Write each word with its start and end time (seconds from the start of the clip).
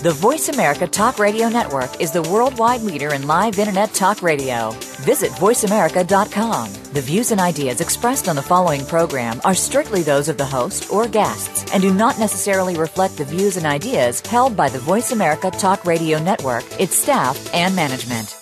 The 0.00 0.12
Voice 0.12 0.48
America 0.48 0.86
Talk 0.86 1.18
Radio 1.18 1.48
Network 1.48 2.00
is 2.00 2.12
the 2.12 2.22
worldwide 2.22 2.82
leader 2.82 3.14
in 3.14 3.26
live 3.26 3.58
Internet 3.58 3.92
talk 3.94 4.22
radio. 4.22 4.70
Visit 5.00 5.32
VoiceAmerica.com. 5.32 6.72
The 6.92 7.00
views 7.00 7.32
and 7.32 7.40
ideas 7.40 7.80
expressed 7.80 8.28
on 8.28 8.36
the 8.36 8.42
following 8.42 8.86
program 8.86 9.40
are 9.44 9.56
strictly 9.56 10.02
those 10.02 10.28
of 10.28 10.38
the 10.38 10.44
host 10.44 10.92
or 10.92 11.08
guests 11.08 11.74
and 11.74 11.82
do 11.82 11.92
not 11.92 12.16
necessarily 12.16 12.76
reflect 12.76 13.16
the 13.16 13.24
views 13.24 13.56
and 13.56 13.66
ideas 13.66 14.20
held 14.20 14.56
by 14.56 14.68
the 14.68 14.78
Voice 14.78 15.10
America 15.10 15.50
Talk 15.50 15.84
Radio 15.84 16.22
Network, 16.22 16.64
its 16.78 16.94
staff, 16.94 17.52
and 17.52 17.74
management. 17.74 18.36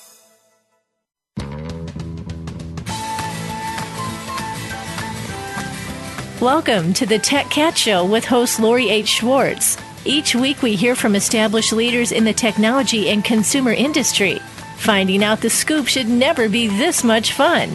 Welcome 6.38 6.92
to 6.92 7.06
the 7.06 7.18
Tech 7.18 7.48
Cat 7.48 7.78
Show 7.78 8.04
with 8.04 8.26
host 8.26 8.60
Lori 8.60 8.90
H. 8.90 9.08
Schwartz. 9.08 9.78
Each 10.06 10.36
week 10.36 10.62
we 10.62 10.76
hear 10.76 10.94
from 10.94 11.16
established 11.16 11.72
leaders 11.72 12.12
in 12.12 12.24
the 12.24 12.32
technology 12.32 13.10
and 13.10 13.24
consumer 13.24 13.72
industry. 13.72 14.38
Finding 14.76 15.24
out 15.24 15.40
the 15.40 15.50
scoop 15.50 15.88
should 15.88 16.08
never 16.08 16.48
be 16.48 16.68
this 16.68 17.02
much 17.02 17.32
fun. 17.32 17.70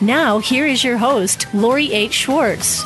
Now, 0.00 0.40
here 0.40 0.66
is 0.66 0.82
your 0.82 0.98
host, 0.98 1.46
Lori 1.54 1.92
H. 1.92 2.12
Schwartz. 2.12 2.84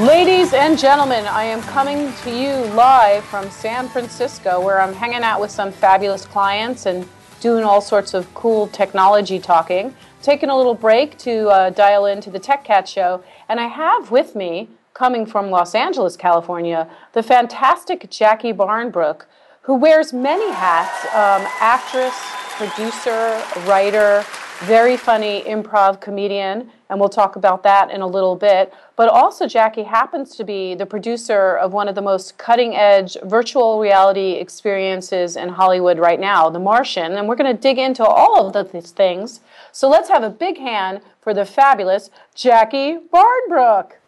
Ladies 0.00 0.52
and 0.52 0.76
gentlemen, 0.76 1.24
I 1.26 1.44
am 1.44 1.62
coming 1.62 2.12
to 2.24 2.30
you 2.30 2.54
live 2.74 3.24
from 3.24 3.48
San 3.50 3.88
Francisco 3.88 4.60
where 4.60 4.80
I'm 4.80 4.92
hanging 4.92 5.22
out 5.22 5.40
with 5.40 5.52
some 5.52 5.70
fabulous 5.70 6.26
clients 6.26 6.86
and 6.86 7.08
doing 7.40 7.62
all 7.62 7.80
sorts 7.80 8.14
of 8.14 8.32
cool 8.34 8.66
technology 8.66 9.38
talking 9.38 9.94
Taking 10.22 10.50
a 10.50 10.56
little 10.56 10.74
break 10.74 11.16
to 11.18 11.48
uh, 11.48 11.70
dial 11.70 12.04
into 12.04 12.28
the 12.28 12.38
Tech 12.38 12.62
Cat 12.62 12.86
show, 12.86 13.24
and 13.48 13.58
I 13.58 13.68
have 13.68 14.10
with 14.10 14.34
me, 14.34 14.68
coming 15.00 15.24
from 15.24 15.48
Los 15.48 15.74
Angeles, 15.74 16.14
California, 16.14 16.86
the 17.14 17.22
fantastic 17.22 18.10
Jacquie 18.10 18.54
Barnbrook, 18.54 19.26
who 19.62 19.74
wears 19.74 20.12
many 20.12 20.52
hats 20.52 21.06
um, 21.14 21.42
actress, 21.58 22.14
producer, 22.58 23.42
writer, 23.66 24.22
very 24.58 24.98
funny 24.98 25.40
improv 25.44 26.02
comedian, 26.02 26.70
and 26.90 27.00
we'll 27.00 27.08
talk 27.08 27.36
about 27.36 27.62
that 27.62 27.90
in 27.90 28.02
a 28.02 28.06
little 28.06 28.36
bit. 28.36 28.74
But 28.94 29.08
also, 29.08 29.46
Jacquie 29.46 29.86
happens 29.86 30.36
to 30.36 30.44
be 30.44 30.74
the 30.74 30.84
producer 30.84 31.56
of 31.56 31.72
one 31.72 31.88
of 31.88 31.94
the 31.94 32.02
most 32.02 32.36
cutting 32.36 32.76
edge 32.76 33.16
virtual 33.22 33.80
reality 33.80 34.32
experiences 34.32 35.34
in 35.34 35.48
Hollywood 35.48 35.98
right 35.98 36.20
now, 36.20 36.50
The 36.50 36.58
Martian. 36.58 37.12
And 37.12 37.26
we're 37.26 37.36
going 37.36 37.56
to 37.56 37.62
dig 37.62 37.78
into 37.78 38.04
all 38.04 38.54
of 38.54 38.72
these 38.72 38.90
things. 38.90 39.40
So 39.72 39.88
let's 39.88 40.10
have 40.10 40.22
a 40.22 40.28
big 40.28 40.58
hand 40.58 41.00
for 41.22 41.32
the 41.32 41.46
fabulous 41.46 42.10
Jacquie 42.36 42.98
Barnbrook. 43.10 43.99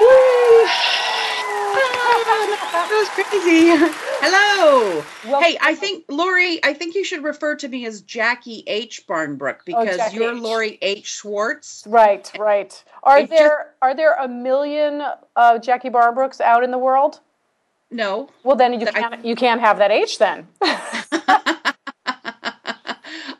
that 2.72 2.88
was 2.90 3.08
crazy. 3.10 3.68
Hello. 4.22 5.04
Well, 5.26 5.42
hey, 5.42 5.58
I 5.60 5.74
think 5.74 6.06
Lori, 6.08 6.58
I 6.64 6.72
think 6.72 6.94
you 6.94 7.04
should 7.04 7.22
refer 7.22 7.54
to 7.56 7.68
me 7.68 7.84
as 7.84 8.02
Jacquie 8.02 8.62
H. 8.66 9.06
Barnbrook 9.06 9.58
oh, 9.60 9.62
because 9.66 10.00
oh, 10.00 10.08
you're 10.12 10.34
H. 10.34 10.40
Lori 10.40 10.78
H. 10.80 11.06
Schwartz. 11.06 11.84
Right, 11.86 12.32
right. 12.38 12.82
Are 13.02 13.26
there 13.26 13.48
just, 13.48 13.68
are 13.82 13.94
there 13.94 14.14
a 14.14 14.26
million 14.26 15.02
uh, 15.36 15.58
Jacquie 15.58 15.92
Barnbrooks 15.92 16.40
out 16.40 16.64
in 16.64 16.70
the 16.70 16.78
world? 16.78 17.20
No. 17.90 18.30
Well, 18.42 18.56
then 18.56 18.80
you 18.80 18.86
can't 18.86 19.14
I, 19.14 19.18
you 19.22 19.34
can't 19.34 19.60
have 19.60 19.76
that 19.78 19.90
H 19.90 20.18
then. 20.18 20.48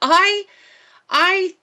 I 0.03 0.45
I 1.09 1.55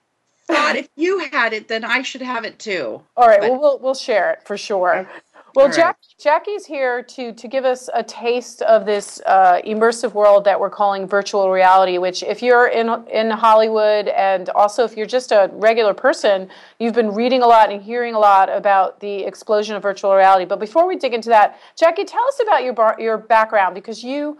thought 0.48 0.76
if 0.76 0.88
you 0.96 1.28
had 1.32 1.52
it, 1.52 1.68
then 1.68 1.84
I 1.84 2.02
should 2.02 2.22
have 2.22 2.44
it 2.44 2.58
too. 2.58 3.02
All 3.16 3.26
right, 3.26 3.40
but, 3.40 3.50
well, 3.50 3.60
we'll 3.60 3.78
we'll 3.78 3.94
share 3.94 4.32
it 4.32 4.42
for 4.44 4.56
sure. 4.56 5.08
Well, 5.54 5.72
Jack, 5.72 5.96
Jacquie's 6.20 6.66
here 6.66 7.02
to 7.02 7.32
to 7.32 7.48
give 7.48 7.64
us 7.64 7.88
a 7.92 8.04
taste 8.04 8.62
of 8.62 8.86
this 8.86 9.20
uh, 9.26 9.60
immersive 9.66 10.12
world 10.12 10.44
that 10.44 10.60
we're 10.60 10.70
calling 10.70 11.06
virtual 11.06 11.50
reality. 11.50 11.98
Which, 11.98 12.22
if 12.22 12.42
you're 12.42 12.68
in 12.68 12.88
in 13.08 13.30
Hollywood, 13.30 14.08
and 14.08 14.50
also 14.50 14.84
if 14.84 14.96
you're 14.96 15.06
just 15.06 15.32
a 15.32 15.50
regular 15.54 15.94
person, 15.94 16.48
you've 16.78 16.94
been 16.94 17.12
reading 17.12 17.42
a 17.42 17.46
lot 17.46 17.72
and 17.72 17.82
hearing 17.82 18.14
a 18.14 18.18
lot 18.18 18.48
about 18.50 19.00
the 19.00 19.24
explosion 19.24 19.74
of 19.74 19.82
virtual 19.82 20.14
reality. 20.14 20.44
But 20.44 20.60
before 20.60 20.86
we 20.86 20.96
dig 20.96 21.14
into 21.14 21.30
that, 21.30 21.58
Jacquie, 21.76 22.06
tell 22.06 22.26
us 22.28 22.40
about 22.42 22.62
your 22.62 22.74
bar, 22.74 22.96
your 22.98 23.18
background 23.18 23.74
because 23.74 24.04
you 24.04 24.38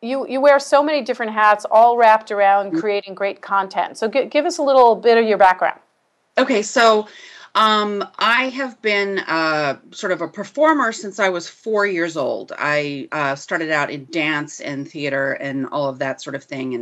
you 0.00 0.26
you 0.28 0.40
wear 0.40 0.58
so 0.58 0.82
many 0.82 1.02
different 1.02 1.32
hats, 1.32 1.64
all 1.70 1.96
wrapped 1.96 2.30
around 2.30 2.68
mm-hmm. 2.68 2.78
creating 2.78 3.14
great 3.14 3.40
content. 3.40 3.98
So 3.98 4.08
g- 4.08 4.26
give 4.26 4.46
us 4.46 4.58
a 4.58 4.62
little 4.62 4.94
bit 4.94 5.18
of 5.18 5.26
your 5.26 5.38
background. 5.38 5.80
Okay, 6.36 6.62
so 6.62 7.08
um, 7.54 8.06
I 8.18 8.44
have 8.50 8.80
been 8.80 9.18
uh, 9.20 9.78
sort 9.90 10.12
of 10.12 10.20
a 10.20 10.28
performer 10.28 10.92
since 10.92 11.18
I 11.18 11.28
was 11.30 11.48
four 11.48 11.86
years 11.86 12.16
old. 12.16 12.52
I 12.56 13.08
uh, 13.10 13.34
started 13.34 13.70
out 13.70 13.90
in 13.90 14.06
dance 14.10 14.60
and 14.60 14.88
theater 14.88 15.32
and 15.32 15.66
all 15.66 15.88
of 15.88 15.98
that 15.98 16.22
sort 16.22 16.36
of 16.36 16.44
thing, 16.44 16.74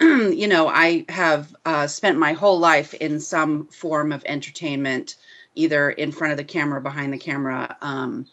and 0.00 0.32
you 0.38 0.46
know 0.46 0.68
I 0.68 1.04
have 1.08 1.54
uh, 1.64 1.88
spent 1.88 2.18
my 2.18 2.32
whole 2.32 2.58
life 2.58 2.94
in 2.94 3.18
some 3.18 3.66
form 3.68 4.12
of 4.12 4.22
entertainment, 4.24 5.16
either 5.56 5.90
in 5.90 6.12
front 6.12 6.30
of 6.30 6.36
the 6.36 6.44
camera, 6.44 6.80
behind 6.80 7.12
the 7.12 7.18
camera. 7.18 7.76
Um, 7.80 8.26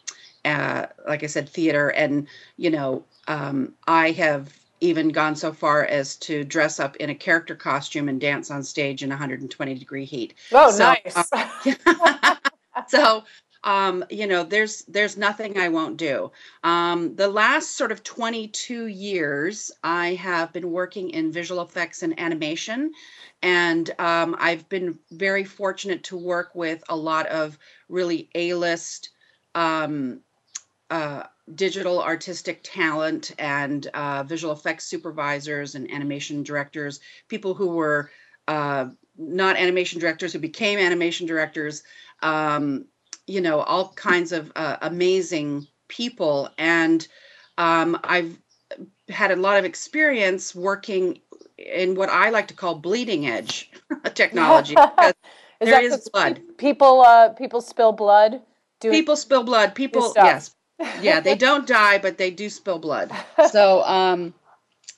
uh, 0.46 0.86
like 1.08 1.24
I 1.24 1.28
said, 1.28 1.50
theater, 1.50 1.90
and 1.90 2.28
you 2.58 2.70
know 2.70 3.04
um, 3.30 3.74
I 3.88 4.12
have 4.12 4.52
even 4.82 5.10
gone 5.10 5.36
so 5.36 5.54
far 5.54 5.86
as 5.86 6.16
to 6.16 6.44
dress 6.44 6.80
up 6.80 6.96
in 6.98 7.10
a 7.10 7.16
character 7.16 7.56
costume 7.56 8.10
and 8.10 8.20
dance 8.20 8.50
on 8.50 8.64
stage 8.64 9.04
in 9.04 9.10
120 9.10 9.76
degree 9.76 10.06
heat. 10.06 10.34
Oh, 10.52 10.72
so, 10.72 10.96
nice. 11.06 11.32
Uh, 11.32 12.36
so, 12.88 13.24
um, 13.64 14.04
you 14.10 14.26
know, 14.26 14.44
there's 14.44 14.84
there's 14.86 15.16
nothing 15.16 15.60
I 15.60 15.70
won't 15.70 15.98
do. 15.98 16.32
Um, 16.64 17.16
the 17.16 17.28
last 17.28 17.78
sort 17.78 17.92
of 17.92 18.04
22 18.04 18.88
years, 18.88 19.70
I 19.84 20.16
have 20.16 20.52
been 20.52 20.72
working 20.72 21.12
in 21.12 21.32
visual 21.32 21.62
effects 21.62 22.02
and 22.02 22.20
animation, 22.20 22.94
and 23.44 23.92
um, 24.00 24.36
I've 24.40 24.68
been 24.70 24.98
very 25.12 25.44
fortunate 25.44 26.04
to 26.06 26.18
work 26.18 26.56
with 26.56 26.84
a 26.90 26.96
lot 26.96 27.28
of 27.28 27.60
really 27.90 28.30
A-list. 28.34 29.10
Um, 29.54 30.22
uh, 30.90 31.24
digital 31.56 32.02
artistic 32.02 32.60
talent 32.64 33.32
and 33.40 33.88
uh, 33.88 34.24
visual 34.24 34.54
effects 34.54 34.86
supervisors 34.86 35.76
and 35.76 35.92
animation 35.92 36.44
directors, 36.44 37.00
people 37.28 37.54
who 37.54 37.68
were 37.68 38.12
uh, 38.48 38.88
not 39.18 39.58
animation 39.58 40.00
directors 40.00 40.34
who 40.34 40.40
became 40.40 40.80
animation 40.80 41.28
directors, 41.28 41.84
um, 42.22 42.86
you 43.28 43.42
know, 43.42 43.62
all 43.62 43.94
kinds 43.94 44.32
of 44.32 44.52
uh, 44.56 44.78
amazing 44.82 45.68
people. 45.88 46.50
And 46.58 47.08
um, 47.58 48.00
I've 48.04 48.38
had 49.10 49.32
a 49.32 49.36
lot 49.36 49.58
of 49.58 49.66
experience 49.66 50.56
working 50.56 51.20
in 51.58 51.96
what 51.96 52.10
I 52.10 52.30
like 52.30 52.48
to 52.48 52.54
call 52.54 52.76
bleeding 52.76 53.28
edge 53.28 53.72
technology. 54.14 54.76
is 55.60 55.70
there 55.70 55.82
is 55.82 56.10
blood. 56.12 56.42
People, 56.58 57.02
uh, 57.02 57.30
people 57.30 57.62
spill 57.62 57.92
blood. 57.92 58.42
people 58.82 59.16
spill 59.16 59.44
blood. 59.44 59.76
People, 59.76 60.14
yes, 60.16 60.56
yeah, 61.02 61.20
they 61.20 61.36
don't 61.36 61.68
die, 61.68 61.98
but 61.98 62.18
they 62.18 62.32
do 62.32 62.50
spill 62.50 62.80
blood. 62.80 63.12
So 63.52 63.84
um, 63.84 64.34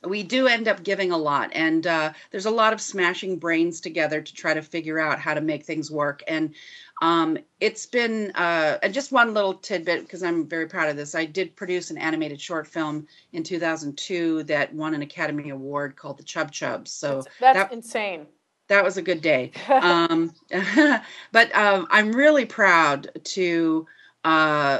we 0.03 0.23
do 0.23 0.47
end 0.47 0.67
up 0.67 0.83
giving 0.83 1.11
a 1.11 1.17
lot, 1.17 1.51
and 1.53 1.85
uh, 1.85 2.13
there's 2.31 2.45
a 2.45 2.51
lot 2.51 2.73
of 2.73 2.81
smashing 2.81 3.37
brains 3.37 3.81
together 3.81 4.21
to 4.21 4.33
try 4.33 4.53
to 4.53 4.61
figure 4.61 4.99
out 4.99 5.19
how 5.19 5.33
to 5.33 5.41
make 5.41 5.65
things 5.65 5.91
work. 5.91 6.23
And 6.27 6.53
um, 7.01 7.37
it's 7.59 7.85
been 7.85 8.31
uh, 8.35 8.77
and 8.83 8.93
just 8.93 9.11
one 9.11 9.33
little 9.33 9.55
tidbit 9.55 10.01
because 10.01 10.23
I'm 10.23 10.47
very 10.47 10.67
proud 10.67 10.89
of 10.89 10.97
this. 10.97 11.15
I 11.15 11.25
did 11.25 11.55
produce 11.55 11.89
an 11.89 11.97
animated 11.97 12.39
short 12.39 12.67
film 12.67 13.07
in 13.33 13.43
2002 13.43 14.43
that 14.43 14.73
won 14.73 14.93
an 14.93 15.01
Academy 15.01 15.49
Award 15.49 15.95
called 15.95 16.17
The 16.17 16.23
Chub 16.23 16.51
Chubs. 16.51 16.91
So 16.91 17.15
that's, 17.15 17.27
that's 17.39 17.57
that, 17.57 17.73
insane 17.73 18.27
that 18.71 18.83
was 18.85 18.97
a 18.97 19.01
good 19.01 19.21
day. 19.21 19.51
um, 19.69 20.33
but 21.31 21.55
um, 21.55 21.87
I'm 21.91 22.11
really 22.13 22.45
proud 22.45 23.11
to 23.23 23.85
uh, 24.23 24.79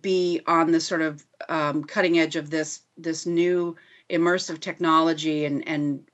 be 0.00 0.40
on 0.46 0.72
the 0.72 0.80
sort 0.80 1.02
of 1.02 1.24
um, 1.48 1.84
cutting 1.84 2.18
edge 2.18 2.36
of 2.36 2.50
this 2.50 2.80
this 2.96 3.26
new 3.26 3.76
immersive 4.10 4.60
technology 4.60 5.44
and 5.44 5.66
and 5.66 6.04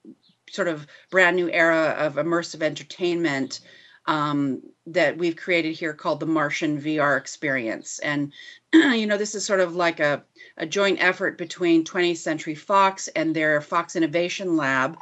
sort 0.50 0.69
of 0.69 0.86
brand 1.10 1.36
new 1.36 1.50
era 1.50 1.94
of 1.98 2.14
immersive 2.14 2.62
entertainment 2.62 3.60
um, 4.06 4.62
that 4.86 5.19
we've 5.19 5.36
created 5.36 5.75
here 5.75 5.92
called 5.92 6.19
the 6.19 6.26
Martian 6.26 6.80
VR 6.80 7.19
experience. 7.19 7.98
And 7.98 8.32
you 8.72 9.06
know, 9.06 9.19
this 9.19 9.34
is 9.34 9.44
sort 9.44 9.60
of 9.60 9.76
like 9.76 10.00
a, 10.00 10.25
a 10.56 10.66
joint 10.66 11.02
effort 11.02 11.36
between 11.36 11.84
20th 11.84 12.16
Century 12.16 12.54
Fox 12.54 13.08
and 13.08 13.36
their 13.36 13.60
Fox 13.60 13.96
Innovation 13.96 14.56
Lab, 14.56 14.96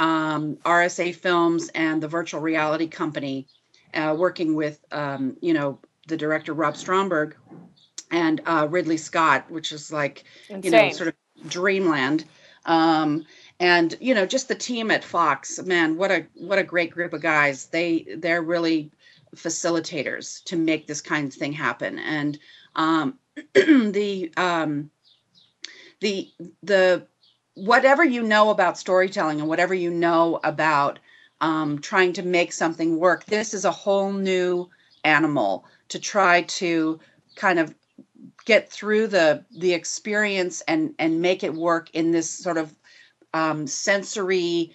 um, 0.00 0.56
RSA 0.64 1.14
Films, 1.14 1.68
and 1.74 2.02
the 2.02 2.08
Virtual 2.08 2.40
Reality 2.40 2.86
Company, 2.86 3.46
uh, 3.92 4.14
working 4.16 4.54
with 4.54 4.82
um, 4.90 5.36
you 5.40 5.52
know 5.52 5.78
the 6.08 6.16
director 6.16 6.54
Rob 6.54 6.76
Stromberg 6.76 7.36
and 8.10 8.40
uh, 8.46 8.66
Ridley 8.70 8.96
Scott, 8.96 9.50
which 9.50 9.72
is 9.72 9.92
like 9.92 10.24
Insane. 10.48 10.62
you 10.64 10.70
know 10.70 10.92
sort 10.92 11.08
of 11.08 11.50
dreamland. 11.50 12.24
Um, 12.64 13.24
and 13.60 13.96
you 14.00 14.14
know 14.14 14.26
just 14.26 14.48
the 14.48 14.54
team 14.54 14.90
at 14.90 15.04
fox 15.04 15.62
man 15.62 15.96
what 15.96 16.10
a 16.10 16.26
what 16.34 16.58
a 16.58 16.64
great 16.64 16.90
group 16.90 17.12
of 17.12 17.22
guys 17.22 17.66
they 17.66 18.06
they're 18.18 18.42
really 18.42 18.90
facilitators 19.34 20.42
to 20.44 20.56
make 20.56 20.86
this 20.86 21.00
kind 21.00 21.28
of 21.28 21.34
thing 21.34 21.52
happen 21.52 21.98
and 21.98 22.38
um 22.74 23.18
the 23.54 24.32
um 24.36 24.90
the 26.00 26.30
the 26.62 27.06
whatever 27.54 28.04
you 28.04 28.22
know 28.22 28.50
about 28.50 28.78
storytelling 28.78 29.40
and 29.40 29.48
whatever 29.48 29.74
you 29.74 29.90
know 29.90 30.38
about 30.44 30.98
um, 31.40 31.78
trying 31.80 32.12
to 32.14 32.22
make 32.22 32.52
something 32.52 32.98
work 32.98 33.24
this 33.26 33.54
is 33.54 33.64
a 33.64 33.70
whole 33.70 34.12
new 34.12 34.68
animal 35.04 35.64
to 35.88 35.98
try 35.98 36.42
to 36.42 36.98
kind 37.34 37.58
of 37.58 37.74
get 38.46 38.70
through 38.70 39.08
the 39.08 39.44
the 39.50 39.74
experience 39.74 40.62
and 40.62 40.94
and 40.98 41.20
make 41.20 41.44
it 41.44 41.52
work 41.52 41.90
in 41.92 42.12
this 42.12 42.30
sort 42.30 42.56
of 42.56 42.74
um, 43.34 43.66
sensory 43.66 44.74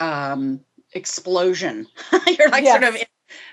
um, 0.00 0.60
explosion. 0.92 1.86
you're 2.26 2.50
like 2.50 2.64
yes. 2.64 2.80
sort 2.80 2.94
of 2.94 3.00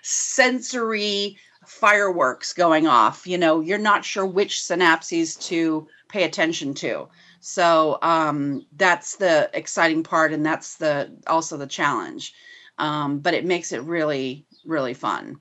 sensory 0.01 1.37
fireworks 1.67 2.53
going 2.53 2.87
off. 2.87 3.27
You 3.27 3.37
know, 3.37 3.59
you're 3.59 3.77
not 3.77 4.03
sure 4.03 4.25
which 4.25 4.55
synapses 4.55 5.39
to 5.47 5.87
pay 6.07 6.23
attention 6.23 6.73
to. 6.75 7.07
So 7.41 7.99
um, 8.01 8.65
that's 8.75 9.17
the 9.17 9.49
exciting 9.53 10.03
part, 10.03 10.33
and 10.33 10.45
that's 10.45 10.77
the 10.77 11.15
also 11.27 11.57
the 11.57 11.67
challenge. 11.67 12.33
Um, 12.77 13.19
but 13.19 13.33
it 13.33 13.45
makes 13.45 13.71
it 13.71 13.83
really, 13.83 14.45
really 14.65 14.93
fun. 14.93 15.39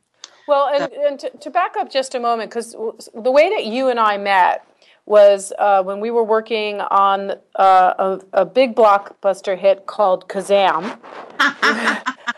Well, 0.48 0.68
and, 0.74 0.92
and 0.92 1.20
to, 1.20 1.30
to 1.30 1.50
back 1.50 1.76
up 1.76 1.90
just 1.90 2.14
a 2.14 2.20
moment, 2.20 2.50
because 2.50 2.72
the 2.72 3.30
way 3.30 3.50
that 3.50 3.66
you 3.66 3.88
and 3.90 4.00
I 4.00 4.16
met 4.16 4.64
was 5.04 5.52
uh, 5.58 5.82
when 5.82 6.00
we 6.00 6.10
were 6.10 6.24
working 6.24 6.80
on 6.80 7.32
uh, 7.56 7.94
a, 7.98 8.20
a, 8.32 8.44
big 8.44 8.74
blockbuster 8.74 9.58
hit 9.58 9.86
called 9.86 10.28
Kazam, 10.28 10.98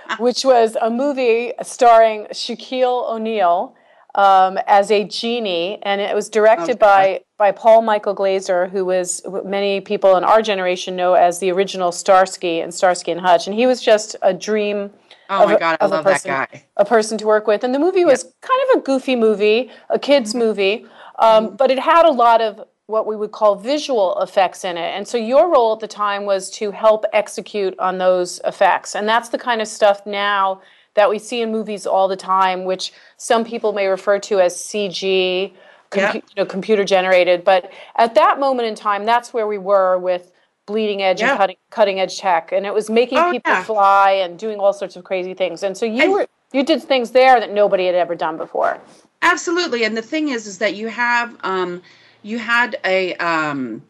which 0.18 0.44
was 0.44 0.76
a 0.80 0.90
movie 0.90 1.52
starring 1.62 2.26
Shaquille 2.32 3.10
O'Neal 3.10 3.74
um, 4.14 4.58
as 4.66 4.90
a 4.90 5.04
genie, 5.04 5.78
and 5.82 6.00
it 6.00 6.14
was 6.14 6.28
directed 6.28 6.78
by 6.78 7.22
by 7.38 7.52
Paul 7.52 7.82
Michael 7.82 8.14
Glaser, 8.14 8.66
who 8.66 8.84
was 8.84 9.22
many 9.44 9.80
people 9.80 10.16
in 10.16 10.24
our 10.24 10.42
generation 10.42 10.96
know 10.96 11.14
as 11.14 11.38
the 11.38 11.50
original 11.52 11.92
Starsky 11.92 12.60
and 12.60 12.74
Starsky 12.74 13.12
and 13.12 13.20
Hutch, 13.20 13.46
and 13.46 13.54
he 13.54 13.66
was 13.66 13.80
just 13.80 14.16
a 14.22 14.34
dream. 14.34 14.90
Oh 15.30 15.46
my 15.46 15.58
god, 15.58 15.76
I 15.80 15.86
love 15.86 16.04
person, 16.04 16.30
that 16.30 16.50
guy. 16.50 16.64
A 16.76 16.84
person 16.84 17.16
to 17.18 17.26
work 17.26 17.46
with, 17.46 17.64
and 17.64 17.74
the 17.74 17.78
movie 17.78 18.04
was 18.04 18.24
yep. 18.24 18.32
kind 18.40 18.60
of 18.68 18.80
a 18.80 18.82
goofy 18.82 19.16
movie, 19.16 19.70
a 19.88 19.98
kids 19.98 20.34
movie. 20.34 20.86
Um, 21.18 21.46
mm-hmm. 21.46 21.56
But 21.56 21.70
it 21.70 21.78
had 21.78 22.04
a 22.04 22.10
lot 22.10 22.40
of 22.40 22.62
what 22.90 23.06
we 23.06 23.16
would 23.16 23.32
call 23.32 23.54
visual 23.54 24.20
effects 24.20 24.64
in 24.64 24.76
it. 24.76 24.96
And 24.96 25.06
so 25.06 25.16
your 25.16 25.50
role 25.50 25.74
at 25.74 25.80
the 25.80 25.86
time 25.86 26.24
was 26.24 26.50
to 26.52 26.72
help 26.72 27.04
execute 27.12 27.78
on 27.78 27.98
those 27.98 28.40
effects. 28.44 28.96
And 28.96 29.08
that's 29.08 29.28
the 29.28 29.38
kind 29.38 29.62
of 29.62 29.68
stuff 29.68 30.04
now 30.04 30.60
that 30.94 31.08
we 31.08 31.18
see 31.18 31.40
in 31.40 31.52
movies 31.52 31.86
all 31.86 32.08
the 32.08 32.16
time, 32.16 32.64
which 32.64 32.92
some 33.16 33.44
people 33.44 33.72
may 33.72 33.86
refer 33.86 34.18
to 34.18 34.40
as 34.40 34.56
CG, 34.56 35.52
compu- 35.90 36.14
you 36.14 36.22
know, 36.36 36.44
computer 36.44 36.84
generated. 36.84 37.44
But 37.44 37.70
at 37.96 38.14
that 38.16 38.40
moment 38.40 38.66
in 38.66 38.74
time, 38.74 39.04
that's 39.04 39.32
where 39.32 39.46
we 39.46 39.58
were 39.58 39.98
with 39.98 40.32
bleeding 40.70 41.02
edge 41.02 41.20
yeah. 41.20 41.30
and 41.30 41.38
cutting 41.38 41.56
cutting 41.70 42.00
edge 42.00 42.18
tech, 42.18 42.52
and 42.52 42.64
it 42.64 42.72
was 42.72 42.88
making 42.88 43.18
oh, 43.18 43.32
people 43.32 43.52
yeah. 43.52 43.62
fly 43.64 44.12
and 44.12 44.38
doing 44.38 44.58
all 44.58 44.72
sorts 44.72 44.94
of 44.96 45.02
crazy 45.04 45.34
things. 45.34 45.62
And 45.62 45.76
so 45.76 45.84
you 45.84 46.02
and, 46.02 46.12
were 46.12 46.26
you 46.52 46.62
did 46.64 46.82
things 46.82 47.10
there 47.10 47.40
that 47.40 47.52
nobody 47.52 47.86
had 47.86 47.94
ever 47.94 48.14
done 48.14 48.36
before. 48.36 48.78
Absolutely, 49.22 49.84
and 49.84 49.96
the 49.96 50.02
thing 50.02 50.28
is, 50.28 50.46
is 50.46 50.58
that 50.58 50.74
you 50.74 50.88
have 50.88 51.36
um, 51.42 51.82
you 52.22 52.38
had 52.38 52.78
a 52.84 53.14
um, 53.16 53.82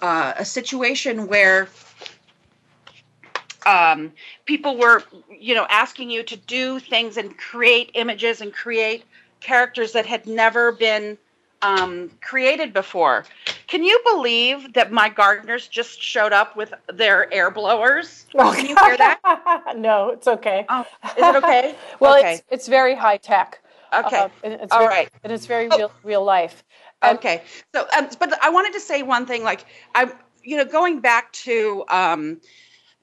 uh, 0.00 0.34
a 0.38 0.44
situation 0.44 1.26
where 1.26 1.68
um, 3.66 4.12
people 4.46 4.76
were, 4.78 5.02
you 5.38 5.54
know, 5.54 5.66
asking 5.68 6.10
you 6.10 6.22
to 6.22 6.36
do 6.36 6.78
things 6.78 7.16
and 7.16 7.36
create 7.36 7.90
images 7.94 8.40
and 8.40 8.52
create 8.52 9.04
characters 9.40 9.92
that 9.92 10.06
had 10.06 10.26
never 10.26 10.72
been 10.72 11.18
um, 11.62 12.10
created 12.22 12.72
before. 12.72 13.24
Can 13.70 13.84
you 13.84 14.00
believe 14.04 14.72
that 14.72 14.90
my 14.90 15.08
gardeners 15.08 15.68
just 15.68 16.02
showed 16.02 16.32
up 16.32 16.56
with 16.56 16.74
their 16.92 17.32
air 17.32 17.52
blowers? 17.52 18.26
Oh, 18.34 18.52
Can 18.52 18.66
you 18.66 18.74
hear 18.74 18.96
that? 18.96 19.20
no, 19.76 20.08
it's 20.08 20.26
okay. 20.26 20.66
Oh, 20.68 20.84
is 21.04 21.12
it 21.18 21.36
okay? 21.44 21.76
well, 22.00 22.18
okay. 22.18 22.34
it's 22.34 22.42
it's 22.50 22.68
very 22.68 22.96
high 22.96 23.16
tech. 23.16 23.60
Okay. 23.92 24.16
Uh, 24.16 24.28
and 24.42 24.54
it's 24.54 24.72
All 24.72 24.80
very, 24.80 24.90
right. 24.90 25.10
And 25.22 25.32
it's 25.32 25.46
very 25.46 25.68
oh. 25.70 25.76
real, 25.76 25.92
real 26.02 26.24
life. 26.24 26.64
Okay. 27.04 27.42
So, 27.72 27.86
um, 27.96 28.08
but 28.18 28.42
I 28.42 28.50
wanted 28.50 28.72
to 28.72 28.80
say 28.80 29.02
one 29.02 29.24
thing. 29.24 29.44
Like, 29.44 29.64
I'm, 29.94 30.12
you 30.42 30.56
know, 30.56 30.64
going 30.64 30.98
back 30.98 31.32
to, 31.32 31.84
um, 31.88 32.40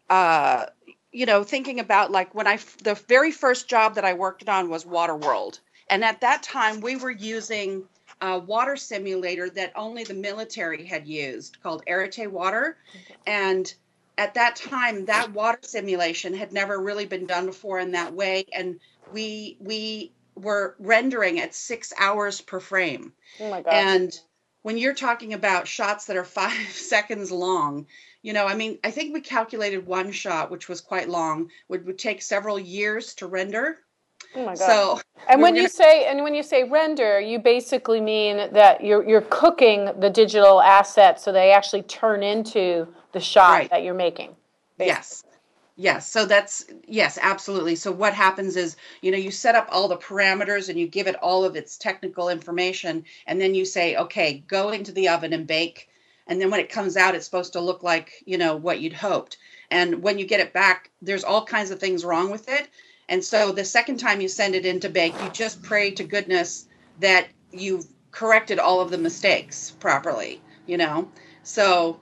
uh, 0.10 0.66
you 1.14 1.26
know, 1.26 1.46
thinking 1.46 1.80
about 1.80 2.12
like 2.12 2.36
when 2.36 2.46
I, 2.46 2.60
the 2.84 2.96
very 3.08 3.32
first 3.32 3.70
job 3.70 3.96
that 3.96 4.04
I 4.04 4.14
worked 4.14 4.50
on 4.50 4.70
was 4.70 4.84
Waterworld, 4.84 5.62
and 5.90 6.04
at 6.04 6.20
that 6.20 6.44
time 6.44 6.82
we 6.82 6.98
were 6.98 7.12
using 7.12 7.84
a 8.22 8.40
water 8.40 8.76
simulator 8.76 9.50
that 9.52 9.74
only 9.76 10.04
the 10.04 10.14
military 10.14 10.86
had 10.86 11.08
used 11.08 11.62
called 11.62 11.84
Arete 11.88 12.32
Water, 12.32 12.78
and 13.26 13.74
at 14.18 14.34
that 14.34 14.56
time 14.56 15.06
that 15.06 15.34
water 15.34 15.60
simulation 15.62 16.34
had 16.34 16.52
never 16.52 16.80
really 16.80 17.06
been 17.06 17.28
done 17.28 17.46
before 17.46 17.80
in 17.80 17.92
that 17.92 18.14
way, 18.14 18.46
and 18.54 18.80
we 19.12 19.58
we 19.60 20.12
were 20.36 20.76
rendering 20.80 21.40
at 21.40 21.54
six 21.54 21.94
hours 21.98 22.42
per 22.42 22.60
frame. 22.60 23.14
Oh 23.40 23.50
my! 23.50 23.64
And 23.70 24.18
when 24.64 24.78
you're 24.78 24.94
talking 24.94 25.34
about 25.34 25.68
shots 25.68 26.06
that 26.06 26.18
are 26.18 26.24
five 26.42 26.72
seconds 26.72 27.32
long, 27.32 27.88
you 28.22 28.34
know, 28.34 28.46
I 28.46 28.56
mean, 28.56 28.80
I 28.84 28.92
think 28.92 29.14
we 29.14 29.22
calculated 29.22 29.86
one 29.86 30.12
shot, 30.12 30.52
which 30.52 30.68
was 30.68 30.82
quite 30.82 31.08
long, 31.08 31.50
would, 31.70 31.86
would 31.86 31.98
take 31.98 32.22
several 32.22 32.60
years 32.60 33.14
to 33.16 33.28
render. 33.28 33.78
Oh 34.36 34.46
my 34.46 34.56
god! 34.56 34.58
So, 34.58 35.02
and 35.30 35.42
when 35.42 35.54
gonna... 35.54 35.64
you 35.64 35.70
say 35.70 36.06
and 36.06 36.24
when 36.24 36.34
you 36.34 36.44
say 36.44 36.64
render, 36.64 37.20
you 37.20 37.40
basically 37.40 38.02
mean 38.02 38.54
that 38.54 38.84
you're 38.84 39.08
you're 39.08 39.26
cooking 39.30 39.90
the 40.00 40.10
digital 40.10 40.62
assets 40.62 41.24
so 41.24 41.32
they 41.32 41.52
actually 41.52 41.84
turn 41.84 42.24
into 42.24 42.88
the 43.14 43.20
shot 43.20 43.52
right. 43.52 43.70
that 43.70 43.84
you're 43.84 43.94
making. 43.94 44.36
Basically. 44.78 44.96
Yes. 44.96 45.24
Yes, 45.80 46.12
so 46.12 46.26
that's 46.26 46.66
yes, 46.88 47.20
absolutely. 47.22 47.76
So 47.76 47.92
what 47.92 48.16
happens 48.16 48.56
is, 48.56 48.78
you 49.02 49.12
know, 49.12 49.18
you 49.18 49.30
set 49.30 49.54
up 49.54 49.70
all 49.72 49.88
the 49.88 49.96
parameters 49.98 50.70
and 50.70 50.80
you 50.80 50.88
give 50.88 51.06
it 51.06 51.16
all 51.18 51.46
of 51.46 51.56
its 51.56 51.78
technical 51.78 52.30
information 52.30 53.06
and 53.28 53.40
then 53.40 53.54
you 53.54 53.64
say, 53.64 53.96
"Okay, 53.96 54.44
go 54.48 54.70
into 54.72 54.92
the 54.92 55.08
oven 55.08 55.34
and 55.34 55.46
bake." 55.46 55.88
And 56.26 56.42
then 56.42 56.50
when 56.50 56.60
it 56.60 56.70
comes 56.70 56.98
out, 56.98 57.16
it's 57.16 57.26
supposed 57.26 57.54
to 57.54 57.62
look 57.62 57.84
like, 57.84 58.24
you 58.26 58.38
know, 58.38 58.56
what 58.56 58.82
you'd 58.82 58.94
hoped. 58.94 59.38
And 59.70 60.02
when 60.02 60.18
you 60.18 60.26
get 60.26 60.40
it 60.40 60.52
back, 60.54 60.90
there's 61.02 61.24
all 61.24 61.46
kinds 61.46 61.72
of 61.72 61.80
things 61.80 62.04
wrong 62.04 62.30
with 62.32 62.50
it. 62.50 62.68
And 63.10 63.24
so 63.24 63.52
the 63.52 63.64
second 63.64 63.98
time 63.98 64.22
you 64.22 64.28
send 64.28 64.56
it 64.56 64.66
into 64.66 64.90
bank, 64.90 65.16
you 65.24 65.30
just 65.30 65.64
pray 65.64 65.92
to 65.92 66.04
goodness 66.04 66.68
that 67.00 67.28
you've 67.52 67.86
corrected 68.12 68.60
all 68.60 68.82
of 68.82 68.90
the 68.90 68.98
mistakes 68.98 69.72
properly, 69.80 70.42
you 70.66 70.78
know? 70.78 71.10
So 71.44 72.00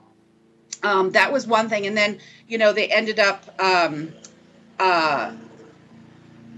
um, 0.82 1.12
that 1.12 1.32
was 1.32 1.46
one 1.46 1.68
thing. 1.68 1.86
And 1.86 1.96
then, 1.96 2.18
you 2.48 2.58
know, 2.58 2.72
they 2.72 2.88
ended 2.88 3.20
up 3.20 3.44
um, 3.60 4.12
uh, 4.80 5.32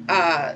uh, 0.08 0.54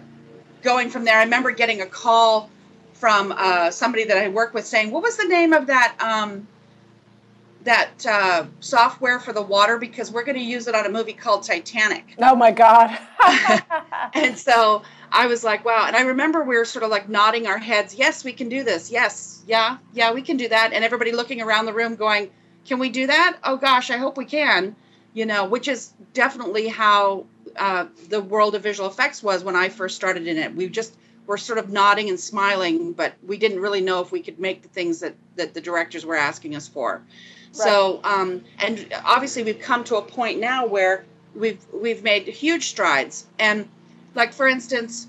going 0.62 0.90
from 0.90 1.04
there. 1.04 1.18
I 1.18 1.24
remember 1.24 1.50
getting 1.50 1.82
a 1.82 1.86
call 1.86 2.50
from 2.94 3.34
uh, 3.36 3.70
somebody 3.70 4.04
that 4.04 4.16
I 4.16 4.28
work 4.28 4.54
with 4.54 4.64
saying, 4.64 4.90
"What 4.90 5.02
was 5.02 5.16
the 5.16 5.24
name 5.24 5.52
of 5.52 5.66
that 5.66 5.96
um, 6.00 6.46
that 7.64 8.06
uh, 8.06 8.46
software 8.60 9.20
for 9.20 9.32
the 9.32 9.42
water? 9.42 9.78
Because 9.78 10.10
we're 10.10 10.24
going 10.24 10.38
to 10.38 10.44
use 10.44 10.66
it 10.66 10.74
on 10.74 10.86
a 10.86 10.90
movie 10.90 11.12
called 11.12 11.42
Titanic." 11.44 12.16
Oh 12.18 12.36
my 12.36 12.50
god! 12.50 12.98
and 14.14 14.38
so 14.38 14.82
I 15.10 15.26
was 15.26 15.44
like, 15.44 15.64
"Wow!" 15.64 15.84
And 15.86 15.96
I 15.96 16.02
remember 16.02 16.42
we 16.42 16.56
were 16.56 16.64
sort 16.64 16.82
of 16.84 16.90
like 16.90 17.08
nodding 17.08 17.46
our 17.46 17.58
heads, 17.58 17.94
"Yes, 17.94 18.24
we 18.24 18.32
can 18.32 18.48
do 18.48 18.64
this. 18.64 18.90
Yes, 18.90 19.42
yeah, 19.46 19.78
yeah, 19.92 20.12
we 20.12 20.22
can 20.22 20.36
do 20.36 20.48
that." 20.48 20.72
And 20.72 20.84
everybody 20.84 21.12
looking 21.12 21.40
around 21.40 21.66
the 21.66 21.72
room, 21.72 21.96
going 21.96 22.30
can 22.64 22.78
we 22.78 22.90
do 22.90 23.06
that? 23.06 23.38
Oh 23.44 23.56
gosh, 23.56 23.90
I 23.90 23.96
hope 23.96 24.16
we 24.16 24.24
can. 24.24 24.76
You 25.14 25.26
know, 25.26 25.44
which 25.44 25.68
is 25.68 25.92
definitely 26.14 26.68
how 26.68 27.26
uh, 27.56 27.86
the 28.08 28.20
world 28.20 28.54
of 28.54 28.62
visual 28.62 28.88
effects 28.88 29.22
was 29.22 29.44
when 29.44 29.56
I 29.56 29.68
first 29.68 29.96
started 29.96 30.26
in 30.26 30.38
it. 30.38 30.54
We 30.54 30.68
just 30.68 30.96
were 31.26 31.36
sort 31.36 31.58
of 31.58 31.70
nodding 31.70 32.08
and 32.08 32.18
smiling, 32.18 32.92
but 32.92 33.14
we 33.26 33.36
didn't 33.36 33.60
really 33.60 33.82
know 33.82 34.00
if 34.00 34.10
we 34.10 34.20
could 34.22 34.38
make 34.38 34.62
the 34.62 34.68
things 34.68 35.00
that 35.00 35.14
that 35.36 35.54
the 35.54 35.60
directors 35.60 36.06
were 36.06 36.16
asking 36.16 36.56
us 36.56 36.68
for. 36.68 37.02
So, 37.52 38.00
um, 38.02 38.42
and 38.58 38.92
obviously 39.04 39.42
we've 39.42 39.60
come 39.60 39.84
to 39.84 39.96
a 39.96 40.02
point 40.02 40.40
now 40.40 40.66
where 40.66 41.04
we've 41.34 41.64
we've 41.72 42.02
made 42.02 42.26
huge 42.26 42.68
strides. 42.68 43.26
And 43.38 43.68
like 44.14 44.32
for 44.32 44.48
instance, 44.48 45.06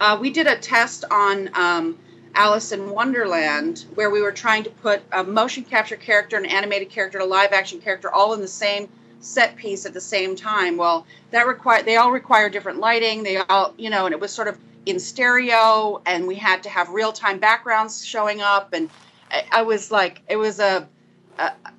uh, 0.00 0.18
we 0.20 0.30
did 0.30 0.46
a 0.46 0.56
test 0.56 1.04
on. 1.10 1.50
Um, 1.54 1.98
Alice 2.34 2.70
in 2.70 2.90
Wonderland, 2.90 3.86
where 3.94 4.08
we 4.08 4.22
were 4.22 4.32
trying 4.32 4.62
to 4.62 4.70
put 4.70 5.02
a 5.12 5.24
motion 5.24 5.64
capture 5.64 5.96
character, 5.96 6.36
an 6.36 6.46
animated 6.46 6.88
character, 6.88 7.18
a 7.18 7.24
live 7.24 7.52
action 7.52 7.80
character, 7.80 8.08
all 8.10 8.34
in 8.34 8.40
the 8.40 8.48
same 8.48 8.88
set 9.20 9.56
piece 9.56 9.84
at 9.84 9.92
the 9.92 10.00
same 10.00 10.36
time. 10.36 10.76
Well, 10.76 11.06
that 11.30 11.46
require 11.46 11.82
they 11.82 11.96
all 11.96 12.12
require 12.12 12.48
different 12.48 12.78
lighting. 12.78 13.22
They 13.22 13.36
all, 13.36 13.74
you 13.76 13.90
know, 13.90 14.06
and 14.06 14.12
it 14.12 14.20
was 14.20 14.30
sort 14.30 14.48
of 14.48 14.58
in 14.86 14.98
stereo, 14.98 16.00
and 16.06 16.26
we 16.26 16.36
had 16.36 16.62
to 16.62 16.68
have 16.68 16.88
real 16.90 17.12
time 17.12 17.38
backgrounds 17.38 18.04
showing 18.04 18.40
up, 18.40 18.72
and 18.72 18.88
I, 19.30 19.44
I 19.52 19.62
was 19.62 19.90
like, 19.90 20.22
it 20.28 20.36
was 20.36 20.60
a 20.60 20.88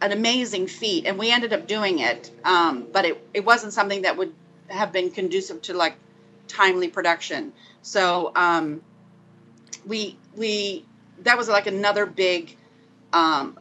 an 0.02 0.12
amazing 0.12 0.68
feat, 0.68 1.06
and 1.06 1.18
we 1.18 1.32
ended 1.32 1.54
up 1.54 1.68
doing 1.68 2.00
it. 2.00 2.32
Um, 2.44 2.88
but 2.92 3.06
it, 3.06 3.28
it 3.34 3.46
wasn't 3.46 3.74
something 3.74 4.04
that 4.04 4.18
would 4.18 4.34
have 4.68 4.92
been 4.92 5.12
conducive 5.12 5.62
to 5.64 5.74
like 5.74 5.96
timely 6.48 6.88
production. 6.88 7.54
So 7.82 8.32
um, 8.36 8.82
we 9.86 10.18
we 10.36 10.86
that 11.20 11.38
was 11.38 11.48
like 11.48 11.68
another 11.68 12.06
big 12.06 12.58
um, 13.14 13.60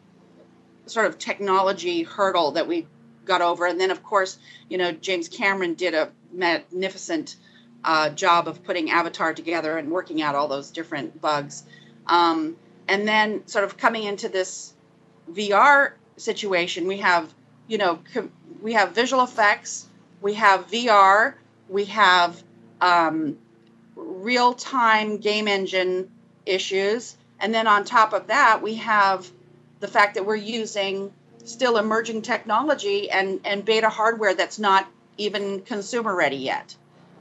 sort 0.87 1.07
of 1.07 1.19
technology 1.19 2.03
hurdle 2.03 2.53
that 2.53 2.67
we 2.67 2.87
got 3.25 3.43
over. 3.43 3.67
And 3.67 3.81
then 3.81 3.91
of 3.91 4.03
course, 4.03 4.39
you 4.69 4.79
know, 4.79 4.93
James 4.93 5.29
Cameron 5.29 5.75
did 5.75 5.95
a 5.95 6.11
magnificent 6.33 7.37
uh, 7.85 8.11
job 8.11 8.49
of 8.49 8.63
putting 8.63 8.91
Avatar 8.91 9.35
together 9.35 9.79
and 9.79 9.91
working 9.91 10.23
out 10.23 10.35
all 10.35 10.49
those 10.49 10.71
different 10.71 11.21
bugs. 11.21 11.65
Um, 12.07 12.57
and 12.89 13.07
then 13.07 13.47
sort 13.47 13.65
of 13.65 13.77
coming 13.77 14.05
into 14.05 14.29
this 14.29 14.75
VR 15.33 15.93
situation, 16.17 16.87
we 16.87 16.99
have, 16.99 17.33
you 17.69 17.79
know, 17.79 18.01
com- 18.13 18.33
we 18.63 18.75
have 18.75 18.95
visual 18.95 19.23
effects, 19.23 19.87
we 20.21 20.35
have 20.35 20.69
VR, 20.71 21.35
we 21.69 21.87
have 21.87 22.43
um, 22.81 23.39
real 23.97 24.53
time 24.55 25.19
game 25.19 25.49
engine 25.49 26.11
issues. 26.47 27.17
And 27.39 27.55
then 27.55 27.67
on 27.67 27.85
top 27.85 28.13
of 28.13 28.27
that, 28.27 28.61
we 28.63 28.75
have 28.77 29.29
the 29.81 29.89
fact 29.89 30.15
that 30.15 30.27
we're 30.27 30.37
using 30.37 31.13
still 31.45 31.79
emerging 31.79 32.23
technology 32.23 33.11
and, 33.11 33.41
and 33.45 33.65
beta 33.65 33.89
hardware 33.89 34.35
that's 34.35 34.59
not 34.59 34.87
even 35.17 35.63
consumer 35.63 36.15
ready 36.15 36.37
yet. 36.37 36.75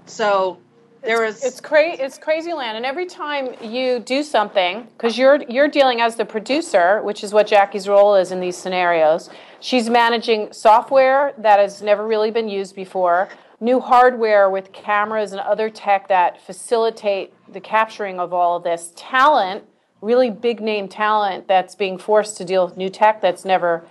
So 0.05 0.59
there 1.01 1.23
it's, 1.25 1.39
is 1.39 1.43
it's 1.43 1.61
crazy 1.61 2.01
it's 2.01 2.17
crazy 2.17 2.53
land. 2.53 2.77
And 2.77 2.85
every 2.85 3.05
time 3.05 3.55
you 3.61 3.99
do 3.99 4.23
something 4.23 4.87
because 4.97 5.17
you're 5.17 5.41
you're 5.49 5.67
dealing 5.67 6.01
as 6.01 6.15
the 6.15 6.25
producer 6.25 7.01
which 7.01 7.23
is 7.23 7.33
what 7.33 7.47
jacquie's 7.47 7.87
role 7.87 8.15
is 8.15 8.31
in 8.31 8.39
these 8.39 8.57
scenarios 8.57 9.29
she's 9.59 9.89
managing 9.89 10.51
software 10.51 11.33
that 11.37 11.59
has 11.59 11.81
never 11.81 12.05
really 12.05 12.31
been 12.31 12.49
used 12.49 12.75
before 12.75 13.29
new 13.59 13.79
hardware 13.79 14.49
with 14.49 14.71
cameras 14.71 15.31
and 15.31 15.41
other 15.41 15.69
tech 15.69 16.07
that 16.07 16.41
facilitate 16.41 17.33
the 17.51 17.59
capturing 17.59 18.19
of 18.19 18.33
all 18.33 18.57
of 18.57 18.63
this 18.63 18.91
talent 18.95 19.63
really 20.01 20.29
big 20.29 20.61
name 20.61 20.87
talent 20.87 21.47
that's 21.47 21.75
being 21.75 21.97
forced 21.97 22.37
to 22.37 22.45
deal 22.45 22.65
with 22.65 22.77
new 22.77 22.89
tech 22.89 23.21
that's 23.21 23.45
never 23.45 23.85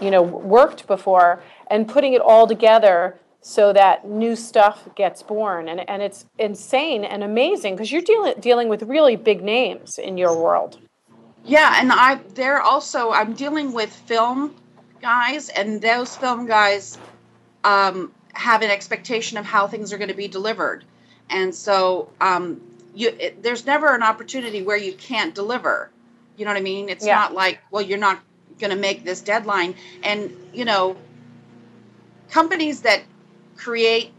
you 0.00 0.10
know 0.10 0.22
worked 0.22 0.86
before 0.86 1.42
and 1.68 1.88
putting 1.88 2.12
it 2.14 2.20
all 2.20 2.46
together 2.46 3.18
so 3.42 3.72
that 3.72 4.06
new 4.08 4.36
stuff 4.36 4.88
gets 4.94 5.22
born. 5.22 5.68
And, 5.68 5.88
and 5.88 6.00
it's 6.00 6.24
insane 6.38 7.04
and 7.04 7.22
amazing 7.22 7.74
because 7.74 7.92
you're 7.92 8.00
dealing, 8.00 8.34
dealing 8.40 8.68
with 8.68 8.84
really 8.84 9.16
big 9.16 9.42
names 9.42 9.98
in 9.98 10.16
your 10.16 10.34
world. 10.40 10.78
Yeah, 11.44 11.80
and 11.80 11.90
I 11.92 12.20
they're 12.34 12.60
also 12.62 13.10
I'm 13.10 13.32
dealing 13.34 13.72
with 13.72 13.92
film 13.92 14.54
guys, 15.00 15.48
and 15.48 15.82
those 15.82 16.16
film 16.16 16.46
guys 16.46 16.98
um, 17.64 18.12
have 18.34 18.62
an 18.62 18.70
expectation 18.70 19.36
of 19.38 19.44
how 19.44 19.66
things 19.66 19.92
are 19.92 19.98
going 19.98 20.08
to 20.08 20.14
be 20.14 20.28
delivered, 20.28 20.84
and 21.30 21.52
so 21.52 22.08
um, 22.20 22.60
you 22.94 23.08
it, 23.18 23.42
there's 23.42 23.66
never 23.66 23.92
an 23.92 24.04
opportunity 24.04 24.62
where 24.62 24.76
you 24.76 24.92
can't 24.92 25.34
deliver. 25.34 25.90
You 26.36 26.44
know 26.44 26.52
what 26.52 26.58
I 26.58 26.62
mean? 26.62 26.88
It's 26.88 27.04
Yeah. 27.04 27.16
not 27.16 27.34
like 27.34 27.58
well 27.72 27.82
you're 27.82 27.98
not 27.98 28.20
going 28.60 28.70
to 28.70 28.76
make 28.78 29.02
this 29.02 29.20
deadline, 29.20 29.74
and 30.04 30.30
you 30.52 30.64
know 30.64 30.96
companies 32.30 32.82
that 32.82 33.02
create 33.56 34.12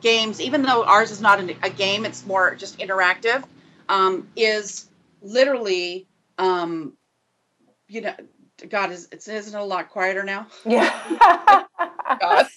games, 0.00 0.40
even 0.40 0.62
though 0.62 0.84
ours 0.84 1.10
is 1.10 1.20
not 1.20 1.40
a 1.40 1.70
game, 1.70 2.04
it's 2.04 2.26
more 2.26 2.54
just 2.54 2.78
interactive, 2.78 3.44
um, 3.88 4.28
is 4.36 4.88
literally, 5.22 6.06
um, 6.38 6.94
you 7.88 8.00
know, 8.02 8.14
God, 8.68 8.90
is 8.92 9.08
it's 9.12 9.28
isn't 9.28 9.58
it 9.58 9.60
a 9.60 9.64
lot 9.64 9.90
quieter 9.90 10.22
now? 10.24 10.46
Yeah. 10.64 11.64
God. 12.20 12.46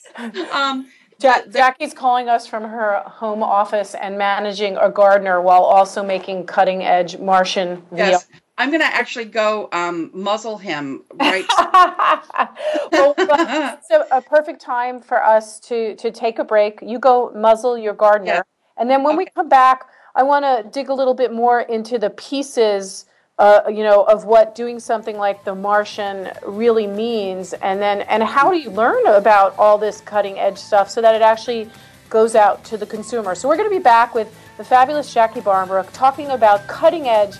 Um, 0.53 0.87
Ja- 1.21 1.45
Jacquie's 1.49 1.93
calling 1.93 2.29
us 2.29 2.47
from 2.47 2.63
her 2.63 3.01
home 3.05 3.43
office 3.43 3.95
and 3.95 4.17
managing 4.17 4.77
a 4.77 4.89
gardener 4.89 5.41
while 5.41 5.63
also 5.63 6.03
making 6.03 6.45
cutting 6.45 6.83
edge 6.83 7.17
Martian 7.17 7.83
yes, 7.95 8.27
I'm 8.57 8.71
gonna 8.71 8.85
actually 8.85 9.25
go 9.25 9.67
um, 9.73 10.11
muzzle 10.13 10.57
him 10.57 11.03
right. 11.15 11.45
well, 12.91 13.13
it's 13.17 13.89
a, 13.91 14.05
a 14.11 14.21
perfect 14.21 14.61
time 14.61 15.01
for 15.01 15.21
us 15.23 15.59
to 15.61 15.95
to 15.97 16.11
take 16.11 16.39
a 16.39 16.43
break. 16.43 16.79
You 16.81 16.99
go 16.99 17.31
muzzle 17.35 17.77
your 17.77 17.93
gardener, 17.93 18.33
Yeah. 18.33 18.41
and 18.77 18.89
then 18.89 19.03
when 19.03 19.17
we 19.17 19.25
come 19.35 19.49
back, 19.49 19.89
I 20.15 20.23
want 20.23 20.45
to 20.45 20.69
dig 20.69 20.89
a 20.89 20.93
little 20.93 21.13
bit 21.13 21.33
more 21.33 21.61
into 21.61 21.97
the 21.99 22.09
pieces. 22.11 23.05
Uh, 23.37 23.63
you 23.67 23.83
know 23.83 24.03
of 24.03 24.23
what 24.23 24.55
doing 24.55 24.79
something 24.79 25.17
like 25.17 25.43
the 25.43 25.53
Martian 25.53 26.31
really 26.47 26.87
means, 26.87 27.51
and 27.51 27.81
then 27.81 28.01
and 28.03 28.23
how 28.23 28.49
do 28.49 28.57
you 28.57 28.69
learn 28.69 29.05
about 29.07 29.53
all 29.59 29.77
this 29.77 29.99
cutting 29.99 30.39
edge 30.39 30.57
stuff 30.57 30.89
so 30.89 31.01
that 31.01 31.13
it 31.13 31.21
actually 31.21 31.69
goes 32.09 32.35
out 32.35 32.63
to 32.63 32.77
the 32.77 32.85
consumer. 32.85 33.35
So 33.35 33.49
we're 33.49 33.57
going 33.57 33.69
to 33.69 33.75
be 33.75 33.83
back 33.83 34.15
with 34.15 34.33
the 34.55 34.63
fabulous 34.63 35.13
Jacquie 35.13 35.43
Barnbrook 35.43 35.91
talking 35.91 36.29
about 36.29 36.65
cutting 36.69 37.09
edge 37.09 37.35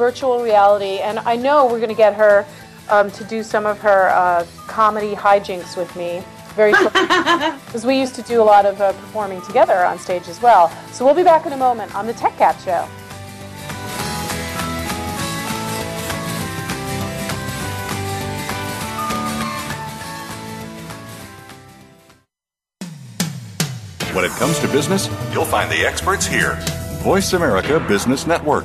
virtual 0.00 0.42
reality, 0.42 0.98
and 1.00 1.18
I 1.18 1.36
know 1.36 1.66
we're 1.66 1.78
going 1.78 1.90
to 1.90 2.02
get 2.06 2.14
her 2.14 2.46
um, 2.88 3.10
to 3.10 3.22
do 3.24 3.42
some 3.42 3.66
of 3.66 3.78
her 3.80 4.08
uh, 4.08 4.46
comedy 4.66 5.14
hijinks 5.14 5.76
with 5.76 5.94
me. 5.94 6.22
Very 6.56 6.72
because 6.72 7.84
we 7.90 8.00
used 8.00 8.14
to 8.14 8.22
do 8.22 8.40
a 8.40 8.48
lot 8.54 8.64
of 8.64 8.80
uh, 8.80 8.92
performing 8.94 9.42
together 9.42 9.84
on 9.84 9.98
stage 9.98 10.26
as 10.26 10.40
well. 10.40 10.70
So 10.90 11.04
we'll 11.04 11.14
be 11.14 11.22
back 11.22 11.44
in 11.44 11.52
a 11.52 11.56
moment 11.56 11.94
on 11.94 12.06
the 12.06 12.14
Tech 12.14 12.34
Cat 12.38 12.58
Show. 12.64 12.88
When 24.14 24.24
it 24.24 24.32
comes 24.38 24.58
to 24.60 24.68
business, 24.68 25.10
you'll 25.32 25.44
find 25.44 25.70
the 25.70 25.86
experts 25.86 26.26
here. 26.26 26.58
Voice 27.02 27.34
America 27.34 27.78
Business 27.86 28.26
Network. 28.26 28.64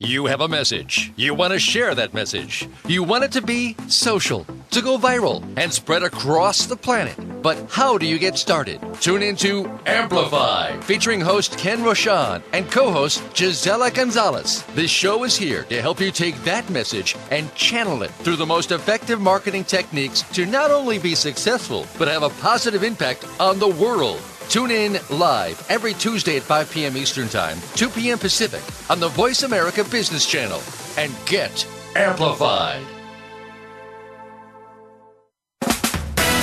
You 0.00 0.26
have 0.26 0.42
a 0.42 0.48
message. 0.48 1.10
You 1.16 1.32
want 1.32 1.54
to 1.54 1.58
share 1.58 1.94
that 1.94 2.12
message. 2.12 2.68
You 2.86 3.02
want 3.02 3.24
it 3.24 3.32
to 3.32 3.40
be 3.40 3.74
social, 3.88 4.46
to 4.72 4.82
go 4.82 4.98
viral, 4.98 5.42
and 5.56 5.72
spread 5.72 6.02
across 6.02 6.66
the 6.66 6.76
planet. 6.76 7.16
But 7.40 7.70
how 7.70 7.96
do 7.96 8.04
you 8.04 8.18
get 8.18 8.36
started? 8.36 8.78
Tune 9.00 9.22
into 9.22 9.66
Amplify, 9.86 10.78
featuring 10.80 11.22
host 11.22 11.56
Ken 11.56 11.82
Roshan 11.82 12.42
and 12.52 12.70
co 12.70 12.90
host 12.90 13.22
Gisela 13.32 13.90
Gonzalez. 13.90 14.64
This 14.74 14.90
show 14.90 15.24
is 15.24 15.34
here 15.34 15.62
to 15.70 15.80
help 15.80 15.98
you 15.98 16.10
take 16.10 16.36
that 16.44 16.68
message 16.68 17.16
and 17.30 17.54
channel 17.54 18.02
it 18.02 18.10
through 18.10 18.36
the 18.36 18.44
most 18.44 18.72
effective 18.72 19.18
marketing 19.18 19.64
techniques 19.64 20.20
to 20.34 20.44
not 20.44 20.70
only 20.70 20.98
be 20.98 21.14
successful, 21.14 21.86
but 21.96 22.06
have 22.06 22.22
a 22.22 22.28
positive 22.42 22.82
impact 22.82 23.26
on 23.40 23.58
the 23.58 23.68
world. 23.68 24.20
Tune 24.48 24.70
in 24.70 24.98
live 25.10 25.64
every 25.68 25.94
Tuesday 25.94 26.36
at 26.36 26.42
5 26.42 26.70
p.m. 26.70 26.96
Eastern 26.96 27.28
Time, 27.28 27.58
2 27.74 27.88
p.m. 27.90 28.18
Pacific 28.18 28.62
on 28.90 29.00
the 29.00 29.08
Voice 29.08 29.42
America 29.42 29.84
Business 29.84 30.24
Channel 30.24 30.62
and 30.96 31.12
get 31.26 31.66
amplified. 31.96 32.84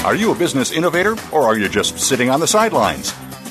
Are 0.03 0.15
you 0.15 0.31
a 0.31 0.35
business 0.35 0.73
innovator 0.73 1.15
or 1.31 1.43
are 1.43 1.57
you 1.57 1.69
just 1.69 1.97
sitting 1.97 2.29
on 2.29 2.41
the 2.41 2.47
sidelines? 2.47 3.13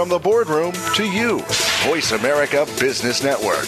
From 0.00 0.08
the 0.08 0.18
boardroom 0.18 0.72
to 0.94 1.04
you, 1.04 1.40
Voice 1.84 2.12
America 2.12 2.64
Business 2.80 3.22
Network. 3.22 3.66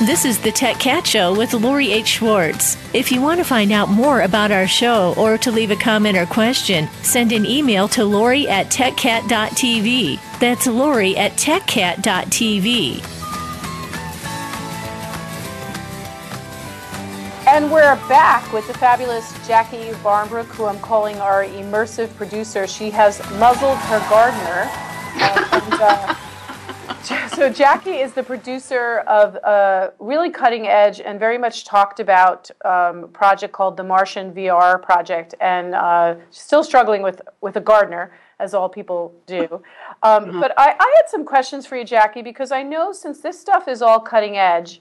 This 0.00 0.24
is 0.24 0.38
the 0.38 0.52
Tech 0.52 0.78
Cat 0.78 1.06
Show 1.06 1.36
with 1.36 1.52
Lori 1.52 1.92
H. 1.92 2.06
Schwartz. 2.06 2.78
If 2.94 3.12
you 3.12 3.20
want 3.20 3.40
to 3.40 3.44
find 3.44 3.72
out 3.72 3.90
more 3.90 4.22
about 4.22 4.50
our 4.50 4.66
show 4.66 5.12
or 5.18 5.36
to 5.36 5.52
leave 5.52 5.70
a 5.70 5.76
comment 5.76 6.16
or 6.16 6.24
question, 6.24 6.88
send 7.02 7.32
an 7.32 7.44
email 7.44 7.86
to 7.88 8.02
Lori 8.02 8.48
at 8.48 8.68
techcat.tv. 8.68 10.18
That's 10.40 10.66
Lori 10.66 11.14
at 11.18 11.32
techcat.tv. 11.32 13.19
And 17.52 17.68
we're 17.68 17.96
back 18.08 18.52
with 18.52 18.68
the 18.68 18.74
fabulous 18.74 19.32
Jacquie 19.38 20.00
Barnbrook, 20.04 20.46
who 20.46 20.66
I'm 20.66 20.78
calling 20.78 21.16
our 21.16 21.44
immersive 21.44 22.14
producer. 22.14 22.64
She 22.68 22.90
has 22.90 23.18
muzzled 23.40 23.76
her 23.76 23.98
gardener. 24.08 24.70
And, 25.16 25.74
uh, 25.74 26.14
so 27.34 27.50
Jacquie 27.52 28.04
is 28.04 28.12
the 28.12 28.22
producer 28.22 28.98
of 29.00 29.34
a 29.34 29.92
really 29.98 30.30
cutting 30.30 30.68
edge 30.68 31.00
and 31.00 31.18
very 31.18 31.38
much 31.38 31.64
talked 31.64 31.98
about 31.98 32.48
um, 32.64 33.08
project 33.08 33.52
called 33.52 33.76
the 33.76 33.82
Martian 33.82 34.32
VR 34.32 34.80
project, 34.80 35.34
and 35.40 35.74
uh, 35.74 36.14
still 36.30 36.62
struggling 36.62 37.02
with 37.02 37.20
with 37.40 37.56
a 37.56 37.60
gardener, 37.60 38.12
as 38.38 38.54
all 38.54 38.68
people 38.68 39.12
do. 39.26 39.60
Um, 40.04 40.26
mm-hmm. 40.26 40.40
But 40.40 40.56
I, 40.56 40.76
I 40.78 40.94
had 40.96 41.08
some 41.08 41.24
questions 41.24 41.66
for 41.66 41.76
you, 41.76 41.84
Jacquie, 41.84 42.22
because 42.22 42.52
I 42.52 42.62
know 42.62 42.92
since 42.92 43.20
this 43.20 43.40
stuff 43.40 43.66
is 43.66 43.82
all 43.82 43.98
cutting 43.98 44.36
edge, 44.36 44.80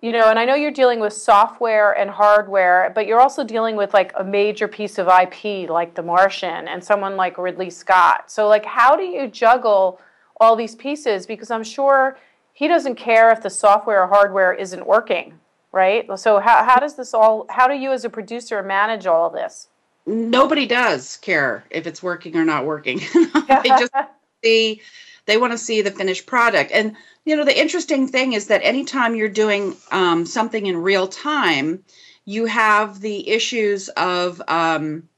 you 0.00 0.12
know, 0.12 0.30
and 0.30 0.38
I 0.38 0.44
know 0.44 0.54
you're 0.54 0.70
dealing 0.70 1.00
with 1.00 1.12
software 1.12 1.92
and 1.92 2.10
hardware, 2.10 2.90
but 2.94 3.06
you're 3.06 3.20
also 3.20 3.44
dealing 3.44 3.76
with 3.76 3.92
like 3.92 4.12
a 4.16 4.24
major 4.24 4.66
piece 4.68 4.98
of 4.98 5.08
IP 5.08 5.68
like 5.68 5.94
The 5.94 6.02
Martian 6.02 6.68
and 6.68 6.82
someone 6.82 7.16
like 7.16 7.36
Ridley 7.38 7.70
Scott. 7.70 8.30
So 8.30 8.48
like, 8.48 8.64
how 8.64 8.96
do 8.96 9.02
you 9.02 9.26
juggle? 9.28 10.00
all 10.40 10.56
these 10.56 10.74
pieces 10.74 11.26
because 11.26 11.50
I'm 11.50 11.62
sure 11.62 12.18
he 12.54 12.66
doesn't 12.66 12.96
care 12.96 13.30
if 13.30 13.42
the 13.42 13.50
software 13.50 14.02
or 14.02 14.06
hardware 14.08 14.52
isn't 14.54 14.86
working, 14.86 15.38
right? 15.70 16.08
So 16.18 16.40
how, 16.40 16.64
how 16.64 16.80
does 16.80 16.96
this 16.96 17.14
all, 17.14 17.46
how 17.50 17.68
do 17.68 17.74
you 17.74 17.92
as 17.92 18.04
a 18.04 18.10
producer 18.10 18.62
manage 18.62 19.06
all 19.06 19.26
of 19.26 19.34
this? 19.34 19.68
Nobody 20.06 20.66
does 20.66 21.18
care 21.18 21.64
if 21.70 21.86
it's 21.86 22.02
working 22.02 22.34
or 22.36 22.44
not 22.44 22.64
working. 22.64 22.98
they 23.62 23.68
just 23.68 23.92
see, 24.44 24.80
they 25.26 25.36
want 25.36 25.52
to 25.52 25.58
see 25.58 25.82
the 25.82 25.90
finished 25.90 26.26
product. 26.26 26.72
And, 26.72 26.96
you 27.24 27.36
know, 27.36 27.44
the 27.44 27.58
interesting 27.58 28.08
thing 28.08 28.32
is 28.32 28.46
that 28.46 28.62
anytime 28.64 29.14
you're 29.14 29.28
doing 29.28 29.76
um, 29.90 30.26
something 30.26 30.66
in 30.66 30.76
real 30.82 31.06
time, 31.06 31.84
you 32.24 32.46
have 32.46 33.00
the 33.00 33.28
issues 33.28 33.88
of, 33.90 34.40
um, 34.48 35.08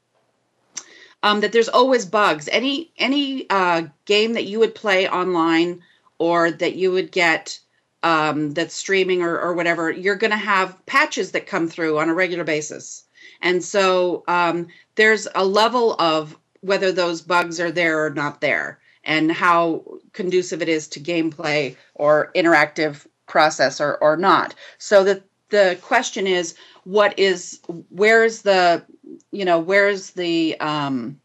um, 1.23 1.41
that 1.41 1.53
there's 1.53 1.69
always 1.69 2.05
bugs. 2.07 2.49
Any 2.51 2.91
any 2.99 3.49
uh, 3.49 3.83
game 4.05 4.33
that 4.35 4.47
you 4.47 4.59
would 4.59 4.75
play 4.75 5.09
online 5.09 5.83
or 6.19 6.51
that 6.51 6.75
you 6.75 6.91
would 6.93 7.13
get 7.13 7.59
um, 8.03 8.53
that's 8.53 8.75
streaming 8.75 9.23
or, 9.23 9.39
or 9.39 9.55
whatever, 9.55 9.91
you're 9.91 10.17
going 10.17 10.33
to 10.33 10.37
have 10.37 10.85
patches 10.87 11.33
that 11.33 11.47
come 11.47 11.69
through 11.69 11.99
on 11.99 12.09
a 12.09 12.15
regular 12.15 12.45
basis. 12.45 13.05
And 13.41 13.63
so 13.63 14.25
um, 14.29 14.69
there's 14.97 15.29
a 15.35 15.45
level 15.45 15.95
of 16.01 16.37
whether 16.61 16.93
those 16.93 17.23
bugs 17.23 17.61
are 17.61 17.71
there 17.71 18.05
or 18.05 18.11
not 18.11 18.41
there 18.41 18.81
and 19.05 19.33
how 19.33 19.85
conducive 20.13 20.63
it 20.63 20.69
is 20.69 20.89
to 20.89 21.01
gameplay 21.01 21.77
or 21.95 22.31
interactive 22.35 23.07
process 23.27 23.81
or, 23.81 23.97
or 23.99 24.17
not. 24.17 24.55
So 24.79 25.05
that 25.05 25.23
the 25.51 25.79
question 25.83 26.27
is, 26.27 26.55
what 26.85 27.19
is, 27.19 27.61
where's 27.91 28.43
the 28.43 28.85
you 29.31 29.45
know 29.45 29.59
where's 29.59 30.11
the 30.11 30.59
um 30.61 31.21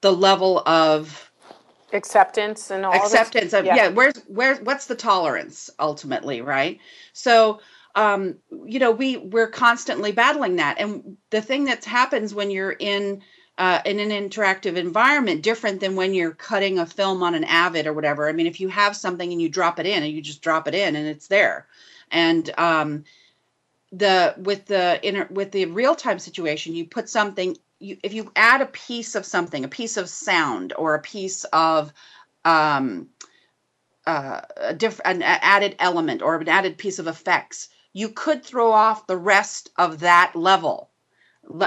the 0.00 0.12
level 0.12 0.62
of 0.66 1.30
acceptance 1.92 2.70
and 2.70 2.84
all 2.84 2.94
acceptance 2.94 3.52
of 3.52 3.64
yeah. 3.64 3.74
yeah 3.74 3.88
where's 3.88 4.16
where's 4.28 4.60
what's 4.60 4.86
the 4.86 4.94
tolerance 4.94 5.70
ultimately 5.80 6.40
right 6.40 6.78
so 7.12 7.60
um 7.96 8.36
you 8.64 8.78
know 8.78 8.90
we 8.90 9.16
we're 9.16 9.48
constantly 9.48 10.12
battling 10.12 10.56
that 10.56 10.78
and 10.78 11.16
the 11.30 11.42
thing 11.42 11.64
that 11.64 11.84
happens 11.84 12.32
when 12.32 12.50
you're 12.50 12.76
in 12.78 13.20
uh, 13.60 13.82
in 13.84 14.00
an 14.00 14.08
interactive 14.08 14.76
environment 14.76 15.42
different 15.42 15.80
than 15.80 15.94
when 15.94 16.14
you're 16.14 16.32
cutting 16.32 16.78
a 16.78 16.86
film 16.86 17.22
on 17.22 17.34
an 17.34 17.44
avid 17.44 17.86
or 17.86 17.92
whatever. 17.92 18.26
I 18.26 18.32
mean 18.32 18.46
if 18.46 18.58
you 18.58 18.68
have 18.68 18.96
something 18.96 19.30
and 19.30 19.40
you 19.40 19.50
drop 19.50 19.78
it 19.78 19.84
in 19.84 20.02
and 20.02 20.10
you 20.10 20.22
just 20.22 20.40
drop 20.40 20.66
it 20.66 20.74
in 20.74 20.96
and 20.96 21.06
it's 21.06 21.28
there. 21.28 21.66
And 22.10 22.50
um 22.56 23.04
the 23.92 24.34
with 24.38 24.64
the 24.64 24.98
inner 25.02 25.28
with 25.30 25.52
the 25.52 25.66
real 25.66 25.94
time 25.94 26.18
situation 26.18 26.74
you 26.74 26.86
put 26.86 27.10
something 27.10 27.54
you 27.80 27.98
if 28.02 28.14
you 28.14 28.32
add 28.34 28.62
a 28.62 28.66
piece 28.66 29.14
of 29.14 29.26
something 29.26 29.62
a 29.62 29.68
piece 29.68 29.98
of 29.98 30.08
sound 30.08 30.72
or 30.78 30.94
a 30.94 31.02
piece 31.02 31.44
of 31.52 31.92
um 32.46 33.08
uh, 34.06 34.40
a 34.56 34.72
different 34.72 35.16
an 35.16 35.22
added 35.22 35.76
element 35.78 36.22
or 36.22 36.36
an 36.36 36.48
added 36.48 36.78
piece 36.78 36.98
of 36.98 37.08
effects 37.08 37.68
you 37.92 38.08
could 38.08 38.42
throw 38.42 38.72
off 38.72 39.06
the 39.06 39.18
rest 39.18 39.68
of 39.76 40.00
that 40.00 40.34
level 40.34 40.90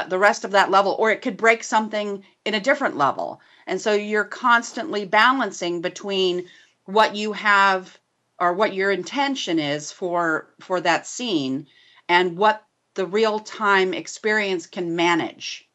the 0.10 0.20
rest 0.20 0.44
of 0.46 0.52
that 0.52 0.72
level 0.72 0.96
or 1.00 1.12
it 1.12 1.22
could 1.22 1.38
break 1.38 1.64
something 1.64 2.24
in 2.46 2.54
a 2.54 2.60
different 2.60 2.98
level 2.98 3.40
and 3.68 3.80
so 3.80 3.94
you're 3.94 4.24
constantly 4.24 5.06
balancing 5.06 5.82
between 5.82 6.48
what 6.86 7.16
you 7.16 7.34
have 7.34 7.98
or 8.40 8.54
what 8.54 8.74
your 8.74 8.92
intention 8.92 9.60
is 9.60 9.92
for 9.92 10.48
for 10.60 10.82
that 10.82 11.08
scene 11.08 11.68
and 12.10 12.38
what 12.38 12.66
the 12.96 13.06
real 13.06 13.40
time 13.40 13.94
experience 13.94 14.68
can 14.68 14.96
manage. 14.96 15.68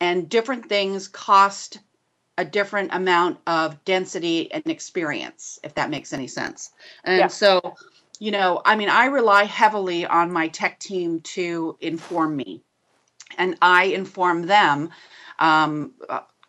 And 0.00 0.28
different 0.28 0.68
things 0.68 1.08
cost 1.08 1.78
a 2.36 2.44
different 2.44 2.94
amount 2.94 3.38
of 3.46 3.84
density 3.84 4.50
and 4.52 4.64
experience, 4.66 5.58
if 5.64 5.74
that 5.74 5.90
makes 5.90 6.12
any 6.12 6.28
sense. 6.28 6.70
And 7.04 7.18
yeah. 7.18 7.26
so, 7.26 7.74
you 8.20 8.30
know, 8.30 8.62
I 8.64 8.76
mean, 8.76 8.88
I 8.88 9.06
rely 9.06 9.44
heavily 9.44 10.06
on 10.06 10.32
my 10.32 10.48
tech 10.48 10.78
team 10.78 11.20
to 11.20 11.76
inform 11.80 12.36
me, 12.36 12.62
and 13.36 13.56
I 13.60 13.84
inform 13.84 14.46
them 14.46 14.90
um, 15.38 15.92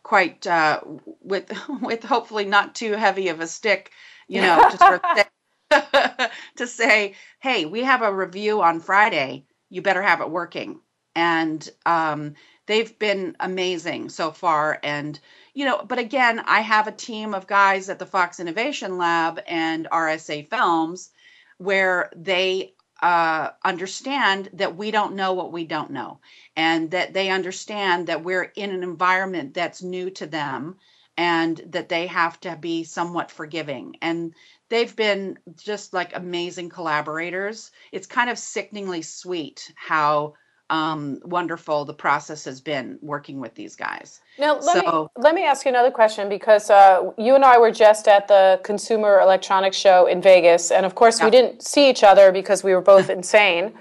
quite 0.04 0.48
uh, 0.48 0.82
with 1.22 1.52
with 1.82 2.04
hopefully 2.04 2.46
not 2.46 2.76
too 2.76 2.94
heavy 2.94 3.30
of 3.30 3.40
a 3.40 3.48
stick, 3.48 3.92
you 4.28 4.42
know, 4.42 4.70
to 4.70 4.78
sort 4.78 5.04
of 5.04 5.26
to 6.56 6.68
say, 6.68 7.16
hey, 7.40 7.66
we 7.66 7.84
have 7.84 8.02
a 8.02 8.14
review 8.14 8.62
on 8.62 8.80
Friday. 8.80 9.46
You 9.70 9.82
better 9.82 10.02
have 10.02 10.22
it 10.22 10.30
working. 10.30 10.80
And 11.16 11.68
um, 11.86 12.36
they've 12.66 12.98
been 12.98 13.36
amazing 13.40 14.10
so 14.10 14.32
far. 14.32 14.80
And, 14.84 15.20
you 15.54 15.66
know, 15.66 15.84
but 15.84 16.00
again, 16.00 16.40
I 16.40 16.62
have 16.62 16.88
a 16.88 16.92
team 16.92 17.34
of 17.34 17.48
guys 17.48 17.90
at 17.90 18.00
the 18.00 18.06
Fox 18.06 18.40
Innovation 18.40 18.98
Lab 18.98 19.42
and 19.48 19.88
RSA 19.92 20.50
Films 20.50 21.12
where 21.58 22.10
they 22.16 22.74
uh, 23.02 23.50
understand 23.64 24.50
that 24.54 24.76
we 24.76 24.92
don't 24.92 25.16
know 25.16 25.34
what 25.34 25.52
we 25.52 25.66
don't 25.66 25.92
know 25.92 26.20
and 26.56 26.92
that 26.92 27.14
they 27.14 27.30
understand 27.30 28.08
that 28.08 28.24
we're 28.24 28.52
in 28.56 28.72
an 28.72 28.84
environment 28.84 29.54
that's 29.54 29.82
new 29.82 30.10
to 30.10 30.28
them 30.28 30.78
and 31.18 31.58
that 31.68 31.90
they 31.90 32.08
have 32.08 32.40
to 32.40 32.56
be 32.56 32.84
somewhat 32.84 33.32
forgiving 33.32 33.96
and 34.02 34.34
they've 34.70 34.96
been 34.96 35.38
just 35.58 35.94
like 35.94 36.16
amazing 36.16 36.70
collaborators. 36.70 37.72
It's 37.92 38.08
kind 38.08 38.30
of 38.30 38.38
sickeningly 38.38 39.02
sweet 39.02 39.72
how 39.76 40.34
um, 40.70 41.20
wonderful 41.24 41.86
the 41.86 41.94
process 41.94 42.46
has 42.46 42.62
been 42.62 43.00
working 43.02 43.40
with 43.40 43.56
these 43.56 43.76
guys. 43.76 44.22
Now, 44.38 44.60
let, 44.60 44.86
so, 44.86 45.04
me, 45.16 45.22
let 45.24 45.36
me 45.36 45.46
ask 45.46 45.66
you 45.66 45.70
another 45.70 45.92
question 45.92 46.30
because 46.30 46.70
uh, 46.70 47.12
you 47.18 47.36
and 47.36 47.44
I 47.44 47.58
were 47.58 47.72
just 47.72 48.08
at 48.08 48.28
the 48.28 48.60
Consumer 48.64 49.20
Electronics 49.20 49.78
Show 49.78 50.06
in 50.06 50.22
Vegas, 50.22 50.72
and 50.72 50.86
of 50.86 50.96
course, 50.96 51.20
yeah. 51.20 51.26
we 51.26 51.32
didn't 51.32 51.64
see 51.64 51.90
each 51.90 52.04
other 52.04 52.32
because 52.32 52.64
we 52.64 52.74
were 52.74 52.82
both 52.82 53.10
insane. 53.20 53.74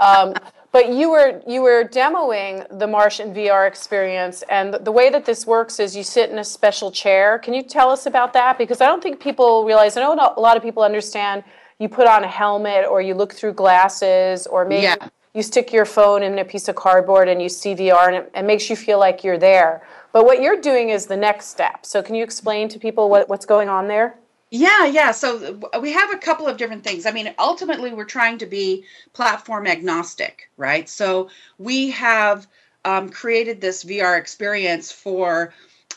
Um, 0.00 0.34
but 0.72 0.92
you 0.92 1.10
were 1.10 1.40
you 1.46 1.62
were 1.62 1.84
demoing 1.84 2.66
the 2.78 2.86
Martian 2.86 3.34
VR 3.34 3.66
experience, 3.66 4.42
and 4.50 4.74
the 4.74 4.92
way 4.92 5.10
that 5.10 5.24
this 5.24 5.46
works 5.46 5.80
is 5.80 5.96
you 5.96 6.02
sit 6.02 6.30
in 6.30 6.38
a 6.38 6.44
special 6.44 6.90
chair. 6.90 7.38
Can 7.38 7.54
you 7.54 7.62
tell 7.62 7.90
us 7.90 8.06
about 8.06 8.32
that? 8.34 8.58
Because 8.58 8.80
I 8.80 8.86
don't 8.86 9.02
think 9.02 9.18
people 9.18 9.64
realize. 9.64 9.96
I 9.96 10.02
know 10.02 10.12
a 10.12 10.40
lot 10.40 10.56
of 10.56 10.62
people 10.62 10.82
understand. 10.82 11.44
You 11.78 11.88
put 11.88 12.06
on 12.06 12.24
a 12.24 12.28
helmet, 12.28 12.84
or 12.84 13.00
you 13.00 13.14
look 13.14 13.32
through 13.34 13.54
glasses, 13.54 14.46
or 14.46 14.64
maybe 14.64 14.82
yeah. 14.82 15.08
You 15.36 15.42
stick 15.42 15.72
your 15.72 15.84
phone 15.84 16.22
in 16.22 16.38
a 16.38 16.44
piece 16.44 16.66
of 16.66 16.74
cardboard 16.76 17.28
and 17.28 17.42
you 17.42 17.48
see 17.48 17.74
VR, 17.74 18.06
and 18.06 18.16
it, 18.16 18.32
it 18.34 18.42
makes 18.44 18.70
you 18.70 18.76
feel 18.76 18.98
like 18.98 19.22
you're 19.22 19.38
there. 19.38 19.86
But 20.12 20.24
what 20.24 20.40
you're 20.40 20.60
doing 20.60 20.88
is 20.88 21.06
the 21.06 21.16
next 21.16 21.48
step. 21.48 21.84
So 21.84 22.02
can 22.02 22.14
you 22.14 22.24
explain 22.24 22.68
to 22.70 22.78
people 22.78 23.10
what, 23.10 23.28
what's 23.28 23.44
going 23.44 23.68
on 23.68 23.86
there? 23.86 24.16
Yeah, 24.50 24.86
yeah. 24.86 25.10
So 25.10 25.60
we 25.80 25.92
have 25.92 26.12
a 26.12 26.16
couple 26.16 26.46
of 26.46 26.56
different 26.56 26.84
things. 26.84 27.04
I 27.04 27.10
mean, 27.10 27.34
ultimately, 27.38 27.92
we're 27.92 28.04
trying 28.04 28.38
to 28.38 28.46
be 28.46 28.84
platform 29.12 29.66
agnostic, 29.66 30.50
right? 30.56 30.88
So 30.88 31.28
we 31.58 31.90
have 31.90 32.46
um, 32.84 33.10
created 33.10 33.60
this 33.60 33.84
VR 33.84 34.18
experience 34.18 34.90
for. 34.90 35.52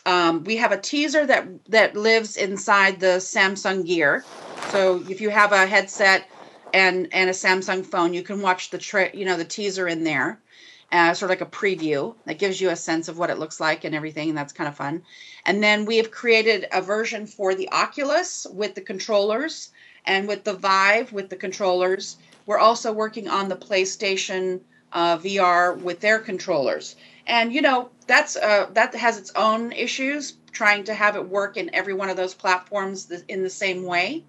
Um, 0.05 0.43
we 0.45 0.55
have 0.57 0.71
a 0.71 0.77
teaser 0.77 1.25
that 1.27 1.47
that 1.69 1.95
lives 1.95 2.37
inside 2.37 2.99
the 2.99 3.17
Samsung 3.19 3.85
Gear. 3.85 4.25
So 4.69 5.03
if 5.07 5.21
you 5.21 5.29
have 5.29 5.51
a 5.51 5.65
headset 5.65 6.27
and 6.73 7.07
and 7.11 7.29
a 7.29 7.33
Samsung 7.33 7.85
phone, 7.85 8.13
you 8.13 8.23
can 8.23 8.41
watch 8.41 8.69
the 8.69 8.77
tra- 8.77 9.15
you 9.15 9.25
know 9.25 9.37
the 9.37 9.45
teaser 9.45 9.87
in 9.87 10.03
there 10.03 10.39
uh, 10.91 11.13
sort 11.13 11.31
of 11.31 11.39
like 11.39 11.47
a 11.47 11.51
preview 11.51 12.15
that 12.25 12.39
gives 12.39 12.59
you 12.59 12.69
a 12.69 12.75
sense 12.75 13.07
of 13.07 13.17
what 13.17 13.29
it 13.29 13.37
looks 13.37 13.59
like 13.59 13.83
and 13.83 13.93
everything, 13.93 14.29
and 14.29 14.37
that's 14.37 14.53
kind 14.53 14.67
of 14.67 14.75
fun. 14.75 15.03
And 15.45 15.63
then 15.63 15.85
we 15.85 15.97
have 15.97 16.11
created 16.11 16.67
a 16.71 16.81
version 16.81 17.27
for 17.27 17.53
the 17.53 17.69
Oculus 17.71 18.47
with 18.51 18.75
the 18.75 18.81
controllers 18.81 19.69
and 20.05 20.27
with 20.27 20.43
the 20.43 20.53
Vive 20.53 21.11
with 21.11 21.29
the 21.29 21.35
controllers 21.35 22.17
we're 22.45 22.57
also 22.57 22.91
working 22.91 23.27
on 23.27 23.47
the 23.47 23.55
PlayStation 23.55 24.61
uh, 24.91 25.19
VR 25.19 25.79
with 25.79 25.99
their 25.99 26.17
controllers. 26.17 26.95
And 27.27 27.53
you 27.53 27.61
know 27.61 27.89
that's 28.07 28.35
uh, 28.35 28.67
that 28.73 28.95
has 28.95 29.19
its 29.19 29.31
own 29.35 29.71
issues 29.71 30.33
trying 30.51 30.85
to 30.85 30.95
have 30.95 31.15
it 31.15 31.29
work 31.29 31.57
in 31.57 31.69
every 31.75 31.93
one 31.93 32.09
of 32.09 32.17
those 32.17 32.33
platforms 32.33 33.11
in 33.27 33.43
the 33.43 33.51
same 33.51 33.83
way 33.83 34.23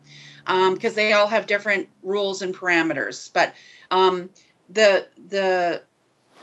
because 0.46 0.92
um, 0.92 0.94
they 0.94 1.12
all 1.12 1.26
have 1.26 1.46
different 1.46 1.88
rules 2.02 2.42
and 2.42 2.54
parameters. 2.54 3.32
But 3.32 3.54
um, 3.90 4.30
the 4.68 5.06
the 5.28 5.82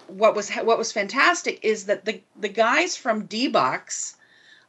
what 0.08 0.36
was 0.36 0.50
what 0.52 0.78
was 0.78 0.92
fantastic 0.92 1.60
is 1.64 1.86
that 1.86 2.06
the 2.06 2.22
the 2.40 2.50
guys 2.50 2.96
from 2.96 3.26
D-Box 3.26 4.16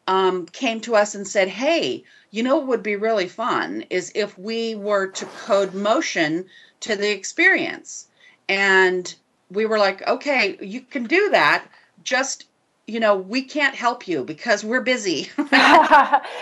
um, 0.07 0.47
came 0.47 0.81
to 0.81 0.97
us 0.97 1.15
and 1.15 1.27
said, 1.27 1.49
"Hey, 1.49 2.05
you 2.31 2.43
know 2.43 2.57
what 2.57 2.67
would 2.67 2.83
be 2.83 2.97
really 2.97 3.29
fun 3.29 3.85
is 3.91 4.13
if 4.15 4.39
we 4.39 4.75
were 4.75 5.07
to 5.09 5.27
code 5.27 5.75
motion 5.75 6.47
to 6.81 6.97
the 6.97 7.11
experience." 7.11 8.07
And 8.49 9.15
we 9.51 9.67
were 9.67 9.79
like, 9.79 10.07
"Okay, 10.07 10.57
you 10.61 10.81
can 10.81 11.05
do 11.05 11.31
that. 11.31 11.65
Just 12.03 12.48
you 12.89 13.01
know, 13.01 13.17
we 13.17 13.43
can't 13.43 13.75
help 13.75 14.09
you 14.09 14.25
because 14.25 14.65
we're 14.65 14.81
busy." 14.81 15.29
and, 15.39 15.51